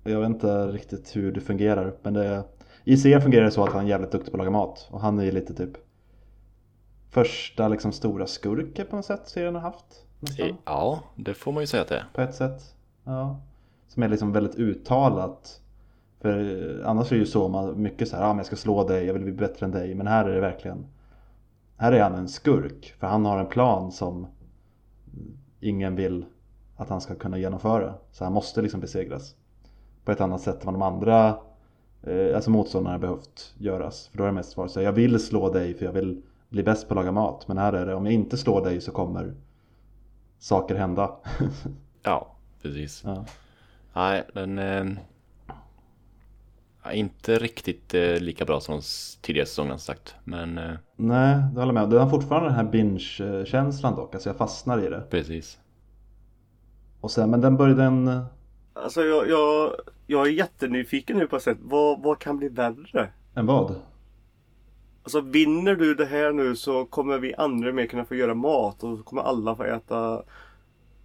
Jag 0.04 0.20
vet 0.20 0.30
inte 0.30 0.68
riktigt 0.68 1.16
hur 1.16 1.32
det 1.32 1.42
fungerar 1.42 1.94
men 2.04 2.14
det, 2.14 2.44
i 2.84 2.98
serien 2.98 3.22
fungerar 3.22 3.46
det 3.46 3.52
så 3.52 3.64
att 3.64 3.74
han 3.74 3.86
är 3.86 3.90
jävligt 3.90 4.12
duktig 4.12 4.32
på 4.32 4.38
att 4.38 4.40
laga 4.40 4.52
mat. 4.52 4.88
Och 4.92 5.02
han 5.02 5.20
är 5.20 5.32
lite 5.32 5.54
typ 5.54 5.78
första 7.14 7.68
liksom 7.68 7.92
stora 7.92 8.28
skurken 8.28 8.86
på 8.90 8.96
något 8.96 9.06
sätt 9.06 9.22
serien 9.26 9.56
har 9.56 9.62
haft 9.62 10.06
nästan, 10.20 10.58
Ja, 10.66 11.00
det 11.16 11.34
får 11.34 11.52
man 11.52 11.64
ju 11.64 11.68
säga 11.68 11.82
att 11.82 11.90
det 11.90 11.96
är. 11.98 12.06
på 12.14 12.22
ett 12.22 12.36
sätt. 12.36 12.76
Ja. 13.04 13.40
Som 13.88 14.04
är 14.04 14.08
liksom 14.08 14.32
väldigt 14.32 14.56
uttalat. 14.56 15.62
För 16.22 16.40
eh, 16.80 16.90
annars 16.90 17.12
är 17.12 17.16
det 17.16 17.20
ju 17.20 17.26
så 17.26 17.48
man 17.48 17.82
mycket 17.82 18.08
så 18.10 18.16
här, 18.16 18.24
ja 18.24 18.30
men 18.30 18.38
jag 18.38 18.46
ska 18.46 18.56
slå 18.56 18.88
dig, 18.88 19.06
jag 19.06 19.14
vill 19.14 19.24
bli 19.24 19.32
bättre 19.32 19.66
än 19.66 19.72
dig. 19.72 19.96
Men 19.96 20.08
här 20.08 20.26
är 20.26 20.36
det 20.36 20.42
verkligen 20.42 20.86
Här 21.78 21.92
är 21.92 22.04
han 22.04 22.16
en 22.16 22.28
skurk. 22.28 22.96
För 23.00 23.08
han 23.08 23.26
har 23.26 23.38
en 23.40 23.48
plan 23.48 23.92
som 23.92 24.28
ingen 25.60 25.96
vill 25.96 26.26
att 26.78 26.90
han 26.90 27.02
ska 27.02 27.16
kunna 27.16 27.38
genomföra. 27.38 27.94
Så 28.12 28.24
han 28.24 28.34
måste 28.34 28.62
liksom 28.62 28.80
besegras. 28.80 29.36
På 30.06 30.12
ett 30.12 30.22
annat 30.22 30.42
sätt 30.42 30.60
än 30.60 30.66
vad 30.66 30.74
de 30.74 30.82
andra 30.82 31.38
eh, 32.04 32.36
alltså 32.36 32.50
motståndarna 32.52 33.00
behövt 33.00 33.54
göras. 33.58 34.08
För 34.08 34.18
då 34.18 34.24
har 34.24 34.28
det 34.28 34.34
mest 34.36 34.58
varit 34.58 34.72
så 34.72 34.80
här, 34.80 34.86
jag 34.86 34.94
vill 34.94 35.20
slå 35.20 35.54
dig 35.54 35.74
för 35.74 35.86
jag 35.86 35.94
vill 35.94 36.22
bli 36.54 36.64
bäst 36.64 36.88
på 36.88 36.94
att 36.94 36.96
laga 36.96 37.12
mat. 37.12 37.48
Men 37.48 37.58
här 37.58 37.74
är 37.74 37.86
det, 37.86 37.96
om 37.96 38.06
jag 38.06 38.14
inte 38.14 38.38
slår 38.38 38.66
dig 38.66 38.82
så 38.82 38.92
kommer 38.92 39.34
saker 40.40 40.76
hända. 40.76 41.16
Ja, 42.06 42.36
precis. 42.62 43.02
ja. 43.06 43.26
Nej, 43.94 44.24
den 44.34 44.60
är 44.60 44.98
inte 46.92 47.40
riktigt 47.40 47.94
eh, 47.94 48.20
lika 48.20 48.46
bra 48.46 48.60
som 48.60 48.76
de 48.76 48.82
tidigare 49.22 49.46
säsongerna 49.48 49.78
sagt. 49.78 50.16
Men 50.24 50.58
eh, 50.58 50.72
Nej, 50.96 51.44
det 51.54 51.60
håller 51.60 51.74
med. 51.74 51.90
Den 51.90 52.00
har 52.02 52.10
fortfarande 52.10 52.50
den 52.50 52.56
här 52.56 52.64
binge-känslan 52.72 53.96
dock. 53.96 54.14
Alltså 54.14 54.30
jag 54.30 54.38
fastnar 54.38 54.86
i 54.86 54.90
det. 54.90 55.02
precis. 55.10 55.60
Och 57.02 57.12
sen, 57.12 57.30
men 57.30 57.42
den 57.42 57.58
började 57.58 57.84
den... 57.84 58.26
Alltså 58.74 59.02
jag, 59.02 59.30
jag, 59.30 59.72
jag 60.08 60.28
är 60.28 60.32
jättenyfiken 60.32 61.18
nu 61.18 61.28
på 61.28 61.36
att 61.36 61.42
se 61.44 61.56
vad, 61.62 62.02
vad 62.02 62.20
kan 62.20 62.38
bli 62.38 62.50
värre? 62.50 63.10
En 63.34 63.46
vad? 63.46 63.76
Alltså 65.04 65.22
vinner 65.22 65.76
du 65.76 65.96
det 65.96 66.06
här 66.06 66.32
nu 66.32 66.56
så 66.56 66.86
kommer 66.86 67.20
vi 67.20 67.34
andra 67.36 67.74
mer 67.74 67.86
kunna 67.86 68.06
få 68.06 68.16
göra 68.16 68.34
mat 68.34 68.84
och 68.84 68.98
så 68.98 69.04
kommer 69.04 69.22
alla 69.22 69.56
få 69.56 69.64
äta 69.64 70.24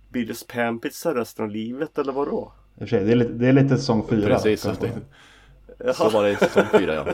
Billys 0.08 0.46
panpizza 0.46 1.14
resten 1.14 1.44
av 1.44 1.50
livet 1.50 1.98
eller 1.98 2.12
vadå? 2.12 2.52
I 2.74 2.76
och 2.76 2.78
för 2.78 2.86
sig, 2.86 3.04
det 3.04 3.12
är 3.12 3.16
lite, 3.16 3.32
det 3.32 3.48
är 3.48 3.52
lite 3.52 3.76
säsong 3.76 4.06
fyra. 4.08 4.28
Precis, 4.28 4.60
så, 4.60 4.72
det, 4.80 5.94
så 5.94 6.08
var 6.08 6.22
det 6.22 6.30
i 6.30 6.36
säsong 6.36 6.64
fyra 6.72 6.94
ja. 6.94 7.06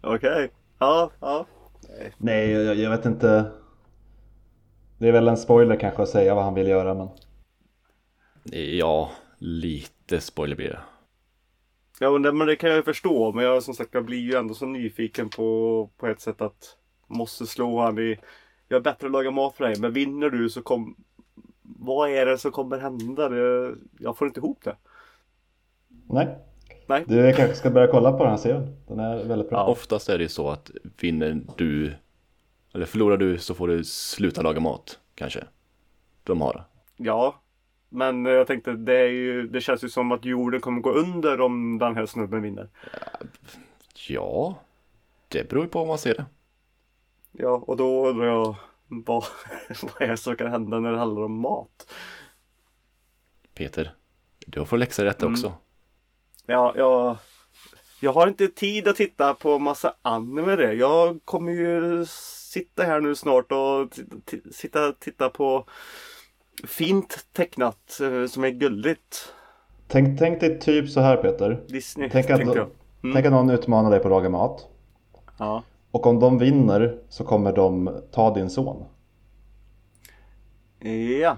Okej. 0.14 0.50
Ja, 0.78 1.10
ja. 1.20 1.46
Nej, 2.18 2.50
jag, 2.50 2.76
jag 2.76 2.90
vet 2.90 3.06
inte. 3.06 3.50
Det 4.98 5.08
är 5.08 5.12
väl 5.12 5.28
en 5.28 5.36
spoiler 5.36 5.76
kanske 5.76 6.02
att 6.02 6.08
säga 6.08 6.34
vad 6.34 6.44
han 6.44 6.54
vill 6.54 6.68
göra 6.68 6.94
men... 6.94 7.08
Ja, 8.78 9.10
lite 9.38 10.20
spoiler 10.20 10.56
blir 10.56 10.68
det. 10.68 10.80
Ja 12.00 12.18
men 12.18 12.46
det, 12.46 12.56
kan 12.56 12.70
jag 12.70 12.76
ju 12.76 12.82
förstå. 12.82 13.32
Men 13.32 13.44
jag 13.44 13.62
som 13.62 13.74
sagt 13.74 13.94
jag 13.94 14.04
blir 14.04 14.18
ju 14.18 14.34
ändå 14.34 14.54
så 14.54 14.66
nyfiken 14.66 15.28
på, 15.28 15.90
på 15.96 16.06
ett 16.06 16.20
sätt 16.20 16.40
att 16.42 16.76
måste 17.06 17.46
slå 17.46 17.80
han 17.80 17.98
i 17.98 18.18
Jag 18.68 18.76
är 18.76 18.82
bättre 18.82 19.06
att 19.06 19.12
laga 19.12 19.30
mat 19.30 19.56
för 19.56 19.64
dig 19.64 19.80
men 19.80 19.92
vinner 19.92 20.30
du 20.30 20.50
så 20.50 20.62
kom 20.62 20.96
Vad 21.62 22.10
är 22.10 22.26
det 22.26 22.38
som 22.38 22.50
kommer 22.50 22.78
hända? 22.78 23.28
Det, 23.28 23.74
jag 23.98 24.16
får 24.18 24.28
inte 24.28 24.40
ihop 24.40 24.64
det. 24.64 24.76
Nej. 26.06 26.38
Nej. 26.86 27.04
Du 27.06 27.32
kanske 27.32 27.56
ska 27.56 27.70
börja 27.70 27.86
kolla 27.86 28.12
på 28.12 28.18
den 28.18 28.30
här 28.30 28.36
serien. 28.36 28.76
Den 28.88 29.00
är 29.00 29.24
väldigt 29.24 29.50
bra. 29.50 29.66
Oftast 29.66 30.08
är 30.08 30.18
det 30.18 30.22
ju 30.22 30.28
så 30.28 30.50
att 30.50 30.70
vinner 31.00 31.40
du 31.56 31.94
eller 32.74 32.86
förlorar 32.86 33.16
du 33.16 33.38
så 33.38 33.54
får 33.54 33.68
du 33.68 33.84
sluta 33.84 34.42
laga 34.42 34.60
mat 34.60 34.98
kanske. 35.14 35.44
De 36.24 36.40
har. 36.40 36.64
Ja. 36.96 37.40
Men 37.88 38.24
jag 38.24 38.46
tänkte 38.46 38.72
det 38.72 38.98
är 38.98 39.08
ju 39.08 39.46
Det 39.48 39.60
känns 39.60 39.84
ju 39.84 39.88
som 39.88 40.12
att 40.12 40.24
jorden 40.24 40.60
kommer 40.60 40.80
gå 40.80 40.90
under 40.90 41.40
om 41.40 41.78
den 41.78 41.96
här 41.96 42.06
snubben 42.06 42.42
vinner. 42.42 42.68
Ja, 44.08 44.58
det 45.28 45.48
beror 45.48 45.64
ju 45.64 45.70
på 45.70 45.80
om 45.80 45.88
man 45.88 45.98
ser 45.98 46.14
det. 46.14 46.26
Ja 47.32 47.64
och 47.66 47.76
då 47.76 48.08
undrar 48.08 48.26
jag 48.26 48.54
vad, 48.88 49.24
vad 49.82 50.02
är 50.02 50.08
det 50.08 50.16
som 50.16 50.36
kan 50.36 50.50
hända 50.50 50.80
när 50.80 50.92
det 50.92 50.98
handlar 50.98 51.22
om 51.22 51.40
mat? 51.40 51.94
Peter, 53.54 53.94
du 54.46 54.64
får 54.64 54.78
läxa 54.78 55.04
detta 55.04 55.26
Mm. 55.26 55.34
också. 55.34 55.52
Ja, 56.46 56.72
jag, 56.76 57.16
jag 58.00 58.12
har 58.12 58.26
inte 58.28 58.48
tid 58.48 58.88
att 58.88 58.96
titta 58.96 59.34
på 59.34 59.58
massa 59.58 59.94
anime 60.02 60.56
det. 60.56 60.72
Jag 60.72 61.20
kommer 61.24 61.52
ju 61.52 62.04
sitta 62.08 62.82
här 62.82 63.00
nu 63.00 63.14
snart 63.14 63.52
och 63.52 63.98
sitta 64.52 64.88
och 64.88 64.98
titta 64.98 65.28
på 65.30 65.66
fint 66.66 67.26
tecknat 67.32 68.00
eh, 68.02 68.26
som 68.26 68.44
är 68.44 68.50
gulligt. 68.50 69.32
Tänk, 69.88 70.18
tänk 70.18 70.40
dig 70.40 70.58
typ 70.58 70.90
så 70.90 71.00
här 71.00 71.16
Peter. 71.16 71.62
Disney 71.68 72.10
Tänk 72.12 72.30
att. 72.30 72.40
Mm. 72.40 73.14
tänk 73.14 73.26
att 73.26 73.32
någon 73.32 73.50
utmanar 73.50 73.90
dig 73.90 74.00
på 74.00 74.08
att 74.08 74.10
laga 74.10 74.28
mat. 74.28 74.68
Ja. 75.38 75.62
Och 75.90 76.06
om 76.06 76.20
de 76.20 76.38
vinner 76.38 76.98
så 77.08 77.24
kommer 77.24 77.52
de 77.52 77.90
ta 78.12 78.34
din 78.34 78.50
son. 78.50 78.84
ja. 81.20 81.36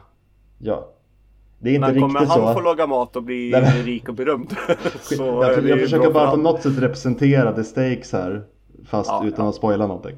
Ja. 0.58 0.88
Det 1.58 1.70
är 1.70 1.74
inte 1.74 1.92
Men 1.92 2.00
kommer 2.00 2.20
riktigt 2.20 2.36
han 2.38 2.46
så. 2.48 2.54
få 2.54 2.60
laga 2.60 2.86
mat 2.86 3.16
och 3.16 3.22
bli 3.22 3.50
Nej, 3.50 3.62
men- 3.62 3.82
rik 3.84 4.08
och 4.08 4.14
berömd? 4.14 4.50
så 5.00 5.14
jag, 5.14 5.68
jag 5.68 5.80
försöker 5.80 6.10
bara 6.10 6.24
på 6.24 6.30
han. 6.30 6.42
något 6.42 6.62
sätt 6.62 6.78
representera 6.78 7.52
the 7.52 7.64
stakes 7.64 8.12
här. 8.12 8.44
Fast 8.86 9.10
Ja, 9.10 9.24
utan 9.26 9.44
ja. 9.44 9.48
att 9.48 9.54
spoila 9.54 9.86
någonting. 9.86 10.16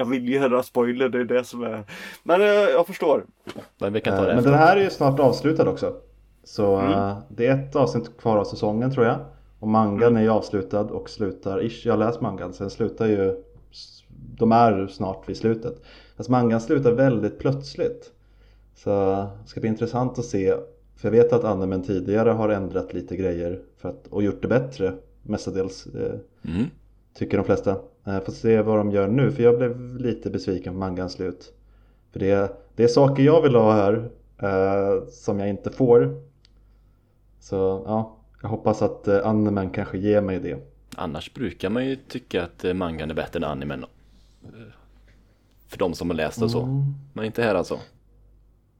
Jag 0.00 0.06
vill 0.06 0.28
ju 0.28 0.38
höra 0.38 0.62
spoiler, 0.62 1.08
det 1.08 1.20
är 1.20 1.24
det 1.24 1.44
som 1.44 1.62
är. 1.62 1.84
Men 2.22 2.40
eh, 2.40 2.46
jag 2.48 2.86
förstår. 2.86 3.24
Men 3.78 3.92
vi 3.92 4.00
kan 4.00 4.16
ta 4.16 4.20
Eh, 4.22 4.26
det 4.26 4.28
Men 4.28 4.38
efter. 4.38 4.50
den 4.50 4.58
här 4.60 4.76
är 4.76 4.80
ju 4.84 4.90
snart 4.90 5.20
avslutad 5.20 5.68
också. 5.68 5.94
Så 6.44 6.76
Mm. 6.76 6.92
eh, 6.92 7.18
det 7.28 7.46
är 7.46 7.54
ett 7.54 7.76
avsnitt 7.76 8.16
kvar 8.18 8.36
av 8.36 8.44
säsongen 8.44 8.90
tror 8.92 9.06
jag. 9.06 9.16
Och 9.58 9.68
mangan 9.68 10.02
Mm. 10.02 10.16
är 10.16 10.22
ju 10.22 10.28
avslutad 10.28 10.80
och 10.80 11.10
slutar, 11.10 11.62
ish, 11.64 11.86
jag 11.86 11.92
har 11.92 11.98
läst 11.98 12.20
mangan, 12.20 12.52
sen 12.52 12.70
slutar 12.70 13.06
ju 13.06 13.42
De 14.38 14.52
är 14.52 14.86
snart 14.86 15.28
vid 15.28 15.36
slutet. 15.36 15.82
Fast 16.16 16.28
mangan 16.28 16.60
slutar 16.60 16.92
väldigt 16.92 17.38
plötsligt. 17.38 18.12
Så 18.74 18.90
det 19.42 19.48
ska 19.48 19.60
bli 19.60 19.68
intressant 19.68 20.18
att 20.18 20.24
se. 20.24 20.54
För 20.96 21.08
jag 21.08 21.10
vet 21.12 21.32
att 21.32 21.44
animen 21.44 21.82
tidigare 21.82 22.30
har 22.30 22.48
ändrat 22.48 22.94
lite 22.94 23.16
grejer 23.16 23.60
för 23.78 23.88
att, 23.88 24.06
och 24.10 24.22
gjort 24.22 24.42
det 24.42 24.48
bättre 24.48 24.92
mestadels. 25.22 25.86
Eh, 25.86 26.18
Mm. 26.54 26.64
Tycker 27.14 27.36
de 27.36 27.44
flesta. 27.46 27.76
Eh, 28.06 28.20
Får 28.20 28.32
se 28.32 28.62
vad 28.62 28.78
de 28.78 28.90
gör 28.90 29.08
nu 29.08 29.32
för 29.32 29.42
jag 29.42 29.58
blev 29.58 29.96
lite 29.96 30.30
besviken 30.30 30.72
på 30.72 30.78
mangans 30.78 31.12
slut. 31.12 31.52
För 32.12 32.20
det 32.20 32.30
är, 32.30 32.48
det 32.74 32.84
är 32.84 32.88
saker 32.88 33.22
jag 33.22 33.42
vill 33.42 33.54
ha 33.54 33.72
här 33.72 34.10
eh, 34.38 35.06
som 35.08 35.40
jag 35.40 35.48
inte 35.48 35.70
får. 35.70 36.22
Så 37.40 37.82
ja, 37.86 38.16
jag 38.42 38.48
hoppas 38.48 38.82
att 38.82 39.08
eh, 39.08 39.26
animen 39.26 39.70
kanske 39.70 39.98
ger 39.98 40.20
mig 40.20 40.40
det. 40.40 40.58
Annars 40.96 41.34
brukar 41.34 41.70
man 41.70 41.86
ju 41.86 41.96
tycka 41.96 42.44
att 42.44 42.64
eh, 42.64 42.74
mangan 42.74 43.10
är 43.10 43.14
bättre 43.14 43.38
än 43.38 43.44
animen. 43.44 43.84
Eh, 44.44 44.48
För 45.68 45.78
de 45.78 45.94
som 45.94 46.10
har 46.10 46.16
läst 46.16 46.42
och 46.42 46.50
så. 46.50 46.62
Mm. 46.62 46.84
Men 47.12 47.24
inte 47.24 47.42
här 47.42 47.54
alltså. 47.54 47.78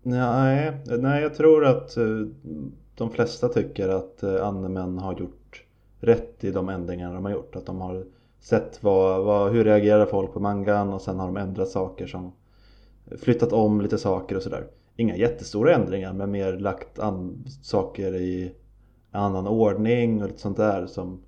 Nej, 0.03 0.73
nej, 0.87 1.23
jag 1.23 1.35
tror 1.35 1.65
att 1.67 1.97
de 2.95 3.11
flesta 3.11 3.49
tycker 3.49 3.89
att 3.89 4.25
animen 4.25 4.99
har 4.99 5.19
gjort 5.19 5.65
rätt 6.01 6.45
i 6.45 6.51
de 6.51 6.69
ändringar 6.69 7.15
de 7.15 7.25
har 7.25 7.33
gjort. 7.33 7.57
Att 7.57 7.67
de 7.67 7.81
har 7.81 8.05
sett 8.41 8.83
vad, 8.83 9.25
vad, 9.25 9.53
hur 9.53 9.65
reagerar 9.65 10.07
folk 10.07 10.33
på 10.33 10.41
mangan 10.41 10.93
och 10.93 11.03
sen 11.03 11.19
har 11.19 11.27
de 11.27 11.37
ändrat 11.37 11.69
saker 11.69 12.07
som 12.07 12.33
flyttat 13.19 13.53
om 13.53 13.81
lite 13.81 13.99
saker 13.99 14.37
och 14.37 14.43
sådär. 14.43 14.67
Inga 14.97 15.17
jättestora 15.17 15.75
ändringar 15.75 16.13
men 16.13 16.31
mer 16.31 16.53
lagt 16.53 16.99
an, 16.99 17.45
saker 17.63 18.15
i 18.15 18.53
annan 19.11 19.47
ordning 19.47 20.23
och 20.23 20.29
lite 20.29 20.41
sånt 20.41 20.57
där 20.57 20.87
som 20.87 21.23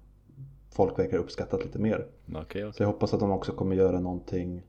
folk 0.71 0.99
verkar 0.99 1.19
uppskattat 1.19 1.65
lite 1.65 1.79
mer. 1.79 2.07
Okej, 2.29 2.43
okej. 2.43 2.73
Så 2.73 2.83
jag 2.83 2.87
hoppas 2.87 3.15
att 3.15 3.21
de 3.21 3.31
också 3.31 3.53
kommer 3.53 3.77
göra 3.77 4.01
någonting 4.01 4.63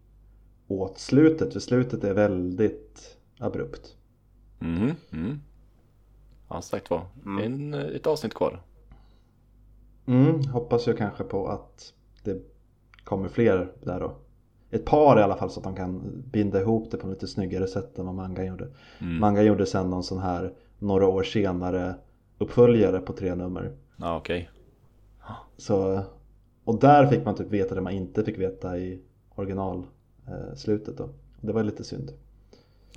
åt 0.67 0.97
slutet 0.97 1.53
för 1.53 1.59
slutet 1.59 2.03
är 2.03 2.13
väldigt 2.13 3.17
abrupt. 3.39 3.97
Mhm, 4.59 4.91
mm. 5.11 5.39
Ja, 6.49 6.61
sagt 6.61 6.89
var. 6.89 7.05
En, 7.43 7.73
eh, 7.73 7.81
ett 7.81 8.07
avsnitt 8.07 8.33
kvar. 8.33 8.61
Mm, 10.05 10.47
hoppas 10.47 10.87
jag 10.87 10.97
kanske 10.97 11.23
på 11.23 11.47
att 11.47 11.93
kommer 13.04 13.30
fler 13.30 13.72
där 13.82 13.99
då. 13.99 14.16
Ett 14.70 14.86
par 14.86 15.20
i 15.20 15.24
alla 15.24 15.36
fall 15.36 15.49
så 15.49 15.60
att 15.60 15.64
de 15.64 15.76
kan 15.76 16.24
binda 16.32 16.62
ihop 16.62 16.91
det 16.91 16.97
på 16.97 17.08
ett 17.08 17.14
lite 17.14 17.28
snyggare 17.28 17.68
sätt 17.68 17.99
än 17.99 18.06
vad 18.06 18.16
manga 18.16 18.45
gjorde. 18.45 18.68
Mm. 19.01 19.20
Manga 19.20 19.41
gjorde 19.41 19.66
sen 19.66 19.89
någon 19.89 20.04
sån 20.04 20.20
här 20.20 20.54
några 20.80 21.08
år 21.08 21.24
senare 21.24 21.95
uppföljare 22.38 22.99
på 22.99 23.14
tre 23.14 23.36
nummer. 23.36 23.72
Ja, 23.97 24.18
okej. 24.18 24.49
Så, 25.58 26.04
och 26.64 26.80
där 26.80 27.08
fick 27.08 27.26
man 27.26 27.36
typ 27.36 27.49
veta 27.49 27.76
det 27.76 27.82
man 27.82 27.93
inte 27.93 28.24
fick 28.24 28.38
veta 28.38 28.78
i 28.78 29.01
originalslutet 29.36 30.97
då. 30.97 31.10
Det 31.41 31.54
var 31.54 31.64
lite 31.64 31.84
synd. 31.84 32.12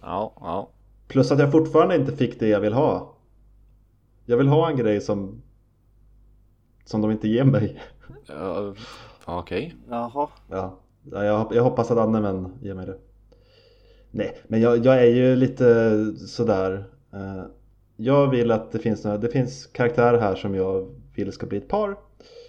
Ja, 0.02 0.32
ja. 0.40 0.68
Plus 1.08 1.32
att 1.32 1.38
jag 1.38 1.52
fortfarande 1.52 1.96
inte 1.96 2.16
fick 2.16 2.40
det 2.40 2.48
jag 2.48 2.60
vill 2.60 2.72
ha. 2.72 3.14
Jag 4.24 4.36
vill 4.36 4.48
ha 4.48 4.70
en 4.70 4.76
grej 4.76 5.00
som 5.00 5.42
som 6.84 7.00
de 7.00 7.10
inte 7.10 7.28
ger 7.28 7.44
mig. 7.44 7.82
Ja, 8.26 8.74
Okej. 9.26 9.74
Jaha. 9.88 10.28
Ja, 10.50 10.78
ja 11.02 11.24
jag, 11.24 11.46
jag 11.50 11.62
hoppas 11.62 11.90
att 11.90 11.98
animen 11.98 12.58
ger 12.62 12.74
mig 12.74 12.86
det. 12.86 12.98
Nej, 14.10 14.38
men 14.46 14.60
jag, 14.60 14.86
jag 14.86 15.02
är 15.02 15.06
ju 15.06 15.36
lite 15.36 15.94
sådär. 16.16 16.84
Eh, 17.12 17.42
jag 17.96 18.30
vill 18.30 18.50
att 18.50 18.72
det 18.72 18.78
finns, 18.78 19.04
några, 19.04 19.18
det 19.18 19.28
finns 19.28 19.66
karaktärer 19.66 20.20
här 20.20 20.34
som 20.34 20.54
jag 20.54 20.94
vill 21.14 21.32
ska 21.32 21.46
bli 21.46 21.58
ett 21.58 21.68
par. 21.68 21.96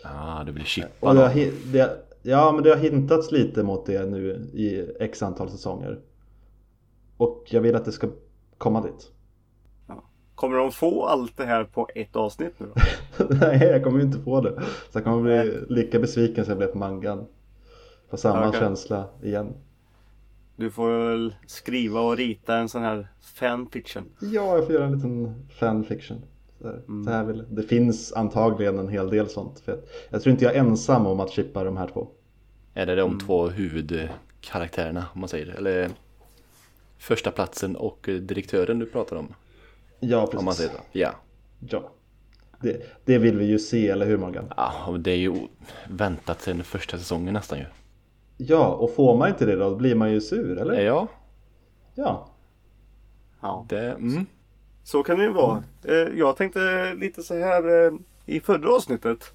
Ja, 0.03 0.43
det 0.45 0.51
blir 0.51 0.63
chippa 0.63 1.09
Och 1.09 1.15
det 1.15 1.21
har, 1.21 1.71
det, 1.71 2.05
ja, 2.21 2.51
men 2.51 2.63
det 2.63 2.69
har 2.69 2.77
hintats 2.77 3.31
lite 3.31 3.63
mot 3.63 3.85
det 3.85 4.05
nu 4.05 4.49
i 4.53 4.89
x 4.99 5.23
antal 5.23 5.49
säsonger. 5.49 5.99
Och 7.17 7.43
jag 7.49 7.61
vill 7.61 7.75
att 7.75 7.85
det 7.85 7.91
ska 7.91 8.09
komma 8.57 8.81
dit. 8.81 9.11
Kommer 10.37 10.57
de 10.57 10.71
få 10.71 11.05
allt 11.05 11.37
det 11.37 11.45
här 11.45 11.63
på 11.63 11.89
ett 11.95 12.15
avsnitt 12.15 12.53
nu 12.57 12.67
då? 12.75 13.25
Nej, 13.41 13.63
jag 13.63 13.83
kommer 13.83 13.99
ju 13.99 14.05
inte 14.05 14.19
få 14.19 14.41
det. 14.41 14.53
Så 14.91 14.97
jag 14.97 15.03
kommer 15.03 15.21
bli 15.21 15.59
lika 15.69 15.99
besviken 15.99 16.45
som 16.45 16.51
jag 16.51 16.57
blev 16.57 16.67
på 16.67 16.77
mangan. 16.77 17.25
Få 18.09 18.17
samma 18.17 18.47
Okej. 18.47 18.59
känsla 18.59 19.05
igen. 19.23 19.53
Du 20.55 20.71
får 20.71 21.09
väl 21.09 21.35
skriva 21.47 21.99
och 22.01 22.17
rita 22.17 22.55
en 22.55 22.69
sån 22.69 22.81
här 22.81 23.07
fanfiction. 23.21 24.03
Ja, 24.19 24.55
jag 24.55 24.65
får 24.65 24.75
göra 24.75 24.85
en 24.85 24.91
liten 24.95 25.45
fanfiction. 25.59 26.17
Så 26.61 26.67
här, 26.67 26.73
Mm. 26.87 27.03
så 27.03 27.11
här 27.11 27.23
vill. 27.23 27.43
Det 27.49 27.63
finns 27.63 28.13
antagligen 28.13 28.79
en 28.79 28.87
hel 28.89 29.09
del 29.09 29.29
sånt. 29.29 29.59
För 29.59 29.71
jag, 29.71 29.81
jag 30.09 30.21
tror 30.21 30.31
inte 30.31 30.45
jag 30.45 30.55
är 30.55 30.59
ensam 30.59 31.05
om 31.05 31.19
att 31.19 31.31
chippa 31.31 31.63
de 31.63 31.77
här 31.77 31.87
två. 31.87 32.07
Är 32.73 32.85
det 32.85 32.95
de 32.95 33.07
Mm. 33.11 33.19
två 33.19 33.47
huvudkaraktärerna 33.47 35.05
om 35.13 35.19
man 35.19 35.29
säger? 35.29 35.47
Eller 35.57 35.89
första 36.97 37.31
platsen 37.31 37.75
och 37.75 38.09
direktören 38.21 38.79
du 38.79 38.85
pratar 38.85 39.15
om? 39.15 39.27
Ja, 39.99 40.21
precis. 40.25 40.39
Om 40.39 40.45
man 40.45 40.53
säger 40.53 40.69
så. 40.69 40.77
Ja. 40.91 41.11
Ja. 41.59 41.91
Det, 42.61 42.81
det 43.05 43.17
vill 43.17 43.37
vi 43.37 43.45
ju 43.45 43.59
se, 43.59 43.87
eller 43.89 44.05
hur 44.05 44.17
Morgan? 44.17 44.53
Ja, 44.57 44.73
och 44.87 44.99
det 44.99 45.11
är 45.11 45.15
ju 45.17 45.47
väntat 45.89 46.41
sedan 46.41 46.63
första 46.63 46.97
säsongen 46.97 47.33
nästan 47.33 47.59
ju. 47.59 47.65
Ja, 48.37 48.67
och 48.67 48.95
får 48.95 49.17
man 49.17 49.29
inte 49.29 49.45
det 49.45 49.55
då 49.55 49.75
blir 49.75 49.95
man 49.95 50.11
ju 50.11 50.21
sur, 50.21 50.57
eller? 50.57 50.81
Ja, 50.81 51.07
Ja. 51.95 52.27
Ja, 53.41 53.65
det, 53.69 53.91
mm. 53.91 54.25
så 54.83 55.03
kan 55.03 55.17
det 55.17 55.23
ju 55.23 55.33
vara. 55.33 55.63
Eh, 55.83 55.93
Jag 55.95 56.37
tänkte 56.37 56.93
lite 56.93 57.23
så 57.23 57.33
här 57.39 57.85
eh, 57.85 57.93
i 58.25 58.39
förra 58.39 58.75
avsnittet. 58.75 59.33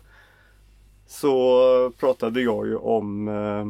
Så 1.06 1.92
pratade 1.98 2.40
jag 2.40 2.66
ju 2.66 2.76
om 2.76 3.28
eh, 3.28 3.66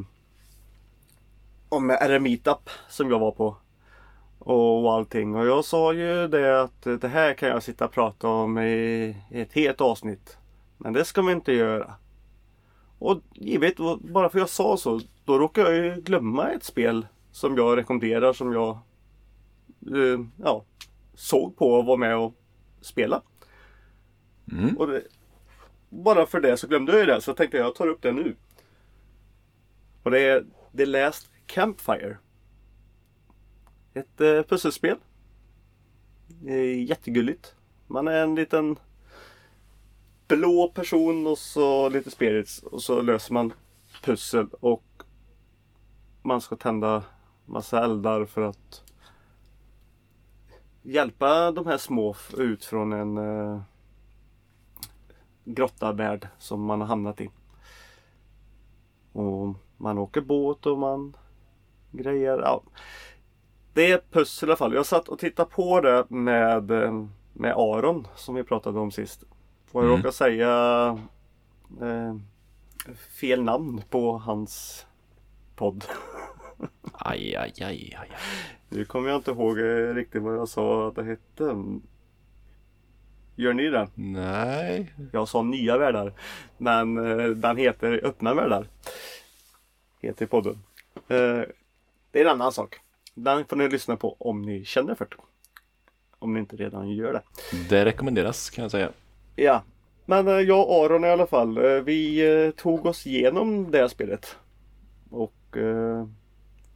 om 1.69 1.91
RMeetup 1.91 2.71
som 2.89 3.11
jag 3.11 3.19
var 3.19 3.31
på. 3.31 3.57
Och 4.45 4.93
allting. 4.93 5.35
Och 5.35 5.47
jag 5.47 5.65
sa 5.65 5.93
ju 5.93 6.29
det 6.29 6.63
att 6.63 6.83
det 6.83 7.09
här 7.09 7.35
kan 7.35 7.49
jag 7.49 7.63
sitta 7.63 7.85
och 7.85 7.93
prata 7.93 8.29
om 8.29 8.59
i 8.59 9.17
ett 9.31 9.53
helt 9.53 9.81
avsnitt. 9.81 10.37
Men 10.79 10.93
det 10.93 11.05
ska 11.05 11.23
vi 11.23 11.33
inte 11.33 11.53
göra. 11.53 11.95
Och 12.99 13.21
givet, 13.33 13.77
bara 14.01 14.29
för 14.29 14.39
jag 14.39 14.49
sa 14.49 14.77
så, 14.77 15.01
då 15.25 15.39
råkar 15.39 15.63
jag 15.63 15.75
ju 15.75 16.01
glömma 16.01 16.51
ett 16.51 16.65
spel 16.65 17.07
som 17.31 17.57
jag 17.57 17.79
rekommenderar 17.79 18.33
som 18.33 18.53
jag 18.53 18.79
eh, 19.97 20.21
ja, 20.37 20.65
såg 21.15 21.57
på 21.57 21.73
och 21.73 21.85
var 21.85 21.97
med 21.97 22.17
och 22.17 22.35
spela. 22.81 23.23
Mm. 24.53 24.77
Och 24.77 24.87
det, 24.87 25.03
bara 25.89 26.27
för 26.27 26.41
det 26.41 26.57
så 26.57 26.67
glömde 26.67 26.93
jag 26.93 27.01
ju 27.01 27.07
det 27.07 27.21
så 27.21 27.35
tänkte 27.35 27.57
jag 27.57 27.67
jag 27.67 27.75
tar 27.75 27.87
upp 27.87 28.03
det 28.03 28.13
nu. 28.13 28.37
Och 30.03 30.11
det 30.11 30.21
är 30.21 30.45
The 30.77 30.87
Last 30.87 31.31
Campfire. 31.47 32.17
Ett 33.95 34.21
eh, 34.21 34.43
pusselspel. 34.43 34.97
Jättegulligt. 36.87 37.55
Man 37.87 38.09
är 38.09 38.23
en 38.23 38.35
liten 38.35 38.79
blå 40.29 40.69
person 40.75 41.27
och 41.27 41.39
så 41.39 41.89
lite 41.89 42.11
spirits 42.11 42.63
och 42.63 42.83
så 42.83 43.03
löser 43.03 43.35
man 43.35 43.53
pussel 44.03 44.49
och 44.61 44.85
man 46.23 46.41
ska 46.41 46.57
tända 46.57 47.03
massa 47.47 47.85
eldar 47.85 48.25
för 48.25 48.43
att 48.43 48.83
hjälpa 50.83 51.51
de 51.51 51.67
här 51.67 51.79
små 51.79 52.17
ut 52.39 52.65
från 52.65 52.93
en 52.93 53.19
eh, 53.19 53.63
grottavärld 55.45 56.29
som 56.39 56.65
man 56.65 56.81
har 56.81 56.89
hamnat 56.89 57.21
i. 57.21 57.31
Och 59.13 59.55
man 59.77 59.99
åker 59.99 60.21
båt 60.21 60.67
och 60.67 60.79
man 60.79 61.17
grejer. 61.91 62.39
Ja. 62.39 62.63
Det 63.75 63.91
är 63.91 63.95
ett 63.95 64.11
pussel 64.11 64.49
i 64.49 64.51
alla 64.53 64.57
fall. 64.57 64.75
Jag 64.75 64.87
satt 64.87 65.09
och 65.09 65.19
tittade 65.19 65.51
på 65.51 65.81
det 65.81 66.11
med, 66.11 66.71
eh, 66.71 67.05
med 67.33 67.53
Aron 67.57 68.07
som 68.17 68.35
vi 68.35 68.45
pratade 68.45 68.79
om 68.81 68.91
sist. 68.91 69.23
Och 69.73 69.83
jag 69.83 69.85
Mm. 69.85 69.97
råkade 69.97 70.13
säga 70.13 70.49
eh, 71.81 72.17
fel 73.21 73.43
namn 73.43 73.83
på 73.91 74.13
hans 74.19 74.87
podd. 75.57 75.85
Aj, 76.93 77.37
aj, 77.37 77.53
aj, 77.61 77.65
aj. 77.65 77.97
aj. 78.01 78.09
Nu 78.69 78.85
kommer 78.85 79.09
jag 79.09 79.19
inte 79.19 79.31
ihåg 79.31 79.59
eh, 79.59 79.95
riktigt 79.95 80.23
vad 80.23 80.35
jag 80.37 80.49
sa 80.49 80.89
att 80.89 80.95
det 80.95 81.05
hette. 81.05 81.57
Gör 83.37 83.53
ni 83.53 83.69
det? 83.71 83.89
Nej. 83.95 84.95
Jag 85.13 85.29
sa 85.29 85.43
nya 85.43 85.79
världar. 85.79 86.13
Men 86.59 86.97
eh, 87.21 87.27
den 87.27 87.57
heter 87.57 88.01
öppna 88.05 88.35
världar. 88.35 88.67
Heter 90.01 90.27
podden. 90.27 90.59
Eh, 90.95 91.41
det 92.11 92.21
är 92.21 92.25
en 92.25 92.29
annan 92.29 92.53
sak. 92.53 92.81
Den 93.15 93.45
får 93.45 93.57
ni 93.57 93.69
lyssna 93.69 93.97
på 93.97 94.17
om 94.19 94.43
ni 94.43 94.65
känner 94.65 94.95
för 94.95 95.05
det. 95.05 95.17
Om 96.19 96.35
ni 96.35 96.41
inte 96.41 96.57
redan 96.57 96.89
gör 96.91 97.13
det. 97.13 97.23
Det 97.69 97.85
rekommenderas 97.85 98.51
kan 98.51 98.63
jag 98.63 98.71
säga. 98.71 98.91
Ja. 99.37 99.63
Men 100.07 100.29
eh, 100.29 100.35
jag 100.35 100.69
och 100.69 100.85
Aron 100.85 101.05
i 101.05 101.09
alla 101.09 101.27
fall. 101.27 101.57
eh, 101.59 101.81
Vi 101.81 102.31
eh, 102.47 102.51
tog 102.51 102.87
oss 102.87 103.07
igenom 103.07 103.71
det 103.71 103.79
här 103.79 103.89
spelet. 103.89 104.37
Och 105.11 105.57
eh, 105.57 106.07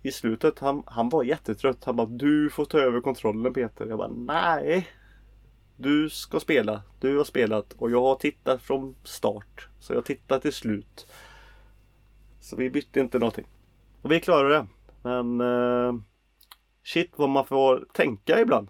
i 0.02 0.12
slutet, 0.12 0.58
han, 0.58 0.82
han 0.86 1.08
var 1.08 1.24
jättetrött. 1.24 1.84
Han 1.84 1.96
bara 1.96 2.06
Du 2.06 2.50
får 2.50 2.64
ta 2.64 2.78
över 2.78 3.00
kontrollen 3.00 3.54
Peter. 3.54 3.86
Jag 3.86 3.98
bara 3.98 4.08
nej. 4.16 4.88
Du 5.76 6.10
ska 6.10 6.40
spela. 6.40 6.82
Du 7.00 7.16
har 7.16 7.24
spelat 7.24 7.72
och 7.72 7.90
jag 7.90 8.02
har 8.02 8.14
tittat 8.14 8.62
från 8.62 8.94
start. 9.04 9.68
Så 9.80 9.92
jag 9.92 10.04
tittar 10.04 10.38
till 10.38 10.52
slut. 10.52 11.06
Så 12.40 12.56
vi 12.56 12.70
bytte 12.70 13.00
inte 13.00 13.18
någonting. 13.18 13.46
Och 14.02 14.12
vi 14.12 14.20
klarade 14.20 14.54
det. 14.54 14.66
Men 15.02 15.40
eh, 15.40 15.94
shit 16.86 17.12
vad 17.16 17.28
man 17.28 17.46
får 17.46 17.86
tänka 17.92 18.40
ibland. 18.40 18.68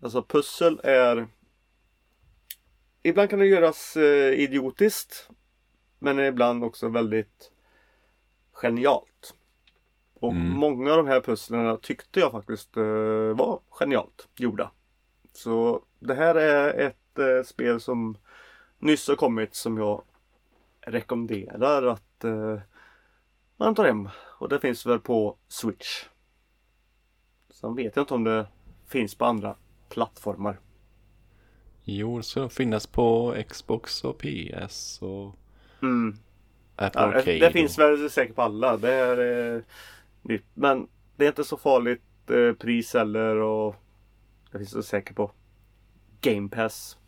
Alltså 0.00 0.22
pussel 0.22 0.80
är 0.84 1.28
Ibland 3.02 3.30
kan 3.30 3.38
det 3.38 3.46
göras 3.46 3.96
eh, 3.96 4.32
idiotiskt. 4.32 5.28
Men 5.98 6.18
ibland 6.18 6.64
också 6.64 6.88
väldigt 6.88 7.52
genialt. 8.52 9.34
Och 10.14 10.32
Mm. 10.32 10.48
många 10.48 10.90
av 10.90 10.96
de 10.96 11.06
här 11.06 11.20
pusslen 11.20 11.78
tyckte 11.78 12.20
jag 12.20 12.32
faktiskt 12.32 12.76
eh, 12.76 12.82
var 13.36 13.60
genialt 13.70 14.28
gjorda. 14.36 14.70
Så 15.32 15.82
det 15.98 16.14
här 16.14 16.34
är 16.34 16.74
ett 16.86 17.18
eh, 17.18 17.42
spel 17.44 17.80
som 17.80 18.16
nyss 18.78 19.08
har 19.08 19.16
kommit 19.16 19.54
som 19.54 19.78
jag 19.78 20.02
rekommenderar 20.80 21.86
att 21.86 22.24
eh, 22.24 22.60
man 23.56 23.74
tar 23.74 23.84
hem. 23.84 24.08
Och 24.38 24.48
det 24.48 24.60
finns 24.60 24.86
väl 24.86 24.98
på 24.98 25.36
Switch. 25.48 26.04
Sen 27.62 27.74
vet 27.74 27.96
jag 27.96 28.02
inte 28.02 28.14
om 28.14 28.24
det 28.24 28.46
finns 28.86 29.14
på 29.14 29.24
andra 29.24 29.54
plattformar. 29.88 30.58
Jo, 31.84 32.16
det 32.16 32.22
ska 32.22 32.48
finnas 32.48 32.86
på 32.86 33.36
Xbox 33.48 34.04
och 34.04 34.18
PS 34.18 35.02
och 35.02 35.34
Mm. 35.82 36.16
Apple 36.76 37.00
Ja, 37.00 37.06
Arcade. 37.06 37.38
det 37.38 37.52
finns 37.52 37.78
väl 37.78 38.10
säkert 38.10 38.36
på 38.36 38.42
alla. 38.42 38.76
Det 38.76 38.92
är 38.92 39.54
eh, 39.56 39.62
nytt. 40.22 40.44
Men 40.54 40.88
det 41.16 41.24
är 41.24 41.28
inte 41.28 41.44
så 41.44 41.56
farligt 41.56 42.30
eh, 42.30 42.52
pris 42.52 42.94
heller 42.94 43.36
och 43.36 43.76
det 44.52 44.58
finns 44.58 44.72
det 44.72 44.82
säkert 44.82 45.16
på 45.16 45.30
Game 46.20 46.48
Pass. 46.48 46.98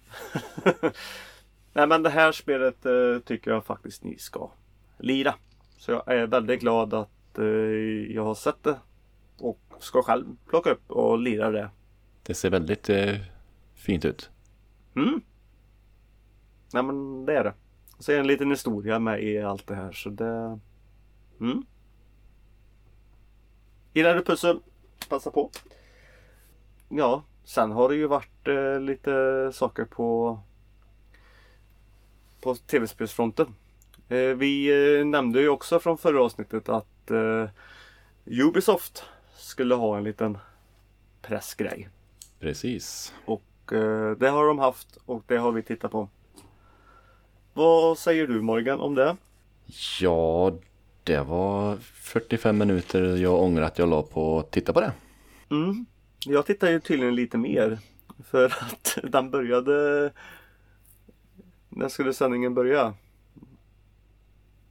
Nej 1.73 1.87
men 1.87 2.03
det 2.03 2.11
här 2.11 2.33
spelet 2.33 2.87
eh, 2.87 3.19
tycker 3.25 3.51
jag 3.51 3.65
faktiskt 3.65 4.05
ni 4.05 4.19
ska 4.19 4.51
lira. 4.99 5.35
Så 5.79 5.91
jag 5.93 6.09
är 6.09 6.27
väldigt 6.27 6.61
glad 6.61 6.95
att 6.95 7.39
eh, 7.39 7.45
jag 8.15 8.25
har 8.25 8.35
sett 8.35 8.63
det 8.63 8.77
och 9.39 9.61
ska 9.79 10.03
själv 10.03 10.37
plocka 10.47 10.71
upp 10.71 10.91
och 10.91 11.19
lira 11.19 11.51
det. 11.51 11.71
Det 12.23 12.35
ser 12.35 12.51
väldigt 12.51 12.91
eh, 12.91 13.17
fint 13.75 14.05
ut. 14.05 14.31
Mm. 14.97 15.21
Nej 16.73 16.83
men 16.83 17.27
det 17.27 17.39
är 17.39 17.45
det. 17.45 17.55
Så 17.99 18.13
är 18.13 18.17
det 18.17 18.21
en 18.21 18.27
liten 18.27 18.51
historia 18.51 18.99
med 18.99 19.23
i 19.23 19.41
allt 19.41 19.67
det 19.67 19.75
här 19.75 19.93
så 19.93 20.11
det... 20.11 20.59
Mm. 21.41 21.65
Gillar 23.93 24.15
du 24.15 24.25
pussel? 24.25 24.61
Passa 25.09 25.31
på. 25.31 25.51
Ja, 26.89 27.23
sen 27.45 27.73
har 27.73 27.89
det 27.89 27.95
ju 27.95 28.07
varit 28.07 28.49
eh, 28.49 28.81
lite 28.81 29.51
saker 29.53 29.85
på 29.85 30.39
på 32.45 32.55
tv-spelsfronten. 32.55 33.55
Eh, 34.09 34.19
vi 34.19 34.69
eh, 34.99 35.07
nämnde 35.07 35.41
ju 35.41 35.49
också 35.49 35.81
från 35.81 35.99
förra 35.99 36.23
avsnittet 36.23 36.69
att 36.69 37.11
eh, 37.11 37.49
Ubisoft 38.25 39.05
skulle 39.45 39.75
ha 39.75 39.97
en 39.99 40.05
liten 40.05 40.39
pressgrej. 41.23 41.89
Precis. 42.41 43.15
Och 43.25 43.73
eh, 43.73 44.11
det 44.11 44.29
har 44.29 44.47
de 44.47 44.59
haft 44.59 44.99
och 45.07 45.23
det 45.27 45.37
har 45.37 45.53
vi 45.53 45.63
tittat 45.63 45.91
på. 45.91 46.09
Vad 47.53 47.99
säger 47.99 48.27
du 48.27 48.41
Morgan 48.43 48.81
om 48.81 48.95
det? 48.95 49.17
Ja, 50.01 50.53
det 51.05 51.21
var 51.21 51.77
45 51.77 52.59
minuter 52.59 53.17
jag 53.17 53.43
ångrar 53.43 53.63
att 53.63 53.79
jag 53.79 53.89
la 53.89 54.03
på 54.03 54.39
att 54.39 54.51
titta 54.51 54.73
på 54.73 54.81
det. 54.81 54.93
Mm. 55.51 55.87
Jag 56.27 56.47
tittar 56.47 56.71
ju 56.71 56.81
tydligen 56.81 57.15
lite 57.15 57.39
mer. 57.39 57.79
För 58.25 58.47
att 58.47 58.99
den 59.13 59.31
började... 59.31 60.13
När 61.69 61.89
skulle 61.89 62.13
sändningen 62.13 62.55
börja? 62.55 62.95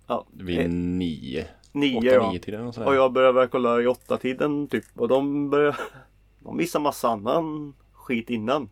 Ja, 0.07 0.25
Vid 0.31 0.69
nio, 0.73 1.47
nio 1.73 2.17
åtta, 2.17 2.31
nio 2.31 2.39
tiden 2.39 2.67
och 2.67 2.77
Och 2.77 2.95
jag 2.95 3.13
började 3.13 3.39
väl 3.39 3.47
kolla 3.47 3.81
i 3.81 3.87
åtta 3.87 4.17
tiden 4.17 4.67
typ. 4.67 4.85
Och 4.95 5.07
de 5.07 5.49
började... 5.49 5.77
De 6.39 6.57
visade 6.57 6.83
massa 6.83 7.09
annan 7.09 7.73
skit 7.93 8.29
innan. 8.29 8.69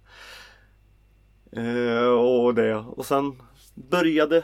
Eh, 1.52 2.10
och 2.10 2.56
det. 2.56 2.76
Och 2.76 3.06
sen 3.06 3.42
började 3.74 4.44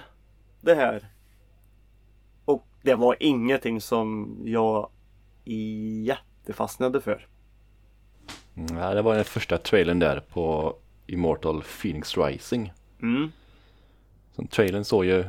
det 0.62 0.76
här. 0.76 1.08
Och 2.45 2.68
det 2.82 2.95
var 2.95 3.16
ingenting 3.20 3.82
som 3.82 4.38
jag 4.45 4.89
jättefastnade 6.03 7.01
för. 7.01 7.28
Ja, 8.53 8.93
det 8.93 9.01
var 9.01 9.16
den 9.16 9.26
första 9.26 9.58
trailern 9.58 9.99
där 9.99 10.20
på 10.20 10.76
Immortal 11.08 11.64
Phoenix 11.82 12.18
Rising. 12.18 12.74
Mm. 13.01 13.32
Så 14.36 14.45
trailern 14.45 14.84
såg 14.84 15.05
ju 15.05 15.26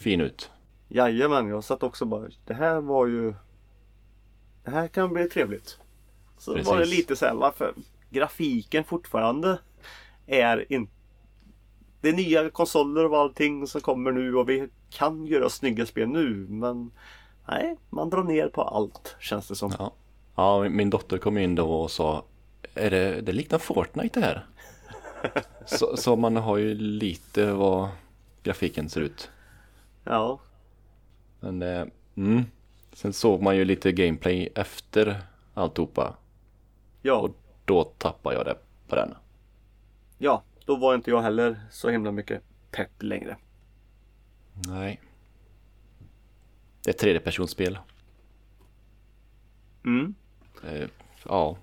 fin 0.00 0.20
ut. 0.20 0.50
Jajamän, 0.88 1.48
jag 1.48 1.64
satt 1.64 1.82
också 1.82 2.04
bara. 2.04 2.28
Det 2.44 2.54
här 2.54 2.80
var 2.80 3.06
ju... 3.06 3.34
Det 4.64 4.70
här 4.70 4.88
kan 4.88 5.12
bli 5.12 5.28
trevligt. 5.28 5.78
Så 6.38 6.50
var 6.50 6.58
det 6.58 6.64
Precis. 6.64 6.96
lite 6.98 7.16
så 7.16 7.26
här 7.26 7.34
varför 7.34 7.74
grafiken 8.10 8.84
fortfarande 8.84 9.58
är 10.26 10.72
inte... 10.72 10.92
Det 12.00 12.08
är 12.08 12.12
nya 12.12 12.50
konsoler 12.50 13.04
och 13.12 13.18
allting 13.18 13.66
som 13.66 13.80
kommer 13.80 14.12
nu 14.12 14.34
och 14.36 14.48
vi 14.48 14.68
kan 14.90 15.26
göra 15.26 15.48
snygga 15.48 15.86
spel 15.86 16.08
nu 16.08 16.46
men 16.48 16.90
nej, 17.48 17.76
man 17.90 18.10
drar 18.10 18.22
ner 18.22 18.48
på 18.48 18.62
allt 18.62 19.16
känns 19.20 19.48
det 19.48 19.54
som. 19.54 19.72
Ja, 19.78 19.92
ja 20.36 20.62
min- 20.62 20.76
min 20.76 20.90
dotter 20.90 21.18
kom 21.18 21.38
in 21.38 21.54
då 21.54 21.72
och 21.74 21.90
sa 21.90 22.24
är 22.74 22.90
det, 22.90 23.20
det 23.20 23.32
liknar 23.32 23.58
Fortnite 23.58 24.20
det 24.20 24.26
här. 24.26 24.46
så, 25.66 25.96
så 25.96 26.16
man 26.16 26.36
har 26.36 26.56
ju 26.56 26.74
lite 26.74 27.52
vad 27.52 27.88
grafiken 28.42 28.88
ser 28.88 29.00
ut. 29.00 29.30
Ja, 30.04 30.40
Men 31.44 31.62
eh, 31.62 31.86
mm. 32.16 32.42
Sen 32.92 33.12
såg 33.12 33.42
man 33.42 33.56
ju 33.56 33.64
lite 33.64 33.92
gameplay 33.92 34.48
efter 34.54 35.22
alltihopa. 35.54 36.16
ja, 37.02 37.14
Och 37.14 37.36
då 37.64 37.84
tappade 37.84 38.36
jag 38.36 38.44
det 38.44 38.56
på 38.88 38.96
den. 38.96 39.14
ja, 40.18 40.42
då 40.64 40.76
var 40.76 40.94
inte 40.94 41.10
jag 41.10 41.22
heller 41.22 41.60
så 41.70 41.88
himla 41.88 42.12
mycket 42.12 42.42
pepp 42.70 43.02
längre. 43.02 43.36
Nej. 44.68 45.00
Det 46.84 46.90
är 46.90 46.94
ett 46.94 47.00
tredjepersonsspel. 47.00 47.78
Mm. 49.84 50.14
Eh, 50.64 50.88
ja, 51.24 51.56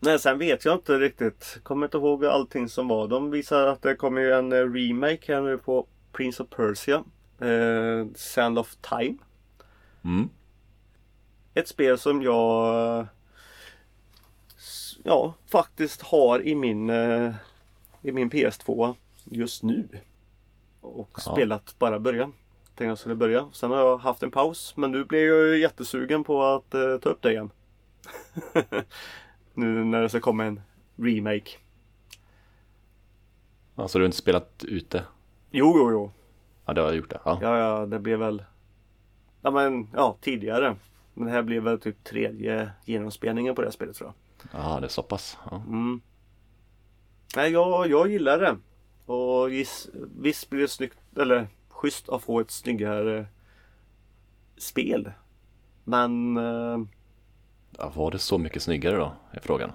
Nej, 0.00 0.18
sen 0.18 0.38
vet 0.38 0.64
jag 0.64 0.74
inte 0.74 0.98
riktigt. 0.98 1.60
Kommer 1.62 1.86
inte 1.86 1.96
ihåg 1.96 2.24
allting 2.24 2.68
som 2.68 2.88
var. 2.88 3.08
De 3.08 3.30
visar 3.30 3.66
att 3.66 3.82
det 3.82 3.94
kommer 3.94 4.20
en 4.30 4.52
eh, 4.52 4.72
remake 4.72 5.34
här 5.34 5.40
nu 5.40 5.58
på 5.58 5.86
Prince 6.12 6.42
of 6.42 6.48
Persia. 6.48 7.04
Eh, 7.42 8.06
Sand 8.14 8.58
of 8.58 8.76
Time. 8.76 9.14
mm. 10.04 10.28
Ett 11.54 11.68
spel 11.68 11.98
som 11.98 12.22
jag 12.22 13.06
Ja, 15.04 15.34
faktiskt 15.50 16.02
har 16.02 16.42
i 16.46 16.54
min 16.54 16.90
eh, 16.90 17.34
I 18.02 18.12
min 18.12 18.30
PS2 18.30 18.94
just 19.24 19.62
nu. 19.62 19.88
Och 20.80 21.10
Ja. 21.26 21.32
spelat 21.32 21.74
bara 21.78 21.98
början. 21.98 22.32
Tänkte 22.64 22.84
jag 22.84 22.98
skulle 22.98 23.14
börja. 23.14 23.48
Sen 23.52 23.70
har 23.70 23.78
jag 23.78 23.98
haft 23.98 24.22
en 24.22 24.30
paus. 24.30 24.76
Men 24.76 24.90
nu 24.92 25.04
blir 25.04 25.26
jag 25.28 25.58
jättesugen 25.58 26.24
på 26.24 26.42
att 26.44 26.74
eh, 26.74 26.96
ta 26.98 27.08
upp 27.08 27.22
det 27.22 27.30
igen. 27.32 27.50
nu 29.54 29.84
när 29.84 30.02
det 30.02 30.08
ska 30.08 30.20
komma 30.20 30.44
en 30.44 30.60
remake. 30.96 31.50
Alltså 33.74 33.98
du 33.98 34.02
har 34.02 34.06
inte 34.06 34.16
spelat 34.18 34.64
ut 34.64 34.90
det? 34.90 35.04
Jo, 35.50 35.74
jo, 35.78 35.90
jo. 35.90 36.12
Ja, 36.66 36.72
det 36.72 36.80
har 36.80 36.88
jag 36.88 36.96
gjort 36.96 37.10
det. 37.10 37.20
Ja. 37.24 37.38
Ja, 37.42 37.58
ja, 37.58 37.86
det 37.86 37.98
blev 37.98 38.18
väl 38.18 38.44
Ja, 39.42 39.50
men 39.50 39.88
ja, 39.92 40.16
tidigare. 40.20 40.76
Men 41.14 41.26
det 41.26 41.32
här 41.32 41.42
blev 41.42 41.62
väl 41.62 41.80
typ 41.80 42.04
tredje 42.04 42.70
genomspelningen 42.84 43.54
på 43.54 43.60
det 43.60 43.66
här 43.66 43.72
spelet 43.72 43.96
tror 43.96 44.12
jag. 44.52 44.62
Ja, 44.62 44.80
det 44.80 44.86
är 44.86 44.88
så 44.88 45.02
pass. 45.02 45.38
Ja. 45.50 45.56
Mm. 45.56 46.00
Nej, 47.36 47.52
jag, 47.52 47.90
jag 47.90 48.10
gillar 48.10 48.38
det. 48.38 48.56
Och 49.12 49.50
giss, 49.50 49.88
visst 50.20 50.50
blir 50.50 50.60
det 50.60 50.68
snyggt, 50.68 50.98
eller 51.16 51.48
schysst 51.68 52.08
att 52.08 52.22
få 52.22 52.40
ett 52.40 52.50
snyggare 52.50 53.26
spel. 54.56 55.12
Men 55.84 56.36
eh, 56.36 56.78
Ja, 57.78 57.92
var 57.94 58.10
det 58.10 58.18
så 58.18 58.38
mycket 58.38 58.62
snyggare 58.62 58.96
då? 58.96 59.12
Är 59.30 59.40
frågan. 59.40 59.72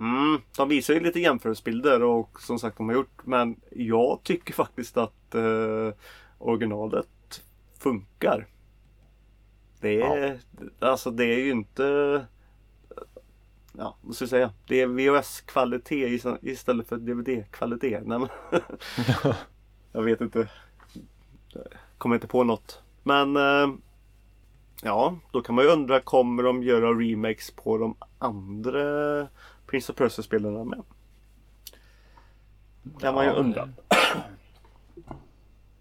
Mm, 0.00 0.40
de 0.56 0.68
visar 0.68 0.94
ju 0.94 1.00
lite 1.00 1.20
jämförelsebilder 1.20 2.02
och 2.02 2.40
som 2.40 2.58
sagt 2.58 2.76
de 2.76 2.88
har 2.88 2.96
gjort. 2.96 3.20
Men 3.26 3.60
jag 3.70 4.20
tycker 4.22 4.54
faktiskt 4.54 4.96
att 4.96 5.34
eh, 5.34 5.92
originalet 6.38 7.42
funkar. 7.78 8.46
Det 9.80 10.02
är, 10.02 10.38
alltså 10.78 11.10
det 11.10 11.24
är 11.24 11.38
ju 11.38 11.50
inte 11.50 12.26
Ja, 13.72 13.96
vad 14.02 14.14
ska 14.14 14.22
jag 14.22 14.30
säga? 14.30 14.52
Det 14.66 14.80
är 14.80 14.86
VHS-kvalitet 14.86 16.06
is- 16.08 16.26
istället 16.42 16.88
för 16.88 16.96
DVD-kvalitet. 16.96 18.00
Nej, 18.04 18.18
men 18.18 18.28
jag 19.92 20.02
vet 20.02 20.20
inte. 20.20 20.48
Kommer 21.98 22.14
inte 22.16 22.26
på 22.26 22.44
något. 22.44 22.82
Men 23.02 23.36
eh, 23.36 23.68
Ja, 24.82 25.18
då 25.32 25.42
kan 25.42 25.54
man 25.54 25.64
ju 25.64 25.70
undra 25.70 26.00
kommer 26.00 26.42
de 26.42 26.62
göra 26.62 26.90
remakes 26.90 27.50
på 27.50 27.78
de 27.78 27.96
andra 28.18 29.28
Prince 29.68 29.92
of 29.92 29.98
Persia-spelarna 29.98 30.64
med? 30.64 30.82
Kan 33.00 33.14
man 33.14 33.24
ju 33.24 33.30
Ja, 33.30 33.36
undra. 33.36 33.68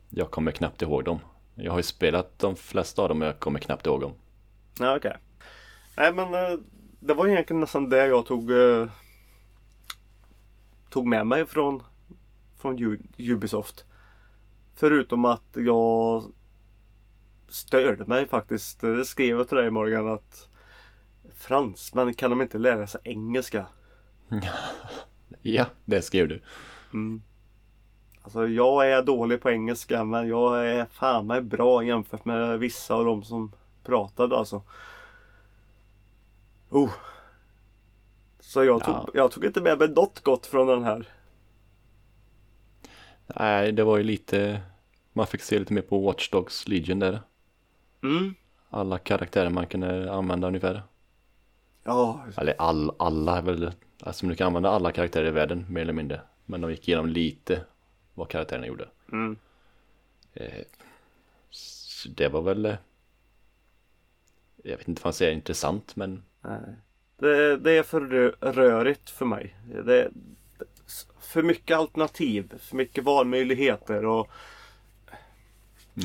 Jag 0.10 0.32
kommer 0.32 0.52
knappt 0.52 0.82
ihåg 0.82 1.04
dem. 1.04 1.20
Jag 1.56 1.72
har 1.72 1.80
ju 1.80 1.84
spelat 1.84 2.40
de 2.40 2.56
flesta 2.56 3.02
av 3.02 3.10
dem 3.10 3.20
men 3.20 3.26
jag 3.26 3.40
kommer 3.40 3.60
knappt 3.60 3.86
ihåg 3.86 4.02
dem. 4.02 4.12
Ja, 4.80 4.98
okej. 4.98 5.18
Nej 5.98 6.14
men 6.14 6.34
eh, 6.34 6.60
det 7.00 7.14
var 7.14 7.28
egentligen 7.28 7.60
nästan 7.60 7.90
det 7.90 8.08
jag 8.08 8.26
tog 8.26 8.52
eh, 8.52 8.88
Tog 10.90 11.08
med 11.08 11.28
mig 11.28 11.46
från 11.46 11.84
Från 12.58 12.98
Ubisoft. 13.18 13.86
Förutom 14.76 15.26
att 15.26 15.44
jag 15.54 16.24
Störde 17.48 18.06
mig 18.06 18.28
faktiskt. 18.28 18.82
Det 18.82 19.06
skrev 19.06 19.38
jag 19.38 19.48
till 19.48 19.58
dig 19.58 19.72
Morgan 19.72 20.08
att 20.08 20.50
Fransmän 21.36 22.14
kan 22.14 22.30
de 22.30 22.42
inte 22.42 22.58
lära 22.58 22.88
sig 22.88 23.02
engelska? 23.04 23.66
Ja, 25.41 25.65
det 25.86 26.01
skrev 26.01 26.28
du. 26.28 26.41
Mm. 26.93 27.21
Alltså 28.21 28.47
jag 28.47 28.91
är 28.91 29.03
dålig 29.03 29.41
på 29.41 29.49
engelska 29.49 30.03
men 30.03 30.28
jag 30.28 30.67
är 30.67 30.86
fan 30.86 31.28
mig 31.28 31.41
bra 31.41 31.84
jämfört 31.84 32.25
med 32.25 32.59
vissa 32.59 32.95
av 32.95 33.05
de 33.05 33.23
som 33.23 33.51
pratade 33.84 34.38
alltså. 34.38 34.61
Oh. 36.69 36.91
Så 38.39 38.63
jag 38.63 38.84
tog, 38.84 38.95
Ja. 38.95 39.09
jag 39.13 39.32
tog 39.32 39.45
inte 39.45 39.61
med 39.61 39.80
mig 39.80 39.88
något 39.89 40.23
gott 40.23 40.45
från 40.45 40.67
den 40.67 40.84
här. 40.84 41.07
Nej, 43.28 43.71
det 43.71 43.84
var 43.84 43.97
ju 43.97 44.03
lite, 44.03 44.61
man 45.13 45.28
fick 45.28 45.41
se 45.41 45.59
lite 45.59 45.73
mer 45.73 45.82
på 45.82 45.99
Watch 45.99 46.30
Dogs 46.30 46.67
Legion 46.67 46.99
där. 46.99 47.19
Mm. 48.03 48.36
Alla 48.69 48.97
karaktärer 48.97 49.49
man 49.49 49.67
kunde 49.67 50.13
använda 50.13 50.47
ungefär. 50.47 50.84
Ja, 51.84 52.25
Eller 52.38 52.55
all, 52.57 52.91
alla 52.99 53.38
är 53.38 53.41
väl, 53.41 53.71
alltså 54.00 54.26
du 54.28 54.36
kan 54.36 54.48
använda 54.48 54.70
alla 54.70 54.91
karaktärer 54.91 55.28
i 55.28 55.32
världen 55.32 55.66
mer 55.70 55.82
eller 55.82 55.93
mindre. 55.93 56.22
Men 56.45 56.62
de 56.62 56.72
gick 56.72 56.88
igenom 56.88 57.08
lite 57.08 57.62
vad 58.14 58.30
karaktärerna 58.30 58.68
gjorde. 58.68 58.89
mm. 59.12 59.38
Eh, 60.34 60.64
så 61.50 62.10
det 62.10 62.28
var 62.28 62.41
väl, 62.41 62.66
eh, 62.66 62.76
jag 64.64 64.78
vet 64.78 64.88
inte 64.88 65.02
vad 65.02 65.08
man 65.08 65.14
säger 65.14 65.32
intressant 65.32 65.95
men 65.95 66.24
Nej. 66.41 66.76
Det, 67.20 67.58
det 67.58 67.72
är 67.72 67.84
för 67.84 68.02
rö- 68.02 68.52
rörigt 68.54 69.10
för 69.10 69.26
mig. 69.26 69.56
Det, 69.86 70.12
för 71.20 71.43
mycket 71.43 71.78
alternativ, 71.78 72.54
för 72.60 72.76
mycket 72.76 73.04
valmöjligheter 73.04 74.06
och 74.06 74.30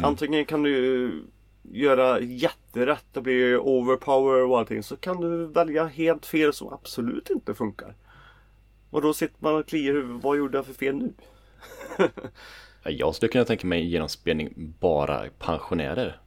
Antingen 0.03 0.45
kan 0.45 0.63
du 0.63 1.25
göra 1.63 2.21
jätterätt 2.21 3.17
och 3.17 3.23
bli 3.23 3.57
overpower 3.57 4.45
och 4.45 4.59
allting. 4.59 4.83
Så 4.83 4.97
kan 4.97 5.21
du 5.21 5.47
välja 5.47 5.87
helt 5.87 6.27
fel 6.27 6.53
som 6.53 6.73
absolut 6.73 7.31
inte 7.31 7.55
funkar. 7.55 7.95
Och 8.91 9.03
då 9.03 9.15
sitter 9.15 9.37
man 9.39 9.55
och 9.55 9.67
kliar 9.69 9.93
i 9.93 9.97
huvudet. 9.97 10.25
Vad 10.25 10.37
gjorde 10.37 10.59
jag 10.59 10.67
för 10.67 10.75
fel 10.75 10.97
nu? 10.97 11.13
Ja, 12.85 12.91
Jag 12.91 13.15
skulle 13.15 13.33
kunna 13.33 13.45
tänka 13.45 13.67
mig 13.67 13.87
genomspelning 13.87 14.75
bara 14.81 15.25
pensionärer. 15.39 16.21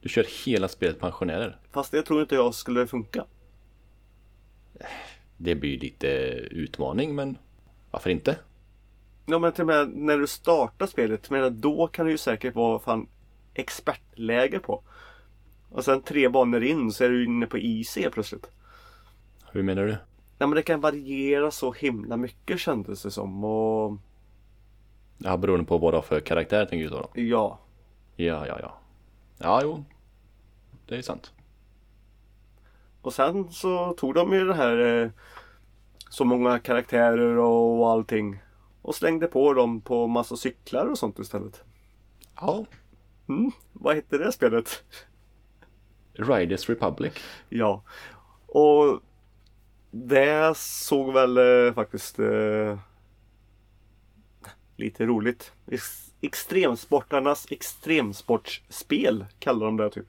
Du 0.00 0.08
kör 0.08 0.26
hela 0.46 0.68
spelet 0.68 0.98
pensionärer. 0.98 1.58
Fast 1.72 1.92
det 1.92 2.02
tror 2.02 2.20
inte 2.20 2.34
jag 2.34 2.54
skulle 2.54 2.86
funka. 2.86 3.24
Det 5.36 5.54
blir 5.54 5.70
ju 5.70 5.78
lite 5.78 6.08
utmaning 6.50 7.14
men 7.14 7.38
varför 7.90 8.10
inte? 8.10 8.38
Ja 9.26 9.38
men 9.38 9.52
till 9.52 9.60
och 9.62 9.66
med 9.66 9.88
när 9.88 10.18
du 10.18 10.26
startar 10.26 10.86
spelet, 10.86 11.30
men 11.30 11.60
då 11.60 11.86
kan 11.86 12.06
det 12.06 12.12
ju 12.12 12.18
säkert 12.18 12.54
vara 12.54 12.78
fan 12.78 13.08
expertläge 13.58 14.58
på. 14.58 14.82
Och 15.70 15.84
sen 15.84 16.02
tre 16.02 16.28
banor 16.28 16.62
in 16.62 16.92
så 16.92 17.04
är 17.04 17.08
du 17.08 17.24
inne 17.24 17.46
på 17.46 17.58
IC 17.58 17.98
plötsligt. 18.12 18.50
Hur 19.52 19.62
menar 19.62 19.86
du? 19.86 19.96
Ja 20.38 20.46
men 20.46 20.56
det 20.56 20.62
kan 20.62 20.80
variera 20.80 21.50
så 21.50 21.72
himla 21.72 22.16
mycket 22.16 22.60
kändes 22.60 23.02
det 23.02 23.10
som. 23.10 23.44
Och 23.44 23.98
Ja, 25.18 25.36
beroende 25.36 25.66
på 25.66 25.78
vad 25.78 25.92
du 25.92 25.96
har 25.96 26.02
för 26.02 26.20
karaktär 26.20 26.66
tänker 26.66 26.84
du 26.84 26.90
då? 26.90 27.00
då? 27.00 27.20
ja, 27.20 27.58
Ja, 28.16 28.46
ja, 28.46 28.58
ja. 28.60 28.78
Ja, 29.38 29.60
jo. 29.62 29.84
Det 30.86 30.96
är 30.96 31.02
sant. 31.02 31.32
Och 33.02 33.12
sen 33.12 33.50
så 33.50 33.92
tog 33.92 34.14
de 34.14 34.32
ju 34.32 34.44
det 34.44 34.54
här 34.54 35.02
eh, 35.02 35.10
så 36.10 36.24
många 36.24 36.58
karaktärer 36.58 37.36
och 37.38 37.90
allting 37.90 38.38
och 38.82 38.94
slängde 38.94 39.26
på 39.26 39.52
dem 39.54 39.80
på 39.80 40.06
massa 40.06 40.36
cyklar 40.36 40.86
och 40.86 40.98
sånt 40.98 41.18
istället. 41.18 41.64
Ja. 42.40 42.64
Mm, 43.28 43.50
vad 43.72 43.94
hette 43.94 44.18
det 44.18 44.32
spelet? 44.32 44.84
Riders 46.12 46.68
Republic. 46.68 47.12
Ja. 47.48 47.82
Och 48.46 49.00
det 49.90 50.56
såg 50.56 51.12
väl 51.12 51.36
eh, 51.38 51.74
faktiskt 51.74 52.18
eh, 52.18 52.78
lite 54.76 55.06
roligt. 55.06 55.52
Ex- 55.70 56.12
Extremsportarnas 56.20 57.46
extremsportspel 57.50 59.26
kallar 59.38 59.66
de 59.66 59.76
det 59.76 59.90
typ. 59.90 60.06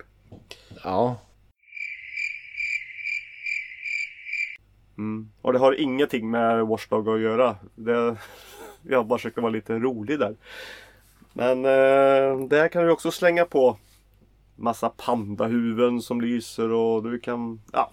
Ja. 0.84 1.20
Mm. 4.98 5.30
Och 5.42 5.54
det 5.54 5.60
har 5.60 5.74
ingenting 5.74 6.32
med 6.32 6.68
Watchdog 6.68 7.10
att 7.10 7.20
göra. 7.20 7.56
Det, 7.76 8.18
jag 8.82 9.06
bara 9.08 9.20
försökte 9.20 9.42
vara 9.42 9.52
lite 9.52 9.80
rolig 9.80 10.20
där. 10.20 10.36
Men 11.38 11.66
eh, 11.66 12.48
där 12.48 12.68
kan 12.68 12.84
du 12.84 12.92
också 12.92 13.12
slänga 13.12 13.46
på 13.46 13.78
massa 14.56 14.90
pandahuvuden 14.90 16.02
som 16.02 16.22
lyser 16.22 16.72
och 16.72 17.04
du 17.04 17.20
kan, 17.20 17.62
ja, 17.74 17.92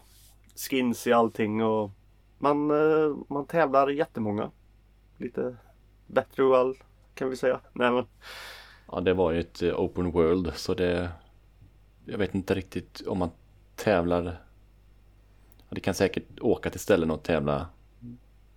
skins 0.57 1.07
i 1.07 1.13
allting 1.13 1.65
och 1.65 1.91
man, 2.39 2.71
eh, 2.71 3.17
man 3.29 3.47
tävlar 3.47 3.89
jättemånga. 3.89 4.51
Lite 5.17 5.57
bättre 6.07 6.59
all 6.59 6.77
kan 7.15 7.31
vi 7.31 7.37
säga. 7.37 7.61
Nej, 7.73 7.91
men, 7.91 8.07
Ja, 8.93 9.01
det 9.01 9.15
var 9.15 9.33
ju 9.33 9.41
ett 9.41 9.63
eh, 9.63 9.81
open 9.81 10.11
world 10.11 10.53
så 10.55 10.75
det... 10.75 11.11
Jag 12.05 12.19
vet 12.19 12.35
inte 12.35 12.55
riktigt 12.55 13.03
om 13.07 13.19
man 13.19 13.31
tävlar... 13.77 14.25
Ja, 15.59 15.65
Det 15.69 15.81
kan 15.81 15.95
säkert 15.95 16.41
åka 16.41 16.71
till 16.71 16.81
ställen 16.81 17.11
och 17.11 17.23
tävla 17.23 17.67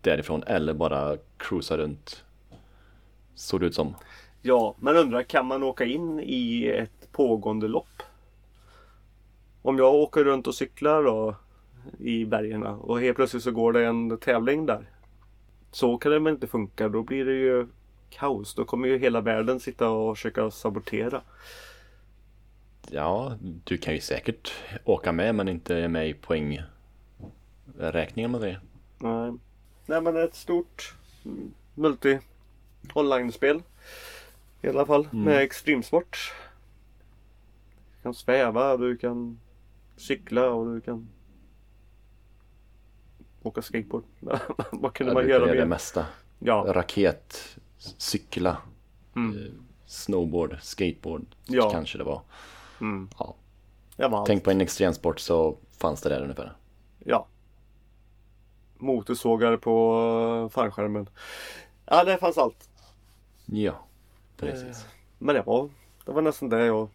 därifrån 0.02 0.44
eller 0.44 0.74
bara 0.74 1.18
cruisa 1.38 1.78
runt. 1.78 2.24
Såg 3.36 3.60
det 3.60 3.66
ut 3.66 3.76
som 3.76 3.96
ja, 4.48 4.76
men 4.80 4.95
undrar 4.95 5.24
kan 5.24 5.45
man 5.45 5.64
åka 5.64 5.86
in 5.86 6.20
i 6.20 6.68
ett 6.68 7.12
pågående 7.12 7.68
lopp? 7.68 8.04
Om 9.62 9.78
jag 9.78 9.95
åker 9.95 10.24
runt 10.24 10.48
och 10.48 10.56
cyklar 10.56 11.04
då 11.04 11.36
i 12.00 12.26
bergen 12.26 12.64
och 12.64 13.02
helt 13.02 13.16
plötsligt 13.16 13.43
så 13.43 13.52
går 13.52 13.74
det 13.74 13.86
en 13.86 14.18
tävling 14.18 14.66
där. 14.66 14.89
Så 15.72 15.98
kan 15.98 16.12
det 16.12 16.20
väl 16.20 16.34
inte 16.34 16.48
funka. 16.48 16.89
Då 16.89 17.04
blir 17.04 17.26
det 17.26 17.34
ju 17.34 17.68
kaos. 18.10 18.56
Då 18.56 18.66
kommer 18.66 18.88
ju 18.88 18.98
hela 18.98 19.22
världen 19.22 19.60
sitta 19.60 19.89
och 19.89 20.18
försöka 20.18 20.52
sabotera. 20.52 21.22
Ja, 22.89 23.38
du 23.64 23.78
kan 23.78 23.93
ju 23.93 24.00
säkert 24.00 24.54
åka 24.86 25.12
med 25.12 25.36
men 25.36 25.48
inte 25.48 25.88
med 25.88 26.10
i 26.10 26.14
poängräkningen 26.14 28.32
med 28.32 28.41
det. 28.41 28.60
Nej. 28.98 29.34
Nej 29.86 30.02
men 30.02 30.18
ett 30.18 30.36
stort 30.36 30.95
multi 31.74 32.20
online-spel. 32.93 33.62
I 34.62 34.68
alla 34.68 34.86
fall 34.86 35.08
med 35.12 35.38
extremsport. 35.41 36.34
Du 37.97 38.01
kan 38.03 38.14
sväva, 38.14 38.78
du 38.78 38.97
kan 38.97 39.39
cykla 39.95 40.49
och 40.49 40.74
du 40.74 40.82
kan 40.82 41.08
åka 43.43 43.62
skateboard. 43.62 44.03
Vad 44.72 44.93
kunde 44.93 45.12
Ja, 45.12 45.14
man 45.14 45.28
göra 45.30 45.39
göra 45.45 45.53
det 45.53 45.60
mer? 45.60 45.66
mesta. 45.66 46.05
Ja. 46.39 46.66
Raket, 46.68 47.58
cykla, 47.78 48.58
Mm. 49.16 49.38
eh, 49.38 49.51
snowboard, 49.86 50.58
skateboard 50.62 51.26
Ja. 51.45 51.70
kanske 51.70 51.97
det 51.97 52.03
var. 52.03 52.22
Mm. 52.82 53.10
Ja. 53.20 53.36
Var. 54.10 54.26
Tänk 54.26 54.43
på 54.43 54.51
en 54.51 54.62
extremsport 54.62 55.20
så 55.20 55.58
fanns 55.72 56.01
det 56.01 56.10
där 56.10 56.22
ungefär. 56.22 56.53
Ja. 56.99 57.28
Motorsågar 58.78 59.58
på 59.58 60.49
fallskärmen. 60.53 61.10
Ja, 61.86 62.03
det 62.03 62.18
fanns 62.18 62.38
allt. 62.38 62.70
Ja, 63.45 63.87
precis. 64.38 64.86
Men 65.18 65.36
det 65.36 65.42
var, 65.42 65.70
det 66.06 66.12
var 66.12 66.22
nästan 66.22 66.50
det 66.50 66.66
jag 66.66 66.90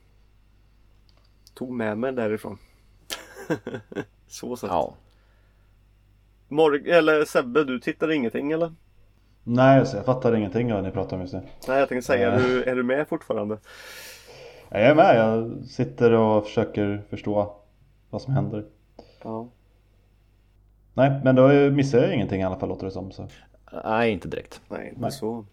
tog 1.54 1.70
med 1.70 1.98
mig 1.98 2.12
därifrån. 2.12 2.58
Så 4.26 4.56
sett. 4.56 4.70
Ja, 4.70 4.94
Morg 6.48 6.90
eller 6.90 7.24
Sebbe, 7.24 7.64
du 7.64 7.80
tittade 7.80 8.14
ingenting 8.14 8.52
eller? 8.52 8.72
Nej, 9.44 9.78
alltså, 9.78 9.96
jag 9.96 10.04
fattar 10.06 10.36
ingenting 10.36 10.72
av 10.72 10.76
vad 10.78 10.84
ni 10.84 10.90
pratar 10.90 11.16
om 11.16 11.22
just 11.22 11.34
nu. 11.34 11.42
Nej, 11.68 11.78
jag 11.78 11.88
tänkte 11.88 12.06
säga, 12.06 12.32
är 12.32 12.38
Nej. 12.38 12.48
du, 12.48 12.62
är 12.64 12.76
du 12.76 12.82
med 12.82 13.08
fortfarande? 13.08 13.58
Jag 14.70 14.82
är 14.82 14.94
med, 14.94 15.16
jag 15.16 15.64
sitter 15.64 16.12
och 16.12 16.44
försöker 16.44 17.02
förstå 17.10 17.56
vad 18.10 18.22
som 18.22 18.34
händer. 18.34 18.64
Ja. 19.22 19.48
Nej, 20.94 21.20
men 21.24 21.34
då 21.34 21.48
missar 21.48 21.98
jag 21.98 22.14
ingenting 22.14 22.40
i 22.40 22.44
alla 22.44 22.58
fall 22.58 22.68
låter 22.68 22.86
det 22.86 22.92
som. 22.92 23.12
Så. 23.12 23.28
nej 23.84 24.12
inte 24.12 24.28
direkt. 24.28 24.60
Nej, 24.68 24.88
inte 24.88 25.00
Nej. 25.00 25.12
så. 25.12 25.44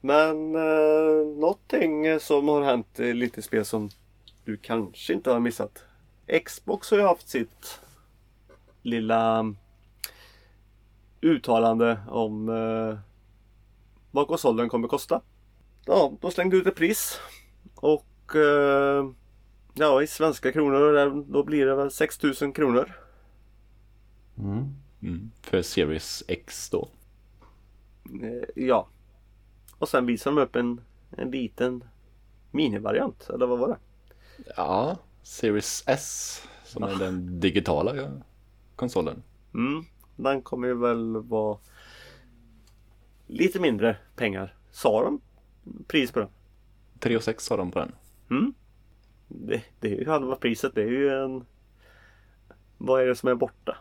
Men 0.00 0.54
eh, 0.54 1.26
någonting 1.38 2.20
som 2.20 2.48
har 2.48 2.62
hänt 2.62 3.00
i 3.00 3.12
lite 3.14 3.42
spel 3.42 3.64
som 3.64 3.90
du 4.44 4.56
kanske 4.56 5.12
inte 5.12 5.30
har 5.30 5.40
missat. 5.40 5.84
Xbox 6.44 6.90
har 6.90 6.98
ju 6.98 7.04
haft 7.04 7.28
sitt 7.28 7.80
lilla 8.82 9.54
uttalande 11.20 11.98
om 12.08 12.48
eh, 12.48 12.98
vad 14.10 14.28
konsolen 14.28 14.68
kommer 14.68 14.88
kosta. 14.88 15.20
Ja, 15.86 16.12
de 16.20 16.30
slängde 16.30 16.56
ut 16.56 16.66
ett 16.66 16.76
pris. 16.76 17.20
Och 17.74 18.36
eh, 18.36 19.10
ja, 19.74 20.02
i 20.02 20.06
svenska 20.06 20.52
kronor 20.52 20.92
där- 20.92 21.24
då 21.32 21.42
blir 21.44 21.66
det 21.66 21.74
väl 21.74 21.90
6000 21.90 22.52
kronor. 22.52 22.92
Mm. 24.38 24.74
Mm. 25.02 25.30
För 25.42 25.62
Series 25.62 26.22
X 26.28 26.70
då. 26.70 26.88
Eh, 28.22 28.64
ja. 28.64 28.88
Och 29.78 29.88
sen 29.88 30.06
visar 30.06 30.30
de 30.30 30.40
upp 30.40 30.56
en, 30.56 30.80
en 31.10 31.30
liten 31.30 31.84
minivariant, 32.50 33.30
eller 33.30 33.46
vad 33.46 33.58
var 33.58 33.68
det? 33.68 33.78
Ja, 34.56 34.96
Series 35.22 35.84
S 35.86 36.42
som 36.64 36.82
är 36.82 36.94
den 36.94 37.40
digitala 37.40 38.20
konsolen. 38.76 39.22
Mm, 39.54 39.84
den 40.16 40.42
kommer 40.42 40.68
ju 40.68 40.74
väl 40.74 41.16
vara 41.16 41.58
lite 43.26 43.60
mindre 43.60 43.96
pengar. 44.16 44.54
Sa 44.70 45.04
de 45.04 45.20
pris 45.86 46.12
på 46.12 46.18
den? 46.18 46.28
3 46.98 47.16
och 47.16 47.22
6 47.22 47.50
har 47.50 47.58
de 47.58 47.70
på 47.70 47.78
den. 47.78 47.92
Mm. 48.30 48.54
Det, 49.28 49.62
det 49.80 49.92
är 49.92 49.98
ju 49.98 50.08
halva 50.08 50.36
priset. 50.36 50.74
Det 50.74 50.82
är 50.82 50.90
ju 50.90 51.10
en... 51.10 51.44
Vad 52.78 53.02
är 53.02 53.06
det 53.06 53.16
som 53.16 53.28
är 53.28 53.34
borta? 53.34 53.76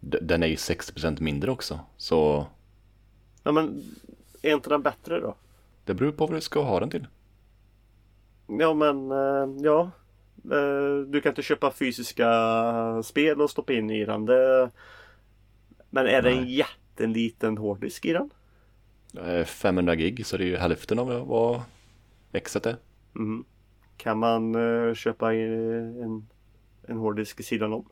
Den 0.00 0.42
är 0.42 0.46
ju 0.46 0.54
60% 0.54 1.20
mindre 1.20 1.50
också. 1.50 1.80
Så 1.96 2.46
Ja 3.42 3.52
men 3.52 3.82
är 4.48 4.54
inte 4.54 4.70
den 4.70 4.82
bättre 4.82 5.20
då? 5.20 5.34
det 5.84 5.94
beror 5.94 6.12
på 6.12 6.26
vad 6.26 6.36
du 6.36 6.40
ska 6.40 6.62
ha 6.62 6.80
den 6.80 6.90
till. 6.90 7.06
Ja 8.46 8.74
men 8.74 9.10
eh, 9.10 9.62
ja. 9.64 9.90
Eh, 10.44 11.06
Du 11.06 11.20
kan 11.20 11.30
inte 11.30 11.42
köpa 11.42 11.70
fysiska 11.70 12.28
spel 13.04 13.40
och 13.40 13.50
stoppa 13.50 13.72
in 13.72 13.90
i 13.90 14.04
den. 14.04 14.26
Det... 14.26 14.70
Men 15.90 16.06
är 16.06 16.22
det 16.22 16.30
en 16.30 16.46
jätteliten 16.48 17.58
hårddisk 17.58 18.04
i 18.04 18.12
den? 18.12 18.30
Eh, 19.26 19.44
500 19.44 19.94
gig 19.94 20.26
så 20.26 20.36
det 20.36 20.44
är 20.44 20.48
ju 20.48 20.56
hälften 20.56 20.98
av 20.98 21.26
vad 21.28 21.62
exet 22.32 22.66
är. 22.66 22.76
Mm. 23.16 23.44
Kan 23.96 24.18
man 24.18 24.54
eh, 24.54 24.94
köpa 24.94 25.34
en, 25.34 26.28
en 26.86 26.96
hårddisk 26.96 27.40
i 27.40 27.42
sidan 27.42 27.72
om? 27.72 27.88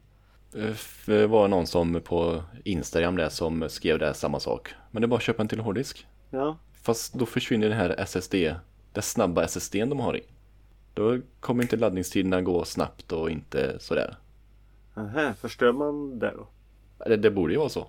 Eh, 0.56 0.76
Det 1.06 1.26
var 1.26 1.48
någon 1.48 1.66
som 1.66 2.00
på 2.00 2.42
Instagram 2.64 3.16
där 3.16 3.28
som 3.28 3.68
skrev 3.68 3.98
det 3.98 4.14
samma 4.14 4.40
sak. 4.40 4.74
Men 4.90 5.02
det 5.02 5.06
är 5.06 5.08
bara 5.08 5.16
att 5.16 5.22
köpa 5.22 5.42
en 5.42 5.48
till 5.48 5.60
hårddisk. 5.60 6.06
Ja. 6.30 6.58
Fast 6.82 7.14
då 7.14 7.26
försvinner 7.26 7.68
den 7.68 7.78
här 7.78 7.90
SSD, 7.98 8.34
den 8.92 9.02
snabba 9.02 9.44
SSDn 9.44 9.88
de 9.88 10.00
har 10.00 10.16
i. 10.16 10.22
Då 10.94 11.18
kommer 11.40 11.62
inte 11.62 11.76
laddningstiderna 11.76 12.42
gå 12.42 12.64
snabbt 12.64 13.12
och 13.12 13.30
inte 13.30 13.78
sådär. 13.78 14.16
Aha, 14.94 15.34
förstör 15.34 15.72
man 15.72 16.18
det 16.18 16.34
då? 16.36 16.48
Det, 17.06 17.16
det 17.16 17.30
borde 17.30 17.52
ju 17.52 17.58
vara 17.58 17.68
så. 17.68 17.88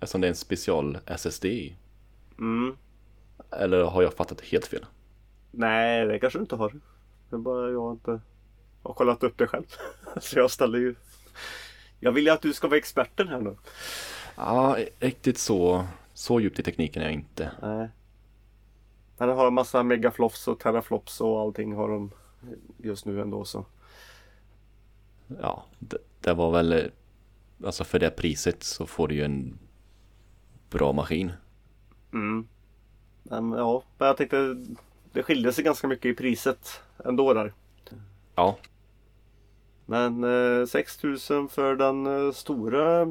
Eftersom 0.00 0.20
det 0.20 0.26
är 0.26 0.28
en 0.28 0.34
special 0.34 0.98
SSD 1.06 1.44
i. 1.44 1.76
Mm. 2.38 2.76
Eller 3.50 3.84
har 3.84 4.02
jag 4.02 4.14
fattat 4.14 4.40
helt 4.40 4.66
fel? 4.66 4.86
Nej, 5.50 6.06
det 6.06 6.18
kanske 6.18 6.38
du 6.38 6.42
inte 6.42 6.56
har. 6.56 6.80
Det 7.30 7.36
är 7.36 7.38
bara 7.38 7.70
jag 7.70 7.92
inte 7.92 8.20
har 8.82 8.94
kollat 8.94 9.22
upp 9.22 9.38
det 9.38 9.46
själv. 9.46 9.64
Så 10.20 10.38
jag 10.38 10.50
ställer 10.50 10.78
ju... 10.78 10.94
Jag 12.00 12.12
vill 12.12 12.24
ju 12.24 12.30
att 12.30 12.42
du 12.42 12.52
ska 12.52 12.68
vara 12.68 12.78
experten 12.78 13.28
här 13.28 13.40
nu. 13.40 13.56
Ja, 14.36 14.76
riktigt 14.98 15.38
så, 15.38 15.86
så 16.20 16.40
djupt 16.40 16.58
i 16.58 16.62
tekniken 16.62 17.02
är 17.02 17.06
jag 17.06 17.14
inte. 17.14 17.50
Nej. 17.62 17.88
Men 19.16 19.28
den 19.28 19.36
har 19.36 19.46
en 19.46 19.54
massa 19.54 19.82
megaflops 19.82 20.48
och 20.48 20.58
teraflops 20.58 21.20
och 21.20 21.40
allting 21.40 21.74
har 21.74 21.88
de 21.88 22.10
just 22.76 23.06
nu 23.06 23.20
ändå 23.20 23.44
så. 23.44 23.66
Ja, 25.40 25.64
det, 25.78 25.98
det 26.20 26.34
var 26.34 26.50
väl, 26.50 26.90
alltså 27.64 27.84
för 27.84 27.98
det 27.98 28.10
priset 28.10 28.62
så 28.62 28.86
får 28.86 29.08
du 29.08 29.14
ju 29.14 29.24
en 29.24 29.58
bra 30.70 30.92
maskin. 30.92 31.32
Mm. 32.12 32.48
Men 33.22 33.52
ja, 33.52 33.82
men 33.98 34.08
jag 34.08 34.16
tänkte 34.16 34.56
det 35.12 35.22
skilde 35.22 35.52
sig 35.52 35.64
ganska 35.64 35.88
mycket 35.88 36.06
i 36.06 36.14
priset 36.14 36.82
ändå 37.04 37.34
där. 37.34 37.52
Ja, 38.34 38.58
Men 39.86 40.24
eh, 40.24 40.66
6000 40.66 41.48
för 41.48 41.76
den 41.76 42.06
eh, 42.06 42.32
stora 42.32 43.06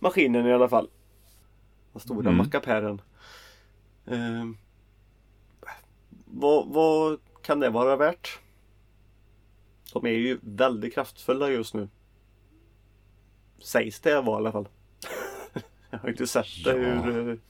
maskinen 0.00 0.46
i 0.46 0.52
alla 0.52 0.68
fall. 0.68 0.88
Den 1.92 2.00
stora 2.00 2.20
Mm. 2.20 2.36
mackapären. 2.36 3.00
Eh, 4.06 4.44
vad, 6.24 6.66
vad 6.68 7.18
kan 7.42 7.60
det 7.60 7.70
vara 7.70 7.96
värt? 7.96 8.38
De 9.92 10.06
är 10.06 10.10
ju 10.10 10.38
väldigt 10.42 10.94
kraftfulla 10.94 11.48
just 11.50 11.74
nu. 11.74 11.88
Sägs 13.58 14.00
det 14.00 14.20
vara 14.20 14.36
i 14.36 14.40
alla 14.40 14.52
fall. 14.52 14.68
Jag 15.90 15.98
har 15.98 16.08
inte 16.08 16.26
sett 16.26 16.64
det 16.64 16.76
Ja. 16.78 17.00
hur, 17.02 17.40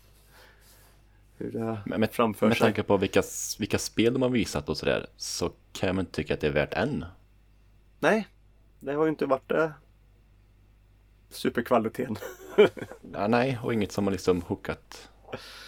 hur 1.37 1.53
det 1.53 1.81
men 1.87 2.01
med, 2.01 2.11
framför 2.13 2.47
med 2.49 2.57
sig. 2.57 2.65
tanke 2.67 2.83
på 2.83 2.97
vilka, 2.97 3.23
vilka 3.59 3.79
spel 3.79 4.13
de 4.13 4.23
har 4.23 4.29
visat 4.29 4.69
och 4.69 4.77
sådär 4.77 5.07
så 5.17 5.53
kan 5.73 5.95
man 5.97 6.03
inte 6.03 6.13
tycka 6.13 6.35
att 6.35 6.41
det 6.41 6.47
är 6.47 6.53
värt 6.53 6.75
än. 6.75 7.05
Nej, 8.01 8.29
det 8.81 8.93
har 8.93 9.05
ju 9.05 9.11
inte 9.11 9.27
varit 9.27 9.49
det. 9.49 9.73
Superkvaliteten. 11.31 12.17
Ja, 13.13 13.27
nej, 13.29 13.59
och 13.63 13.75
inget 13.75 13.93
som 13.93 14.05
har 14.07 14.13
liksom 14.13 14.43
hookat 14.43 15.09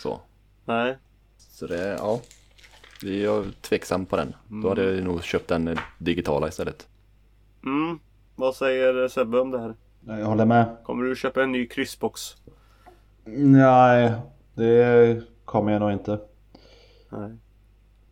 så. 0.02 0.20
Nej. 0.64 0.96
Så 1.38 1.66
det, 1.66 1.86
ja. 1.98 2.20
Vi 3.02 3.24
är 3.24 3.44
tveksam 3.60 4.06
på 4.06 4.16
den. 4.16 4.34
Då 4.48 4.68
hade 4.68 4.94
jag 4.94 5.04
nog 5.04 5.22
köpt 5.24 5.48
den 5.48 5.78
digitala 5.98 6.48
istället. 6.48 6.88
Mm. 7.64 7.98
Vad 8.36 8.54
säger 8.54 9.08
Sebbe 9.08 9.40
om 9.40 9.50
det 9.50 9.58
här? 9.60 9.74
Jag 10.06 10.26
håller 10.26 10.44
med. 10.44 10.76
Kommer 10.84 11.04
du 11.04 11.16
köpa 11.16 11.42
en 11.42 11.52
ny 11.52 11.66
kryssbox? 11.66 12.20
Nej, 13.24 14.12
det 14.54 15.22
kommer 15.44 15.72
jag 15.72 15.80
nog 15.80 15.92
inte. 15.92 16.18
Nej. 17.08 17.36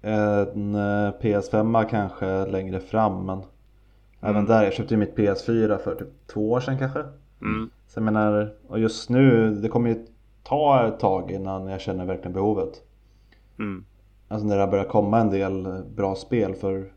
En 0.01 0.75
eh, 0.75 1.13
PS5 1.21 1.89
kanske 1.91 2.47
längre 2.47 2.81
fram 2.81 3.27
men 3.27 3.43
Även 4.21 4.37
Mm. 4.37 4.47
där, 4.47 4.63
jag 4.65 4.73
köpte 4.73 4.95
ju 4.95 4.99
mitt 4.99 5.17
PS4 5.17 5.79
för 5.79 5.95
typ 5.95 6.09
två 6.27 6.51
år 6.53 6.61
sedan 6.61 6.79
kanske. 6.79 7.05
Mm. 7.43 7.71
Så 7.87 7.99
jag 7.99 8.05
menar, 8.05 8.55
och 8.69 8.79
just 8.79 9.11
nu, 9.11 9.55
det 9.55 9.69
kommer 9.69 9.91
ju 9.91 10.07
ta 10.43 10.87
ett 10.87 11.01
tag 11.01 11.31
innan 11.31 11.67
jag 11.67 11.81
känner 11.81 12.05
verkligen 12.05 12.33
behovet. 12.33 12.83
Mm. 13.59 13.85
Alltså 14.29 14.47
när 14.47 14.59
det 14.59 14.67
börjar 14.67 14.85
komma 14.85 15.19
en 15.19 15.31
del 15.31 15.83
bra 15.97 16.15
spel 16.15 16.55
för 16.55 16.93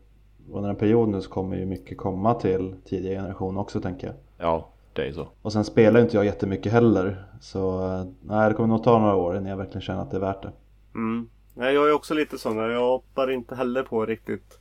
under 0.52 0.70
en 0.70 0.76
period 0.76 1.08
nu 1.08 1.20
så 1.20 1.30
kommer 1.30 1.56
ju 1.56 1.66
mycket 1.66 1.98
komma 1.98 2.34
till 2.34 2.74
tidigare 2.84 3.16
generation 3.16 3.56
också 3.56 3.80
tänker 3.80 4.06
jag. 4.06 4.16
Ja, 4.38 4.68
det 4.92 5.08
är 5.08 5.12
så. 5.12 5.28
Och 5.42 5.52
sen 5.52 5.64
spelar 5.64 6.00
ju 6.00 6.04
inte 6.04 6.16
jag 6.16 6.24
jättemycket 6.24 6.72
heller. 6.72 7.24
Så 7.40 7.86
nej, 8.20 8.48
det 8.48 8.54
kommer 8.54 8.68
nog 8.68 8.84
ta 8.84 8.98
några 8.98 9.14
år 9.14 9.36
innan 9.36 9.50
jag 9.50 9.56
verkligen 9.56 9.80
känner 9.80 10.02
att 10.02 10.10
det 10.10 10.16
är 10.16 10.20
värt 10.20 10.42
det. 10.42 10.52
Mm. 10.94 11.28
Nej, 11.54 11.74
jag 11.74 11.88
är 11.88 11.92
också 11.92 12.14
lite 12.14 12.38
sån. 12.38 12.56
Jag 12.56 12.88
hoppar 12.88 13.30
inte 13.30 13.54
heller 13.54 13.82
på 13.82 14.06
riktigt 14.06 14.58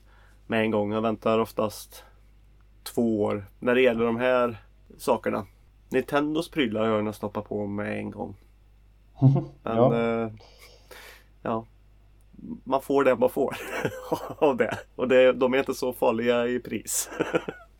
med 0.48 0.62
en 0.62 0.72
gång. 0.72 0.92
Jag 0.92 1.02
väntar 1.02 1.40
oftast 1.40 2.04
två 2.84 3.22
år 3.24 3.46
när 3.60 3.76
det 3.76 3.82
gäller 3.82 4.06
de 4.06 4.18
här 4.18 4.58
sakerna. 4.98 5.46
Nintendos 5.92 6.52
prylar 6.52 6.82
har 6.82 6.96
jag 6.96 7.04
nästan 7.04 7.28
hoppat 7.28 7.50
på 7.50 7.68
med 7.68 7.98
en 7.98 8.12
gång. 8.12 8.36
Men 9.64 9.76
Ja. 9.76 9.96
Eh, 9.96 10.32
ja. 11.42 11.66
Man 12.64 12.82
får 12.82 13.04
det 13.04 13.16
man 13.16 13.30
får 13.30 13.56
av 14.38 14.58
det. 14.58 14.80
Och 14.96 15.08
det, 15.08 15.34
de 15.34 15.54
är 15.54 15.58
inte 15.58 15.74
så 15.74 15.94
farliga 15.94 16.48
i 16.48 16.60
pris. 16.60 17.10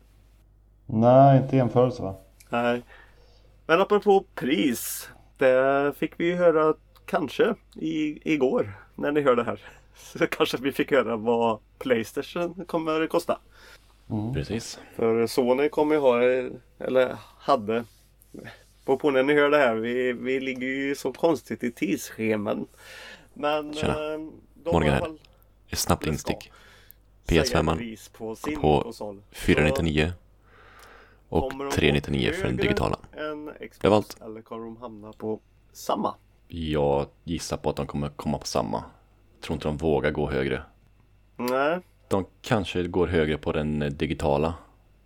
Nej, 0.86 1.42
inte 1.42 1.56
jämförelse 1.56 2.02
va? 2.02 2.14
Nej. 2.48 2.82
Men 3.66 3.80
apropå 3.80 4.24
pris. 4.34 5.08
Det 5.38 5.92
fick 5.96 6.20
vi 6.20 6.24
ju 6.24 6.34
höra 6.36 6.74
kanske 7.06 7.54
i, 7.74 8.32
igår 8.34 8.72
när 8.94 9.12
ni 9.12 9.20
hör 9.20 9.36
det 9.36 9.44
här. 9.44 9.60
Så 9.94 10.26
kanske 10.26 10.56
vi 10.56 10.72
fick 10.72 10.90
höra 10.90 11.16
vad 11.16 11.58
Playstation 11.78 12.64
kommer 12.66 13.06
kosta. 13.06 13.38
Precis. 14.34 14.80
För 14.96 15.26
Sony 15.26 15.68
kommer 15.68 15.94
ju 15.94 16.00
ha, 16.00 16.22
eller 16.78 17.16
hade, 17.38 17.84
på 18.84 18.96
på 18.98 19.10
när 19.10 19.22
ni 19.22 19.34
hör 19.34 19.50
det 19.50 19.58
här, 19.58 19.74
vi, 19.74 20.12
vi 20.12 20.40
ligger 20.40 20.66
ju 20.66 20.94
så 20.94 21.12
konstigt 21.12 21.64
i 21.64 21.72
tidsscheman. 21.72 22.66
Men 23.34 23.74
Tjena. 23.74 24.14
eh, 24.14 24.18
Morgan 24.72 24.90
här. 24.90 25.16
Ett 25.68 25.78
snabbt 25.78 26.06
instick. 26.06 26.52
säga 27.28 27.42
PS5 27.42 27.76
pris 27.76 28.08
på 28.08 28.36
på 28.62 28.82
konsol. 28.82 29.22
499 29.30 30.12
och 31.28 31.50
Kommer 31.50 31.64
de 31.64 31.70
399 31.70 32.32
för 32.32 32.44
den 32.44 32.56
digitala. 32.56 32.98
Det 33.80 33.88
var 33.88 33.96
allt. 33.96 34.22
Eller 34.22 34.42
kommer 34.42 34.64
de 34.64 34.76
hamna 34.76 35.12
på 35.12 35.40
samma? 35.72 36.14
Jag 36.48 37.06
gissar 37.24 37.56
på 37.56 37.70
att 37.70 37.76
de 37.76 37.86
kommer 37.86 38.08
komma 38.08 38.38
på 38.38 38.46
samma. 38.46 38.84
Jag 39.34 39.42
tror 39.42 39.54
inte 39.54 39.68
de 39.68 39.76
vågar 39.76 40.10
gå 40.10 40.30
högre. 40.30 40.62
Nej. 41.36 41.80
De 42.08 42.26
kanske 42.42 42.82
går 42.82 43.06
högre 43.06 43.38
på 43.38 43.52
den 43.52 43.78
digitala. 43.96 44.54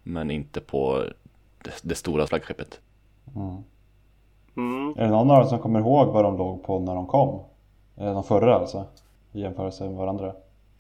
Men 0.03 0.31
inte 0.31 0.61
på 0.61 1.05
det, 1.65 1.73
det 1.83 1.95
stora 1.95 2.27
flaggskeppet. 2.27 2.81
Mm. 3.35 4.89
Är 4.97 5.05
det 5.05 5.11
någon 5.11 5.31
av 5.31 5.43
er 5.43 5.47
som 5.49 5.59
kommer 5.59 5.81
ihåg 5.81 6.09
vad 6.09 6.25
de 6.25 6.37
låg 6.37 6.65
på 6.65 6.79
när 6.79 6.95
de 6.95 7.07
kom? 7.07 7.41
De 7.95 8.25
förra 8.25 8.55
alltså? 8.55 8.85
I 9.33 9.41
jämförelse 9.41 9.85
med 9.85 9.97
varandra. 9.97 10.33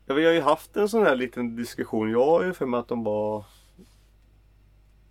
Ja, 0.06 0.14
vi 0.14 0.24
har 0.26 0.32
ju 0.32 0.40
haft 0.40 0.76
en 0.76 0.88
sån 0.88 1.02
här 1.02 1.16
liten 1.16 1.56
diskussion. 1.56 2.10
Jag 2.10 2.26
har 2.26 2.44
ju 2.44 2.52
för 2.52 2.66
mig 2.66 2.80
att 2.80 2.88
de 2.88 3.04
var 3.04 3.44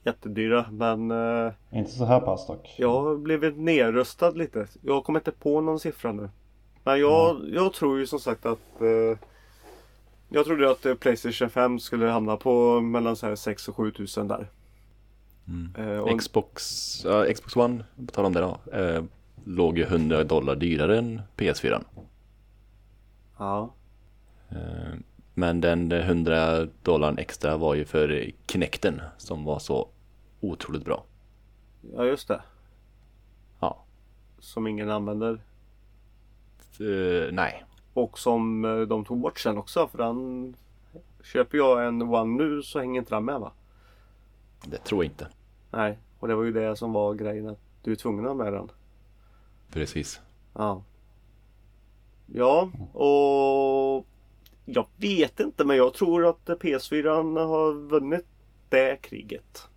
jättedyra. 0.03 0.65
Men 0.71 1.11
eh, 1.11 1.51
Inte 1.71 1.91
så 1.91 2.05
här 2.05 2.19
pass 2.19 2.47
dock. 2.47 2.75
jag 2.77 3.01
har 3.01 3.15
blivit 3.17 3.57
nerröstad 3.57 4.31
lite. 4.31 4.67
Jag 4.81 5.03
kommer 5.03 5.19
inte 5.19 5.31
på 5.31 5.61
någon 5.61 5.79
siffra 5.79 6.11
nu. 6.11 6.29
Men 6.83 6.99
jag, 6.99 7.37
jag 7.53 7.73
tror 7.73 7.99
ju 7.99 8.07
som 8.07 8.19
sagt 8.19 8.45
att 8.45 8.81
eh, 8.81 9.19
jag 10.29 10.45
trodde 10.45 10.71
att 10.71 10.85
eh, 10.85 10.93
Playstation 10.93 11.49
5 11.49 11.79
skulle 11.79 12.05
hamna 12.07 12.37
på 12.37 12.81
mellan 12.81 13.15
så 13.15 13.27
här 13.27 13.35
6 13.35 13.67
och 13.67 13.75
7 13.75 13.91
tusen 13.91 14.27
där. 14.27 14.47
Eh, 15.77 15.97
och, 15.97 16.19
Xbox, 16.19 17.01
ja, 17.05 17.33
Xbox 17.33 17.55
One, 17.55 17.83
på 18.05 18.11
tal 18.11 18.25
om 18.25 18.33
det 18.33 18.39
då, 18.39 18.71
eh, 18.71 19.03
låg 19.43 19.77
ju 19.77 19.83
100 19.83 20.23
dollar 20.23 20.55
dyrare 20.55 20.97
än 20.97 21.21
PS4. 21.37 21.81
ja. 23.37 23.73
Eh, 24.49 24.93
men 25.33 25.61
den 25.61 25.91
100 25.91 26.67
dollarn 26.83 27.17
extra 27.17 27.57
var 27.57 27.75
ju 27.75 27.85
för 27.85 28.31
Kinecten 28.47 29.01
som 29.17 29.43
var 29.43 29.59
så 29.59 29.87
otroligt 30.39 30.85
bra. 30.85 31.03
ja, 31.95 32.05
just 32.05 32.27
det. 32.27 32.41
Ja, 33.59 33.83
Som 34.39 34.67
ingen 34.67 34.89
använder. 34.89 35.39
Nej, 37.31 37.63
Och 37.93 38.19
som 38.19 38.61
de 38.89 39.05
tog 39.05 39.17
bort 39.17 39.39
sen 39.39 39.57
också 39.57 39.87
för 39.87 39.97
den 39.97 40.55
Köper 41.23 41.57
jag 41.57 41.87
en 41.87 42.01
One 42.01 42.43
nu 42.43 42.63
så 42.63 42.79
hänger 42.79 42.99
inte 42.99 43.15
den 43.15 43.25
med 43.25 43.39
va? 43.39 43.51
Det 44.69 44.77
tror 44.77 45.03
jag 45.03 45.11
inte. 45.11 45.27
Nej, 45.71 45.97
och 46.19 46.27
det 46.27 46.35
var 46.35 46.43
ju 46.43 46.51
det 46.51 46.75
som 46.75 46.93
var 46.93 47.13
grejen 47.13 47.49
att 47.49 47.59
du 47.81 47.91
är 47.91 47.95
tvungen 47.95 48.25
att 48.25 48.29
ha 48.29 48.43
med 48.43 48.53
den. 48.53 48.71
Precis. 49.71 50.21
Ja. 50.53 50.83
Ja, 52.25 52.69
och 52.93 54.05
jag 54.65 54.87
vet 54.97 55.39
inte 55.39 55.65
men 55.65 55.77
jag 55.77 55.93
tror 55.93 56.25
att 56.29 56.45
PS4 56.45 57.45
har 57.45 57.73
vunnit 57.89 58.25
det 58.69 59.01
kriget. 59.01 59.67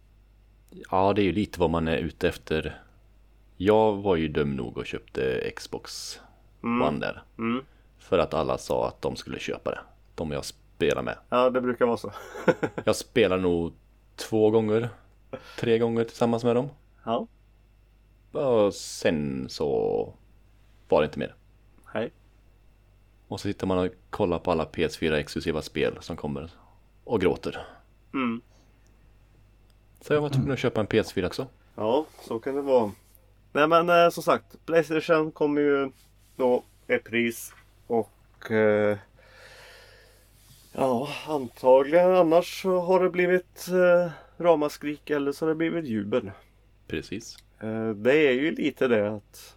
Ja, 0.91 1.13
det 1.13 1.23
är 1.23 1.25
ju 1.25 1.33
lite 1.33 1.61
vad 1.61 1.71
man 1.71 1.89
är 1.89 1.97
ute 1.97 2.29
efter. 2.29 2.83
Jag 3.57 3.97
var 3.97 4.17
ju 4.17 4.29
dum 4.29 4.57
nog 4.57 4.79
och 4.79 4.87
köpte 4.87 5.53
Xbox 5.57 6.21
One 6.63 6.99
där. 6.99 7.23
Mm. 7.39 7.65
För 7.99 8.19
att 8.19 8.35
alla 8.35 8.59
sa 8.59 8.89
att 8.89 9.03
de 9.03 9.17
skulle 9.17 9.39
köpa 9.39 9.71
det. 9.71 9.81
De 10.15 10.33
jag 10.33 10.45
spelar 10.45 11.03
med. 11.03 11.17
Ja, 11.29 11.51
det 11.51 11.61
brukar 11.61 11.87
vara 11.87 11.97
så. 11.97 12.13
Jag 12.85 12.97
spelar 12.97 13.39
nog 13.39 13.73
två 14.19 14.51
gånger, 14.51 14.89
tre 15.59 15.79
gånger 15.79 16.05
tillsammans 16.05 16.45
med 16.45 16.57
dem. 16.57 16.69
ja, 17.05 17.27
Och 18.33 18.75
sen 18.75 19.47
så 19.49 19.67
var 20.89 21.01
det 21.01 21.05
inte 21.05 21.19
mer. 21.19 21.35
hej. 21.93 22.13
Och 23.29 23.41
så 23.41 23.49
sitter 23.49 23.67
man 23.67 23.79
och 23.79 23.89
kollar 24.11 24.39
på 24.39 24.51
alla 24.51 24.65
PS4 24.65 25.13
exklusiva 25.15 25.63
spel 25.63 25.99
som 26.01 26.17
kommer 26.17 26.51
och 27.05 27.21
gråter. 27.21 27.67
Mm. 28.15 28.41
Så 30.01 30.13
jag 30.15 30.21
var 30.21 30.29
tvungen 30.29 30.53
att 30.53 30.59
köpa 30.59 30.81
en 30.81 30.87
PS4 30.87 31.27
också. 31.27 31.47
Ja, 31.75 32.07
så 32.21 32.39
kan 32.39 32.55
det 32.55 32.63
vara. 32.63 32.93
Nej 33.53 33.69
men 33.69 33.89
eh, 33.89 34.11
som 34.11 34.23
sagt, 34.23 34.67
Playstation 34.67 35.33
kommer 35.33 35.61
ju 35.61 35.91
då 36.37 36.65
ett 36.87 37.05
pris 37.05 37.53
och 37.87 38.51
eh, 38.51 38.99
ja, 40.79 41.09
antagligen 41.27 42.15
annars 42.15 42.63
så 42.63 42.81
har 42.81 43.01
det 43.01 43.11
blivit 43.11 43.69
eh, 43.69 44.11
ramaskrik 44.37 45.11
eller 45.11 45.33
så 45.33 45.45
har 45.45 45.49
det 45.49 45.55
blivit 45.55 45.87
jubel. 45.87 46.31
Precis. 46.87 47.37
Eh, 47.61 47.91
det 47.91 48.29
är 48.29 48.33
ju 48.33 48.51
lite 48.55 48.89
det 48.89 49.11
att 49.11 49.57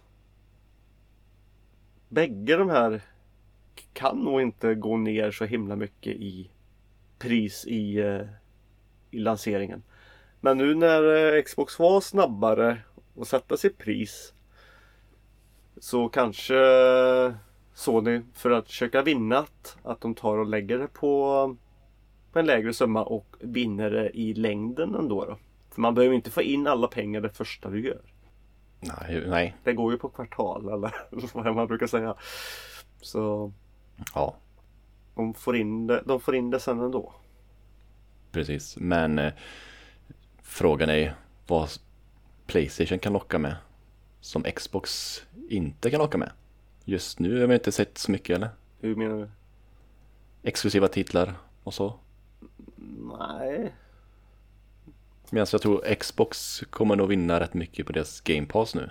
bägge 2.08 2.56
de 2.56 2.70
här 2.70 3.02
kan 3.92 4.18
nog 4.18 4.42
inte 4.42 4.74
gå 4.74 4.96
ner 4.96 5.30
så 5.30 5.44
himla 5.44 5.76
mycket 5.76 6.16
i 6.16 6.50
pris 7.18 7.66
i, 7.66 7.98
eh, 7.98 8.26
i 9.10 9.18
lanseringen. 9.18 9.82
Men 10.40 10.58
nu 10.58 10.74
när 10.74 11.34
eh, 11.36 11.42
Xbox 11.42 11.78
var 11.78 12.00
snabbare 12.00 12.78
att 13.20 13.28
sätta 13.28 13.56
sitt 13.56 13.78
pris 13.78 14.32
så 15.80 16.08
kanske 16.08 16.54
Sony 17.74 18.22
för 18.34 18.50
att 18.50 18.66
försöka 18.66 19.02
vinna 19.02 19.46
att, 19.82 20.00
de 20.00 20.14
tar 20.14 20.38
och 20.38 20.46
lägger 20.46 20.78
det 20.78 20.88
på, 20.88 21.56
på 22.32 22.38
en 22.38 22.46
lägre 22.46 22.74
summa 22.74 23.04
och 23.04 23.36
vinner 23.40 23.90
det 23.90 24.10
i 24.10 24.34
längden 24.34 24.94
ändå. 24.94 25.24
Då. 25.24 25.36
För 25.70 25.80
man 25.80 25.94
behöver 25.94 26.14
inte 26.14 26.30
få 26.30 26.42
in 26.42 26.66
alla 26.66 26.88
pengar 26.88 27.20
det 27.20 27.30
första 27.30 27.70
du 27.70 27.86
gör. 27.86 28.00
Nej, 28.80 29.24
nej. 29.26 29.56
Det 29.64 29.72
går 29.72 29.92
ju 29.92 29.98
på 29.98 30.08
kvartal 30.08 30.68
eller 30.68 30.94
vad 31.34 31.54
man 31.54 31.66
brukar 31.66 31.86
säga. 31.86 32.14
Så 33.00 33.52
Ja, 34.14 34.36
de 35.14 35.34
får 35.34 35.56
in 35.56 35.86
det, 35.86 36.02
de 36.06 36.20
får 36.20 36.34
in 36.36 36.50
det 36.50 36.60
sen 36.60 36.80
ändå. 36.80 37.12
precis. 38.30 38.76
Men 38.76 39.18
eh, 39.18 39.32
frågan 40.42 40.90
är 40.90 41.14
vad 41.46 41.68
Playstation 42.46 42.98
kan 42.98 43.12
locka 43.12 43.38
med. 43.38 43.56
Som 44.20 44.42
Xbox 44.42 45.22
inte 45.48 45.90
kan 45.90 45.98
locka 45.98 46.18
med. 46.18 46.30
Just 46.84 47.18
nu 47.18 47.40
har 47.40 47.46
vi 47.46 47.54
inte 47.54 47.72
sett 47.72 47.98
så 47.98 48.10
mycket 48.10 48.36
eller? 48.36 48.48
Hur 48.80 48.94
menar 48.96 49.16
du? 49.16 49.28
Exklusiva 50.42 50.88
titlar 50.88 51.34
och 51.62 51.74
så. 51.74 51.94
Nej. 53.18 53.72
Medan 55.30 55.46
jag 55.52 55.62
tror 55.62 55.94
Xbox 55.94 56.60
kommer 56.70 56.96
nog 56.96 57.08
vinna 57.08 57.40
rätt 57.40 57.54
mycket 57.54 57.86
på 57.86 57.92
deras 57.92 58.20
Game 58.20 58.46
Pass 58.46 58.74
nu. 58.74 58.90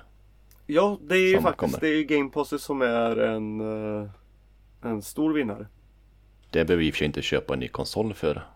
Ja, 0.68 0.98
det 1.02 1.16
är 1.16 1.28
ju 1.30 1.34
Som 1.34 1.44
faktiskt 1.44 1.60
kommer. 1.60 1.80
det 1.80 1.88
är 1.88 1.98
ju 1.98 2.04
Game 2.04 2.30
Pass 2.30 2.62
som 2.64 2.82
är 2.82 3.18
en, 3.18 3.62
eh, 4.04 4.10
en 4.82 5.02
stor 5.02 5.34
vinnare. 5.34 5.68
Det 6.50 6.66
behöver 6.66 6.82
vi 6.82 6.88
i 6.88 6.92
och 6.92 6.94
för 6.94 6.98
sig 6.98 7.06
inte 7.08 7.22
köpa 7.22 7.54
en 7.54 7.60
ny 7.60 7.68
konsol 7.68 8.14
för. 8.14 8.48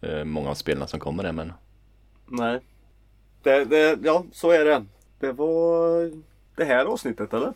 eh, 0.00 0.24
Många 0.24 0.50
av 0.50 0.54
spelarna 0.54 0.86
som 0.86 1.00
kommer 1.00 1.22
där 1.22 1.32
men 1.32 1.52
Nej. 2.26 2.60
Det, 3.42 3.64
det, 3.64 3.98
ja, 4.02 4.24
så 4.32 4.50
är 4.50 4.64
det. 4.64 4.84
Det 5.20 5.32
var 5.32 6.10
det 6.56 6.64
här 6.64 6.84
avsnittet 6.84 7.32
eller? 7.32 7.52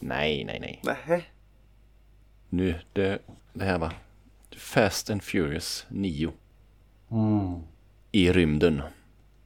Nej, 0.00 0.44
nej, 0.44 0.60
nej. 0.60 0.80
Nej. 1.08 1.24
Nu, 2.48 2.74
det, 2.92 3.18
det 3.52 3.64
här 3.64 3.78
var 3.78 3.92
Fast 4.56 5.10
and 5.10 5.22
Furious 5.22 5.86
9 5.88 6.32
Mm. 7.10 7.60
i 8.12 8.32
rymden. 8.32 8.82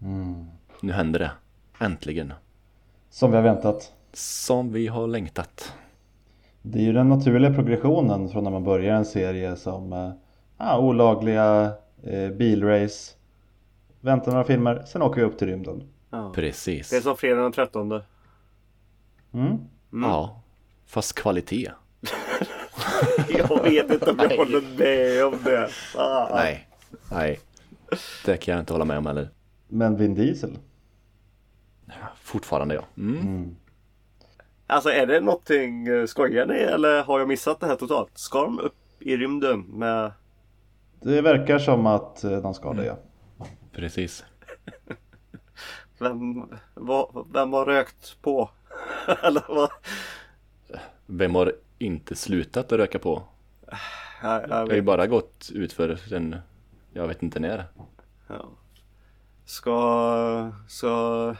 Mm. 0.02 0.46
Nu 0.80 0.92
händer 0.92 1.18
det. 1.18 1.30
Äntligen. 1.78 2.32
Som 3.10 3.30
vi 3.30 3.36
har 3.36 3.42
väntat. 3.44 3.92
Som 4.12 4.72
vi 4.72 4.86
har 4.86 5.06
längtat. 5.06 5.72
Det 6.62 6.78
är 6.78 6.82
ju 6.82 6.92
den 6.92 7.08
naturliga 7.08 7.54
progressionen 7.54 8.28
från 8.28 8.44
när 8.44 8.50
man 8.50 8.64
börjar 8.64 8.96
en 8.96 9.04
serie 9.04 9.56
som 9.56 9.92
eh, 9.92 10.10
ah, 10.56 10.78
olagliga 10.78 11.72
eh, 12.02 12.30
bilrace. 12.30 13.14
Väntar 14.00 14.32
några 14.32 14.44
filmer, 14.44 14.82
sen 14.86 15.02
åker 15.02 15.20
vi 15.20 15.26
upp 15.26 15.38
till 15.38 15.48
rymden. 15.48 15.88
Ja. 16.10 16.32
Precis. 16.34 16.90
Det 16.90 16.96
är 16.96 17.00
som 17.00 17.16
fredag 17.16 17.42
den 17.42 17.52
13. 17.52 17.92
Mm. 17.92 18.02
Mm. 19.32 19.58
Ja, 19.92 20.40
fast 20.86 21.14
kvalitet. 21.14 21.70
Jag 23.28 23.62
vet 23.62 23.90
inte 23.90 24.10
om 24.10 24.18
jag 24.18 24.36
håller 24.36 24.60
med 24.78 25.24
om 25.24 25.38
det. 25.44 25.70
Ah. 25.96 26.28
Nej, 26.34 26.68
nej. 27.10 27.40
Det 28.24 28.36
kan 28.36 28.52
jag 28.52 28.62
inte 28.62 28.72
hålla 28.72 28.84
med 28.84 28.98
om 28.98 29.06
heller. 29.06 29.28
Men 29.68 29.96
Vin 29.96 30.14
Diesel. 30.14 30.58
Fortfarande 32.22 32.74
ja. 32.74 32.82
Mm. 32.96 33.20
Mm. 33.20 33.56
Alltså 34.66 34.90
är 34.90 35.06
det 35.06 35.20
någonting, 35.20 35.86
eh, 35.86 36.06
skojar 36.06 36.46
ni 36.46 36.54
eller 36.54 37.02
har 37.02 37.18
jag 37.18 37.28
missat 37.28 37.60
det 37.60 37.66
här 37.66 37.76
totalt? 37.76 38.18
Ska 38.18 38.42
de 38.42 38.58
upp 38.58 38.76
i 38.98 39.16
rymden 39.16 39.60
med... 39.60 40.12
Det 41.00 41.20
verkar 41.20 41.58
som 41.58 41.86
att 41.86 42.24
eh, 42.24 42.36
de 42.36 42.54
ska 42.54 42.72
det 42.72 42.84
ja. 42.84 42.96
Precis. 43.72 44.24
Vem, 45.98 46.48
vad, 46.74 47.26
vem 47.32 47.52
har 47.52 47.64
rökt 47.64 48.22
på? 48.22 48.50
eller 49.22 49.44
vad? 49.48 49.70
Vem 51.06 51.34
har 51.34 51.52
inte 51.78 52.14
slutat 52.14 52.72
att 52.72 52.78
röka 52.78 52.98
på? 52.98 53.22
Jag, 54.22 54.42
jag 54.42 54.48
Det 54.48 54.54
har 54.54 54.68
ju 54.74 54.82
bara 54.82 55.06
gått 55.06 55.50
ut 55.54 55.72
för 55.72 55.96
sen, 55.96 56.36
jag 56.92 57.08
vet 57.08 57.22
inte 57.22 57.40
när. 57.40 57.64
ja. 58.28 58.48
Ska, 59.46 59.70
så 60.68 60.88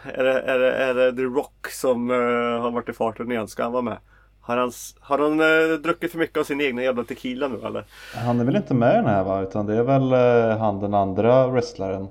är 0.05 0.25
det, 0.25 0.41
är 0.41 0.59
det, 0.59 0.73
är 0.73 0.95
det 0.95 1.13
The 1.17 1.23
Rock 1.23 1.69
som 1.71 2.11
eh, 2.11 2.17
har 2.63 2.71
varit 2.71 2.89
i 2.89 2.93
farten 2.93 3.31
igen? 3.33 3.49
Ska 3.49 3.63
han 3.63 3.73
vara 3.73 3.83
med? 3.83 3.99
Har 4.41 4.57
han, 4.57 4.73
har 5.01 5.19
han 5.19 5.41
eh, 5.41 5.79
druckit 5.79 6.13
för 6.13 6.19
mycket 6.19 6.39
av 6.39 6.45
sin 6.45 6.61
egna 6.61 6.83
jävla 6.83 7.05
tequila 7.05 7.49
nu 7.49 7.61
eller? 7.67 7.85
Han 8.15 8.41
är 8.41 8.45
väl 8.45 8.57
inte 8.57 8.75
med 8.75 8.93
i 8.93 8.97
den 8.97 9.07
här 9.07 9.25
va? 9.25 9.43
Utan 9.43 9.67
det 9.67 9.75
är 9.77 9.83
väl 9.83 10.13
eh, 10.13 10.59
han 10.59 10.81
den 10.81 10.95
andra 10.95 11.49
wrestlaren. 11.49 12.09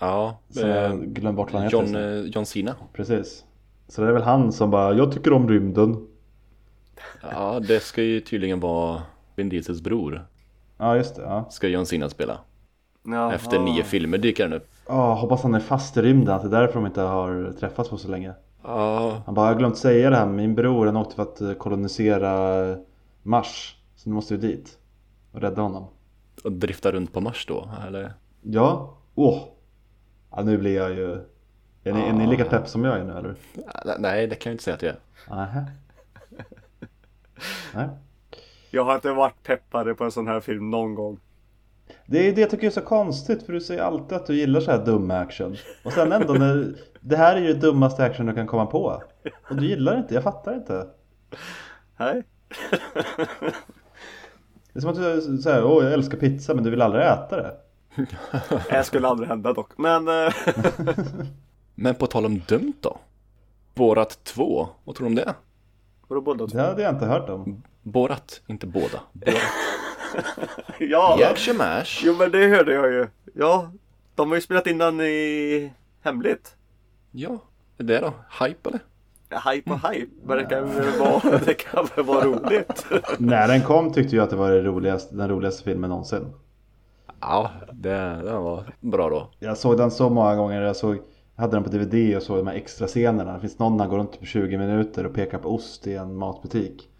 Ja, 0.00 0.38
Som 0.50 0.68
jag 0.68 1.00
glömmer 1.06 1.36
bort 1.36 1.52
vad 1.52 1.62
han 1.62 1.70
heter. 1.70 2.16
John, 2.16 2.30
John 2.34 2.46
Cena. 2.46 2.74
Precis. 2.92 3.44
Så 3.88 4.02
det 4.02 4.08
är 4.08 4.12
väl 4.12 4.22
han 4.22 4.52
som 4.52 4.70
bara, 4.70 4.94
jag 4.94 5.12
tycker 5.12 5.32
om 5.32 5.48
rymden. 5.48 6.06
Ja, 7.22 7.60
det 7.60 7.80
ska 7.80 8.02
ju 8.02 8.20
tydligen 8.20 8.60
vara 8.60 9.02
Vin 9.36 9.48
Diesels 9.48 9.80
bror. 9.80 10.26
Ja 10.78 10.96
just 10.96 11.16
det, 11.16 11.22
ja. 11.22 11.44
Ska 11.50 11.68
John 11.68 11.86
Cena 11.86 12.08
spela. 12.08 12.38
Jaha. 13.02 13.34
Efter 13.34 13.58
nio 13.58 13.82
filmer 13.84 14.18
dyker 14.18 14.44
han 14.44 14.52
upp. 14.52 14.68
Åh, 14.86 15.20
hoppas 15.20 15.42
han 15.42 15.54
är 15.54 15.60
fast 15.60 15.96
i 15.96 16.02
rymden, 16.02 16.34
att 16.34 16.42
det 16.42 16.56
är 16.56 16.60
därför 16.60 16.74
de 16.74 16.86
inte 16.86 17.00
har 17.00 17.52
träffats 17.60 17.90
på 17.90 17.98
så 17.98 18.08
länge. 18.08 18.32
Ja, 18.62 19.22
Han 19.26 19.34
bara, 19.34 19.46
jag 19.46 19.52
har 19.54 19.58
glömt 19.58 19.76
säga 19.78 20.10
det 20.10 20.16
här, 20.16 20.26
min 20.26 20.54
bror 20.54 20.86
han 20.86 20.96
åkte 20.96 21.14
för 21.16 21.22
att 21.22 21.40
eh, 21.40 21.52
kolonisera 21.52 22.76
Mars. 23.22 23.76
Så 23.96 24.08
nu 24.08 24.14
måste 24.14 24.36
vi 24.36 24.46
dit. 24.46 24.78
Och 25.32 25.40
rädda 25.40 25.62
honom. 25.62 25.86
och 26.44 26.52
drifta 26.52 26.92
runt 26.92 27.12
på 27.12 27.20
Mars 27.20 27.46
då, 27.46 27.68
eller? 27.86 28.12
Ja, 28.42 28.94
åh! 29.14 29.42
Ja, 30.30 30.42
nu 30.42 30.58
blir 30.58 30.76
jag 30.76 30.90
ju... 30.90 31.12
Är 31.84 31.92
ni, 31.92 32.00
är 32.00 32.12
ni 32.12 32.26
lika 32.26 32.44
pepp 32.44 32.68
som 32.68 32.84
jag 32.84 32.98
är 32.98 33.04
nu 33.04 33.12
eller? 33.18 33.34
Ja, 33.84 33.94
Nej, 33.98 34.26
det 34.26 34.34
kan 34.34 34.50
jag 34.50 34.54
inte 34.54 34.64
säga 34.64 34.74
att 34.76 34.82
jag 34.82 34.94
är. 34.94 35.36
Nähä. 35.36 35.64
Nej. 37.74 37.88
Jag 38.70 38.84
har 38.84 38.94
inte 38.94 39.12
varit 39.12 39.42
peppade 39.42 39.94
på 39.94 40.04
en 40.04 40.12
sån 40.12 40.28
här 40.28 40.40
film 40.40 40.70
någon 40.70 40.94
gång. 40.94 41.20
Det 42.06 42.28
är 42.28 42.32
det 42.32 42.40
jag 42.40 42.50
tycker 42.50 42.66
är 42.66 42.70
så 42.70 42.80
konstigt 42.80 43.42
för 43.42 43.52
du 43.52 43.60
säger 43.60 43.82
alltid 43.82 44.18
att 44.18 44.26
du 44.26 44.36
gillar 44.36 44.60
så 44.60 44.70
här 44.70 44.84
dum 44.84 45.10
action. 45.10 45.56
Och 45.84 45.92
sen 45.92 46.12
ändå 46.12 46.32
när... 46.32 46.74
Det 47.00 47.16
här 47.16 47.36
är 47.36 47.40
ju 47.40 47.52
det 47.52 47.60
dummaste 47.60 48.04
action 48.04 48.26
du 48.26 48.34
kan 48.34 48.46
komma 48.46 48.66
på. 48.66 49.02
Och 49.50 49.56
du 49.56 49.66
gillar 49.66 49.92
det 49.92 49.98
inte, 49.98 50.14
jag 50.14 50.22
fattar 50.22 50.54
inte. 50.54 50.86
Nej. 51.96 52.22
Det 54.72 54.78
är 54.78 54.80
som 54.80 54.90
att 54.90 55.26
du 55.26 55.38
säger, 55.38 55.64
åh 55.64 55.84
jag 55.84 55.92
älskar 55.92 56.18
pizza 56.18 56.54
men 56.54 56.64
du 56.64 56.70
vill 56.70 56.82
aldrig 56.82 57.04
äta 57.04 57.36
det. 57.36 57.56
Det 58.70 58.84
skulle 58.84 59.08
aldrig 59.08 59.28
hända 59.28 59.52
dock. 59.52 59.78
Men 59.78 60.08
eh, 60.08 60.34
Men 61.74 61.94
på 61.94 62.06
tal 62.06 62.26
om 62.26 62.42
dumt 62.48 62.76
då? 62.80 62.98
Borat 63.74 64.24
2, 64.24 64.68
vad 64.84 64.96
tror 64.96 65.04
du 65.04 65.08
om 65.08 65.14
det? 65.14 65.34
Vadå 66.08 66.20
båda 66.20 66.46
två? 66.46 66.56
Det 66.58 66.62
hade 66.62 66.82
jag 66.82 66.94
inte 66.94 67.06
hört 67.06 67.28
om. 67.28 67.62
Borat, 67.82 68.40
inte 68.46 68.66
båda. 68.66 69.00
Borat. 69.12 69.42
Ja! 70.78 71.16
Yaksha 71.20 71.52
Mash. 71.52 72.00
Jo 72.04 72.14
men 72.18 72.30
det 72.30 72.48
hörde 72.48 72.74
jag 72.74 72.92
ju. 72.92 73.06
Ja, 73.34 73.70
de 74.14 74.28
har 74.28 74.34
ju 74.36 74.40
spelat 74.40 74.66
in 74.66 74.78
den 74.78 75.00
i 75.00 75.72
hemligt. 76.02 76.56
Ja, 77.10 77.38
det 77.76 77.96
är 77.96 78.00
då. 78.00 78.12
Hype 78.44 78.68
eller? 78.68 78.80
Hype 79.52 79.70
och 79.70 79.90
hype, 79.92 80.10
men 80.24 80.36
det 80.36 80.44
kan 80.44 80.68
väl 80.74 80.98
vara, 80.98 81.38
det 81.46 81.54
kan 81.54 81.88
väl 81.96 82.04
vara 82.04 82.24
roligt. 82.24 82.86
När 83.18 83.48
den 83.48 83.62
kom 83.62 83.92
tyckte 83.92 84.16
jag 84.16 84.22
att 84.24 84.30
det 84.30 84.36
var 84.36 84.50
det 84.50 84.62
roligaste, 84.62 85.14
den 85.14 85.28
roligaste 85.28 85.64
filmen 85.64 85.90
någonsin. 85.90 86.32
Ja, 87.20 87.50
det, 87.72 88.22
det 88.24 88.32
var 88.32 88.64
bra 88.80 89.08
då. 89.10 89.30
Jag 89.38 89.58
såg 89.58 89.76
den 89.76 89.90
så 89.90 90.10
många 90.10 90.36
gånger. 90.36 90.62
Jag 90.62 90.76
såg, 90.76 90.98
jag 91.38 91.42
hade 91.42 91.56
den 91.56 91.64
på 91.64 91.70
DVD 91.70 92.16
och 92.16 92.22
såg 92.22 92.38
de 92.38 92.46
här 92.46 92.54
extra 92.54 92.86
scenerna. 92.86 93.32
Det 93.32 93.40
finns 93.40 93.58
någon 93.58 93.76
när 93.76 93.84
han 93.84 93.90
går 93.90 93.98
runt 93.98 94.18
på 94.18 94.24
20 94.24 94.58
minuter 94.58 95.06
och 95.06 95.14
pekar 95.14 95.38
på 95.38 95.54
ost 95.54 95.86
i 95.86 95.94
en 95.94 96.16
matbutik. 96.16 96.90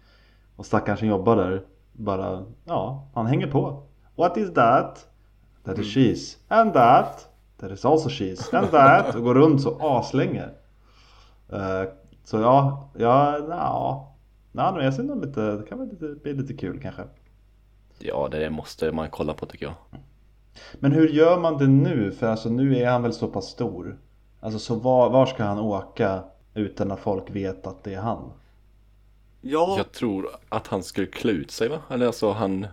Och 0.55 0.65
stackaren 0.65 0.97
som 0.97 1.07
jobbar 1.07 1.35
där 1.35 1.65
bara, 1.93 2.45
ja, 2.65 3.09
han 3.13 3.25
hänger 3.25 3.47
på. 3.47 3.83
What 4.15 4.37
is 4.37 4.53
that? 4.53 5.07
That 5.63 5.79
is 5.79 5.93
cheese. 5.93 6.37
And 6.47 6.73
that? 6.73 7.29
That 7.57 7.71
is 7.71 7.85
also 7.85 8.09
cheese. 8.09 8.57
And 8.57 8.71
that? 8.71 9.15
Och 9.15 9.23
går 9.23 9.35
runt 9.35 9.61
så 9.61 9.77
aslänge. 9.79 10.45
Uh, 11.53 11.89
så 12.23 12.39
ja, 12.39 12.89
ja, 12.97 13.37
ja. 13.49 14.15
Ja, 14.51 14.71
men 14.75 14.85
jag 14.85 14.93
ser 14.93 15.03
nog 15.03 15.25
lite, 15.25 15.41
det 15.41 15.63
kan 15.63 15.79
väl 15.79 15.89
lite, 15.89 16.15
bli 16.23 16.33
lite 16.33 16.53
kul 16.53 16.79
kanske. 16.81 17.03
Ja, 17.99 18.27
det 18.31 18.49
måste 18.49 18.91
man 18.91 19.09
kolla 19.09 19.33
på 19.33 19.45
tycker 19.45 19.65
jag. 19.65 19.75
Men 20.79 20.91
hur 20.91 21.07
gör 21.07 21.39
man 21.39 21.57
det 21.57 21.67
nu? 21.67 22.11
För 22.11 22.27
alltså 22.27 22.49
nu 22.49 22.77
är 22.77 22.89
han 22.89 23.03
väl 23.03 23.13
så 23.13 23.27
pass 23.27 23.45
stor. 23.45 23.97
Alltså 24.39 24.59
så 24.59 24.75
var, 24.75 25.09
var 25.09 25.25
ska 25.25 25.43
han 25.43 25.59
åka 25.59 26.23
utan 26.53 26.91
att 26.91 26.99
folk 26.99 27.29
vet 27.29 27.67
att 27.67 27.83
det 27.83 27.93
är 27.93 28.01
han? 28.01 28.31
Ja, 29.41 29.73
Jag 29.77 29.91
tror 29.91 30.27
att 30.49 30.67
han 30.67 30.83
skulle 30.83 31.07
klä 31.07 31.31
ut 31.31 31.51
sig 31.51 31.69
va? 31.69 31.79
Eller 31.89 32.05
alltså 32.07 32.31
han 32.31 32.67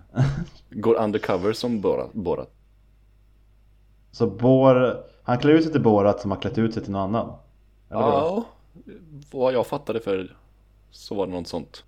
går 0.70 0.94
undercover 0.94 1.52
som 1.52 1.80
Borat. 1.80 2.12
Borat. 2.12 2.50
Så 4.10 4.26
Bor, 4.26 5.04
han 5.22 5.38
klär 5.38 5.52
ut 5.52 5.62
sig 5.62 5.72
till 5.72 5.82
Borat 5.82 6.20
som 6.20 6.30
har 6.30 6.38
klätt 6.40 6.58
ut 6.58 6.74
sig 6.74 6.82
till 6.82 6.92
någon 6.92 7.02
annan? 7.02 7.32
Eller? 7.90 8.00
Ja, 8.00 8.44
vad 9.32 9.52
jag 9.54 9.66
fattade 9.66 10.00
för 10.00 10.36
så 10.90 11.14
var 11.14 11.26
det 11.26 11.32
något 11.32 11.48
sånt. 11.48 11.84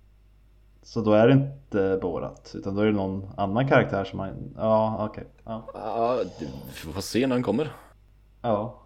Så 0.83 1.01
då 1.01 1.13
är 1.13 1.27
det 1.27 1.33
inte 1.33 1.99
Borat 2.01 2.51
utan 2.55 2.75
då 2.75 2.81
är 2.81 2.85
det 2.85 2.91
någon 2.91 3.29
annan 3.37 3.67
karaktär 3.67 4.03
som 4.03 4.19
han... 4.19 4.53
Ja, 4.57 5.05
okej. 5.09 5.27
Ja. 5.43 5.63
Ja, 5.73 6.17
det- 6.39 6.45
vi 6.85 6.93
får 6.93 7.01
se 7.01 7.27
när 7.27 7.35
han 7.35 7.43
kommer. 7.43 7.71
ja. 8.41 8.78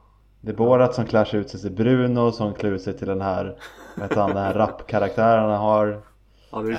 Det 0.46 0.52
är 0.52 0.56
Borat 0.56 0.96
som 0.96 1.06
klär 1.06 1.26
sig 1.26 1.40
ut 1.40 1.50
sig 1.50 1.60
till 1.62 1.72
Bruno 1.72 2.32
som 2.32 2.54
klär 2.54 2.72
ut 2.72 2.82
sig 2.82 2.98
till 2.98 3.08
den 3.08 3.22
här... 3.22 3.58
Heter 4.02 4.16
han? 4.16 4.30
Den 4.30 4.44
här 4.44 4.54
rapkaraktären 4.54 5.50
han 5.50 5.60
har. 5.60 6.02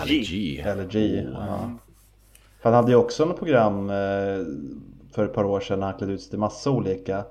G. 0.07 0.61
Eller 0.61 0.85
G. 0.89 1.27
Ja. 1.33 1.71
För 2.61 2.71
han 2.71 2.75
hade 2.75 2.91
ju 2.91 2.97
också 2.97 3.25
något 3.25 3.39
program 3.39 3.91
eh, 3.91 4.45
för 5.13 5.25
ett 5.25 5.35
par 5.35 5.45
år 5.45 5.61
sedan 5.61 5.81
när 5.81 5.87
han 5.87 5.99
klädde 5.99 6.13
ut 6.13 6.21
sig 6.21 6.31
till 6.31 6.39
massa 6.39 6.71
olika. 6.71 7.25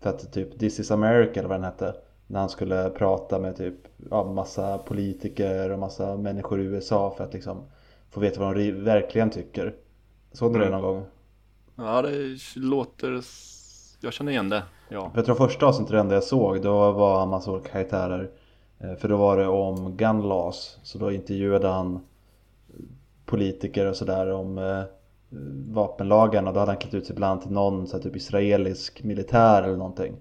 För 0.00 0.10
att 0.10 0.32
typ 0.32 0.58
This 0.58 0.80
is 0.80 0.90
America 0.90 1.40
eller 1.40 1.48
vad 1.48 1.58
den 1.58 1.64
hette. 1.64 1.94
När 2.26 2.40
han 2.40 2.48
skulle 2.48 2.90
prata 2.90 3.38
med 3.38 3.56
typ 3.56 3.74
ja, 4.10 4.24
massa 4.24 4.78
politiker 4.78 5.70
och 5.70 5.78
massa 5.78 6.16
människor 6.16 6.60
i 6.60 6.64
USA 6.64 7.14
för 7.16 7.24
att 7.24 7.32
liksom 7.34 7.62
få 8.10 8.20
veta 8.20 8.40
vad 8.40 8.56
de 8.56 8.72
verkligen 8.72 9.30
tycker. 9.30 9.74
Såg 10.32 10.52
du 10.52 10.58
det 10.58 10.70
någon 10.70 10.82
gång? 10.82 11.04
Ja, 11.76 12.02
det 12.02 12.38
låter... 12.56 13.22
Jag 14.00 14.12
känner 14.12 14.32
igen 14.32 14.48
det. 14.48 14.62
Ja. 14.92 15.10
För 15.10 15.18
jag 15.18 15.24
tror 15.24 15.34
första 15.34 15.66
avsnittet 15.66 15.92
det 15.92 16.00
enda 16.00 16.14
jag 16.14 16.24
såg 16.24 16.62
då 16.62 16.92
var 16.92 17.18
han 17.18 17.28
massa 17.28 17.50
olika 17.50 17.68
karaktärer. 17.68 18.30
Eh, 18.78 18.94
för 18.94 19.08
då 19.08 19.16
var 19.16 19.36
det 19.36 19.46
om 19.46 19.96
gun 19.96 20.28
laws. 20.28 20.78
Så 20.82 20.98
då 20.98 21.12
intervjuade 21.12 21.68
han 21.68 22.00
politiker 23.26 23.86
och 23.86 23.96
sådär 23.96 24.32
om 24.32 24.58
eh, 24.58 24.82
vapenlagarna. 25.74 26.48
och 26.48 26.54
då 26.54 26.60
hade 26.60 26.72
han 26.72 26.80
klätt 26.80 26.94
ut 26.94 27.06
sig 27.06 27.16
bland 27.16 27.30
annat 27.32 27.42
till 27.42 27.52
någon 27.52 27.86
så 27.86 27.96
här, 27.96 28.02
typ 28.02 28.16
israelisk 28.16 29.02
militär 29.02 29.62
eller 29.62 29.76
någonting. 29.76 30.16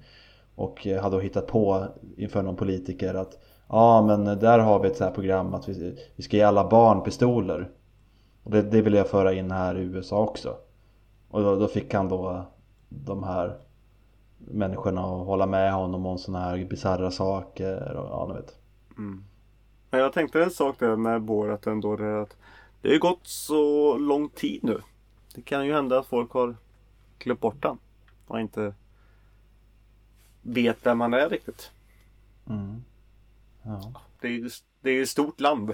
Och 0.56 0.88
eh, 0.88 1.02
hade 1.02 1.16
då 1.16 1.22
hittat 1.22 1.48
på 1.48 1.86
inför 2.18 2.44
någon 2.44 2.56
politiker 2.56 3.14
att 3.14 3.38
ja 3.68 4.02
men 4.02 4.40
där 4.40 4.60
har 4.60 4.80
vi 4.80 4.88
ett 4.88 4.98
så 4.98 5.04
här 5.04 5.12
program 5.12 5.54
att 5.54 5.70
vi, 5.70 6.00
vi 6.16 6.24
ska 6.24 6.38
ge 6.38 6.44
alla 6.44 6.70
barn 6.70 7.02
pistoler. 7.02 7.70
Och 8.44 8.52
det, 8.52 8.62
det 8.62 8.82
vill 8.82 8.94
jag 8.94 9.08
föra 9.08 9.34
in 9.34 9.52
här 9.52 9.78
i 9.78 9.82
USA 9.82 10.20
också. 10.20 10.56
Och 11.30 11.42
då, 11.42 11.56
då 11.56 11.68
fick 11.68 11.94
han 11.94 12.10
då 12.10 12.46
de 12.90 13.24
här 13.24 13.58
människorna 14.40 15.02
att 15.02 15.26
hålla 15.26 15.46
med 15.46 15.74
honom 15.74 16.06
om 16.06 16.18
sådana 16.18 16.46
här 16.46 16.66
bisarra 16.66 17.12
saker 17.12 17.96
och 17.96 18.10
ja, 18.10 18.26
ni 18.28 18.34
vet. 18.34 18.56
Men 19.92 20.00
jag 20.00 20.14
tänkte 20.14 20.44
en 20.44 20.52
sak 20.52 20.80
där 20.80 20.96
med 20.96 21.22
Borat 21.22 21.68
ändå. 21.68 21.96
Det, 21.96 22.06
är 22.06 22.18
att 22.18 22.38
det 22.82 22.88
har 22.88 22.94
ju 22.94 23.00
gått 23.00 23.28
så 23.28 23.98
lång 23.98 24.30
tid 24.30 24.60
nu. 24.64 24.82
Det 25.36 25.42
kan 25.42 25.66
ju 25.66 25.74
hända 25.74 26.00
att 26.00 26.06
folk 26.06 26.32
har 26.32 26.56
glömt 27.20 27.40
bort 27.40 27.62
den. 27.62 27.78
Och 28.28 28.40
inte 28.40 28.74
vet 30.42 30.86
vem 30.86 30.98
man 30.98 31.14
är 31.14 31.30
riktigt. 31.30 31.72
Mm. 32.50 32.84
Ja. 33.64 33.94
Det 34.22 34.28
är 34.28 34.32
ju 34.32 34.50
det 34.82 34.90
är 34.90 34.94
ju 34.94 35.02
ett 35.04 35.10
stort 35.10 35.40
land. 35.40 35.74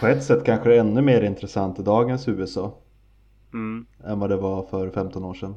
På 0.00 0.06
ett 0.06 0.24
sätt 0.24 0.44
kanske 0.44 0.68
det 0.68 0.76
är 0.76 0.80
ännu 0.80 1.02
mer 1.02 1.22
intressant 1.22 1.78
i 1.78 1.82
dagens 1.82 2.28
USA 2.28 2.74
Mm. 3.52 3.86
än 4.04 4.18
vad 4.20 4.30
det 4.30 4.36
var 4.36 4.62
för 4.62 4.90
15 4.90 5.24
år 5.24 5.34
sedan. 5.34 5.54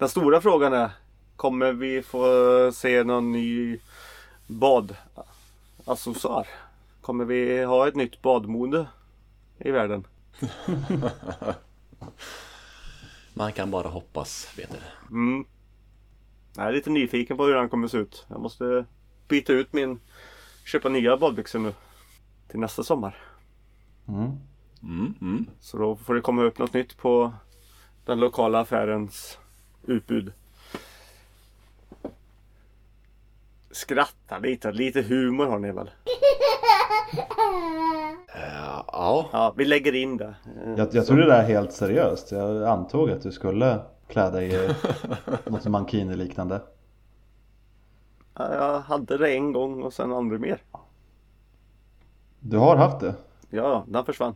Den 0.00 0.08
stora 0.08 0.40
frågan 0.40 0.72
är 0.72 0.90
Kommer 1.36 1.72
vi 1.72 2.02
få 2.02 2.72
se 2.72 3.04
någon 3.04 3.32
ny 3.32 3.78
badaccessoar? 4.46 6.46
Kommer 7.00 7.24
vi 7.24 7.64
ha 7.64 7.88
ett 7.88 7.94
nytt 7.94 8.22
badmode 8.22 8.86
i 9.58 9.70
världen? 9.70 10.06
Man 13.34 13.52
kan 13.52 13.70
bara 13.70 13.88
hoppas, 13.88 14.58
vet 14.58 14.70
du. 14.70 14.78
Mm. 15.10 15.44
Jag 16.56 16.66
är 16.66 16.72
lite 16.72 16.90
nyfiken 16.90 17.36
på 17.36 17.44
hur 17.44 17.54
den 17.54 17.68
kommer 17.68 17.88
se 17.88 17.98
ut. 17.98 18.26
Jag 18.28 18.40
måste 18.40 18.84
byta 19.28 19.52
ut 19.52 19.72
min 19.72 20.00
Köpa 20.64 20.88
nya 20.88 21.16
badbyxor 21.16 21.58
nu 21.58 21.74
Till 22.48 22.60
nästa 22.60 22.82
sommar 22.82 23.16
Mm. 24.08 24.30
Mm, 24.82 25.14
mm. 25.20 25.46
Så 25.60 25.78
då 25.78 25.96
får 25.96 26.14
det 26.14 26.20
komma 26.20 26.42
upp 26.42 26.58
något 26.58 26.74
nytt 26.74 26.96
på 26.96 27.32
Den 28.04 28.20
lokala 28.20 28.60
affärens 28.60 29.38
utbud 29.86 30.32
Skratta 33.70 34.38
lite, 34.38 34.72
lite 34.72 35.02
humor 35.02 35.46
har 35.46 35.58
ni 35.58 35.72
väl? 35.72 35.90
Ja, 38.92 39.28
Ja, 39.32 39.54
vi 39.56 39.64
lägger 39.64 39.94
in 39.94 40.16
det. 40.16 40.34
Jag, 40.76 40.88
jag 40.94 41.06
trodde 41.06 41.22
det 41.22 41.28
där 41.32 41.42
helt 41.42 41.72
seriöst. 41.72 42.32
Jag 42.32 42.62
antog 42.64 43.10
att 43.10 43.22
du 43.22 43.32
skulle 43.32 43.80
klä 44.08 44.30
dig 44.30 44.54
i 44.54 44.74
något 45.50 45.66
mankini-liknande. 45.66 46.60
ja, 48.34 48.54
Jag 48.54 48.80
hade 48.80 49.18
det 49.18 49.32
en 49.34 49.52
gång 49.52 49.82
och 49.82 49.92
sen 49.92 50.12
aldrig 50.12 50.40
mer. 50.40 50.62
Du 52.40 52.56
har 52.56 52.76
haft 52.76 53.00
det? 53.00 53.14
Ja, 53.50 53.84
den 53.88 54.04
försvann. 54.04 54.34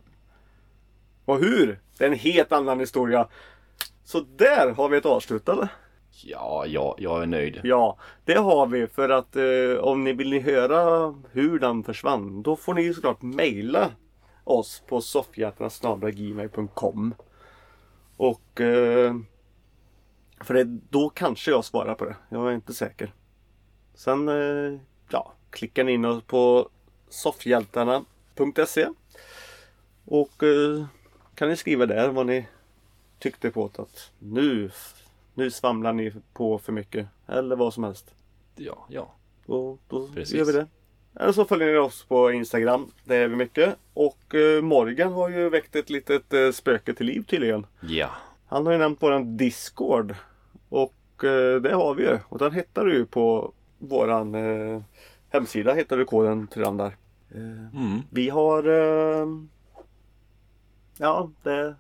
Och 1.25 1.39
hur? 1.39 1.81
Det 1.99 2.05
är 2.05 2.09
en 2.09 2.19
helt 2.19 2.53
annan 2.53 2.81
historia. 2.81 3.29
Så 4.05 4.21
där 4.21 4.73
har 4.73 4.89
vi 4.89 4.97
ett 4.97 5.07
avslut 5.07 5.49
eller? 5.49 5.69
ja, 6.23 6.67
ja, 6.67 6.95
jag 6.99 7.23
är 7.23 7.27
nöjd. 7.27 7.61
Ja, 7.65 7.99
det 8.25 8.35
har 8.35 8.67
vi 8.67 8.87
för 8.87 9.09
att 9.09 9.37
eh, 9.37 9.77
om 9.81 10.05
ni 10.05 10.13
vill 10.13 10.43
höra 10.43 11.15
hur 11.33 11.59
den 11.59 11.85
försvann 11.85 12.43
då 12.43 12.57
får 12.57 12.75
ni 12.75 12.95
såklart 12.95 13.23
mejla 13.23 13.91
oss 14.45 14.83
på 14.89 15.01
soffhjärtarna.gmail.com 15.01 17.15
Och 18.17 18.61
eh, 18.61 19.15
för 20.41 20.55
det, 20.55 20.65
då 20.65 21.09
kanske 21.09 21.51
jag 21.51 21.65
svarar 21.65 21.95
på 21.95 22.05
det. 22.05 22.17
Jag 22.29 22.51
är 22.51 22.55
inte 22.55 22.75
säker. 22.75 23.13
Sen 23.95 24.29
eh, 24.29 24.81
ja, 25.11 25.33
klickar 25.51 25.85
ni 25.85 25.93
in 25.93 26.21
på 26.27 26.69
soffhjältarna.se 27.09 28.89
och 30.05 30.43
eh, 30.43 30.85
kan 31.35 31.49
ni 31.49 31.57
skriva 31.57 31.87
där 31.87 32.09
vad 32.09 32.27
ni 32.27 32.47
tyckte 33.25 33.51
på 33.51 33.71
att 33.77 34.11
nu, 34.19 34.71
nu 35.35 35.51
svamlar 35.51 35.93
ni 35.93 36.13
på 36.33 36.59
för 36.59 36.73
mycket. 36.73 37.07
Eller 37.27 37.57
vad 37.57 37.75
som 37.75 37.85
helst. 37.85 38.15
Ja, 38.57 38.87
ja. 38.89 39.15
Och 39.47 39.79
då 39.89 40.09
Precis. 40.09 40.35
gör 40.35 40.45
vi 40.45 40.53
det. 40.53 40.67
Eller 41.21 41.33
så 41.33 41.45
följer 41.45 41.73
ni 41.73 41.79
oss 41.79 42.05
på 42.05 42.33
Instagram. 42.33 42.91
Det 43.05 43.17
är 43.17 43.29
vi 43.29 43.37
mycket. 43.37 43.77
Och 43.95 44.35
eh, 44.35 44.63
Morgan 44.63 45.13
har 45.13 45.29
ju 45.29 45.49
väckt 45.49 45.77
ett 45.77 45.91
litet 45.91 46.33
eh, 46.33 46.51
spöke 46.51 46.95
till 46.95 47.07
liv 47.07 47.25
tydligen. 47.29 47.67
Ja, 47.81 48.11
Han 48.47 48.67
har 48.67 48.73
ju 48.73 48.79
nämnt 48.79 49.03
våran 49.03 49.37
Discord. 49.37 50.15
Och 50.69 51.25
eh, 51.25 51.61
det 51.61 51.75
har 51.75 51.95
vi 51.95 52.03
ju. 52.03 52.19
Och 52.29 52.39
den 52.39 52.53
hittar 52.53 52.85
du 52.85 52.95
ju 52.95 53.07
på 53.07 53.53
våran 53.79 54.35
eh, 54.35 54.83
hemsida. 55.29 55.75
Hittar 55.75 55.97
du 55.97 56.05
koden 56.05 56.47
till 56.47 56.63
den 56.63 56.77
där. 56.77 56.97
Eh, 57.35 57.81
mm. 57.83 58.01
vi 58.11 58.29
har... 58.29 58.69
Eh, 58.69 59.27
ja, 60.99 61.31
det... 61.43 61.75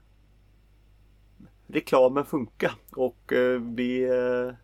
Reklamen 1.66 2.24
funkar. 2.24 2.72
Och 2.90 3.32
eh, 3.32 3.60
vi... 3.60 4.04
Eh, 4.04 4.54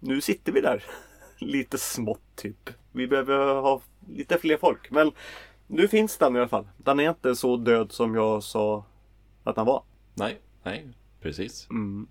nu 0.00 0.20
sitter 0.20 0.52
vi 0.52 0.60
där. 0.60 0.84
Lite 1.38 1.78
smått 1.78 2.36
typ. 2.36 2.70
Vi 2.92 3.06
behöver 3.06 3.54
ha 3.54 3.80
lite 4.08 4.38
fler 4.38 4.56
folk. 4.56 4.90
Men 4.90 5.12
nu 5.66 5.88
finns 5.88 6.18
den 6.18 6.36
i 6.36 6.38
alla 6.38 6.48
fall. 6.48 6.68
Den 6.76 7.00
är 7.00 7.08
inte 7.08 7.36
så 7.36 7.56
död 7.56 7.92
som 7.92 8.14
jag 8.14 8.42
sa 8.42 8.84
att 9.44 9.54
den 9.54 9.66
var. 9.66 9.82
Nej, 10.14 10.40
nej, 10.62 10.88
precis. 11.20 11.70
Mm. 11.70 12.08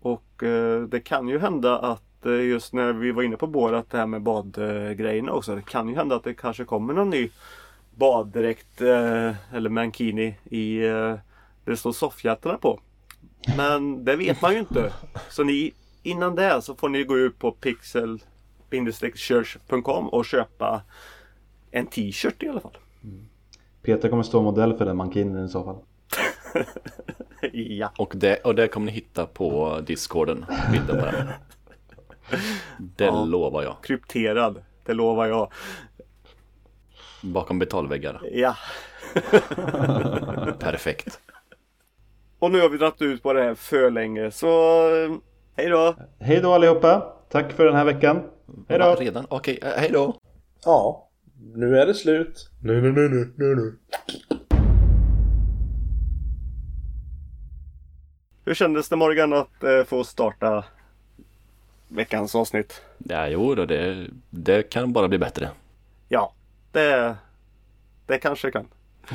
Och 0.00 0.42
eh, 0.42 0.82
det 0.82 1.00
kan 1.00 1.28
ju 1.28 1.38
hända 1.38 1.78
att 1.78 2.26
eh, 2.26 2.32
just 2.32 2.72
när 2.72 2.92
vi 2.92 3.12
var 3.12 3.22
inne 3.22 3.36
på 3.36 3.46
Borat 3.46 3.90
det 3.90 3.98
här 3.98 4.06
med 4.06 4.22
badgrejerna 4.22 5.32
också. 5.32 5.54
Det 5.54 5.62
kan 5.62 5.88
ju 5.88 5.94
hända 5.94 6.16
att 6.16 6.24
det 6.24 6.34
kanske 6.34 6.64
kommer 6.64 6.94
någon 6.94 7.10
ny 7.10 7.30
baddräkt 7.94 8.80
eller 8.80 9.68
mankini 9.68 10.36
i 10.44 10.80
det 11.64 11.76
står 11.76 11.92
soffhjältarna 11.92 12.58
på. 12.58 12.80
Men 13.56 14.04
det 14.04 14.16
vet 14.16 14.42
man 14.42 14.52
ju 14.52 14.58
inte. 14.58 14.92
Så 15.28 15.44
ni 15.44 15.72
innan 16.02 16.34
det 16.34 16.62
så 16.62 16.74
får 16.74 16.88
ni 16.88 17.04
gå 17.04 17.18
ut 17.18 17.38
på 17.38 17.52
pixel-church.com 18.70 20.08
och 20.08 20.24
köpa 20.24 20.82
en 21.70 21.86
t-shirt 21.86 22.42
i 22.42 22.48
alla 22.48 22.60
fall. 22.60 22.76
Peter 23.82 24.08
kommer 24.08 24.22
stå 24.22 24.42
modell 24.42 24.76
för 24.76 24.84
den 24.84 24.96
mankinen 24.96 25.44
i 25.44 25.48
så 25.48 25.64
fall. 25.64 25.78
ja. 27.52 27.92
Och 27.98 28.12
det, 28.16 28.36
och 28.36 28.54
det 28.54 28.68
kommer 28.68 28.86
ni 28.86 28.92
hitta 28.92 29.26
på 29.26 29.80
discorden, 29.86 30.46
bilden 30.72 30.98
på 31.00 31.04
den. 31.06 31.28
Det 32.78 33.04
Ja. 33.04 33.24
lovar 33.24 33.62
jag. 33.62 33.76
Krypterad. 33.82 34.62
Det 34.84 34.94
lovar 34.94 35.26
jag. 35.26 35.52
Bakom 37.22 37.58
betalväggar. 37.58 38.22
Ja. 38.32 38.56
Perfekt. 40.58 41.20
Och 42.40 42.50
nu 42.50 42.60
har 42.60 42.68
vi 42.68 42.78
dragit 42.78 43.02
ut 43.02 43.22
på 43.22 43.32
det 43.32 43.42
här 43.42 43.54
för 43.54 43.90
länge 43.90 44.30
så 44.30 44.48
eh, 44.96 45.12
hej 45.56 45.68
då! 45.68 45.96
Hej 46.18 46.40
då 46.40 46.52
allihopa! 46.52 47.12
Tack 47.28 47.52
för 47.52 47.64
den 47.64 47.74
här 47.74 47.84
veckan. 47.84 48.22
Hej 48.68 48.78
då! 48.78 48.94
Redan? 48.94 49.26
Okej, 49.28 49.58
eh, 49.62 49.68
hej 49.76 49.90
då. 49.92 50.16
Ja, 50.64 51.08
nu 51.54 51.78
är 51.78 51.86
det 51.86 51.94
slut. 51.94 52.50
Nu, 52.62 52.80
nu, 52.80 52.92
nu, 52.92 53.08
nu, 53.08 53.32
nu, 53.36 53.54
nu. 53.54 53.78
Hur 58.44 58.54
kändes 58.54 58.88
det 58.88 58.96
Morgan 58.96 59.32
att 59.32 59.62
eh, 59.64 59.84
få 59.84 60.04
starta 60.04 60.64
veckans 61.88 62.34
avsnitt? 62.34 62.82
Ja, 62.98 63.28
jo 63.28 63.54
då, 63.54 63.66
det, 63.66 64.06
det 64.30 64.62
kan 64.62 64.92
bara 64.92 65.08
bli 65.08 65.18
bättre. 65.18 65.50
Ja, 66.08 66.32
det, 66.72 67.16
det 68.06 68.18
kanske 68.18 68.50
kan. 68.50 68.68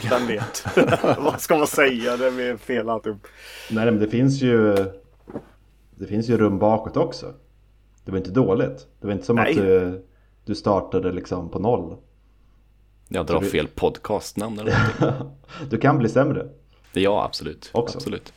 Vem 0.10 0.28
vet? 0.28 0.66
Vad 1.18 1.42
ska 1.42 1.58
man 1.58 1.68
säga? 1.68 2.18
Det 2.18 2.32
blir 2.32 2.58
fel 2.58 2.90
alltihop. 2.90 3.28
Nej 3.72 3.86
men 3.86 4.00
det 4.00 4.08
finns 4.08 4.42
ju 4.42 4.76
Det 5.96 6.06
finns 6.08 6.30
ju 6.30 6.38
rum 6.38 6.60
bakåt 6.60 6.98
också. 6.98 7.34
Det 8.06 8.12
var 8.12 8.18
inte 8.18 8.32
dåligt. 8.32 8.88
Det 9.02 9.08
var 9.08 9.14
inte 9.14 9.26
som 9.26 9.36
Nej. 9.36 9.50
att 9.52 9.56
du, 9.58 10.06
du 10.46 10.56
startade 10.56 11.12
liksom 11.12 11.50
på 11.50 11.60
noll. 11.60 11.96
Jag 13.08 13.26
drar 13.26 13.40
vi- 13.42 13.50
fel 13.50 13.68
podcastnamn 13.68 14.60
eller 14.60 14.72
någonting. 15.02 15.32
Du 15.70 15.78
kan 15.78 15.98
bli 15.98 16.10
sämre. 16.10 16.48
Ja, 16.94 17.24
absolut. 17.26 17.70
Också. 17.74 17.98
absolut. 17.98 18.34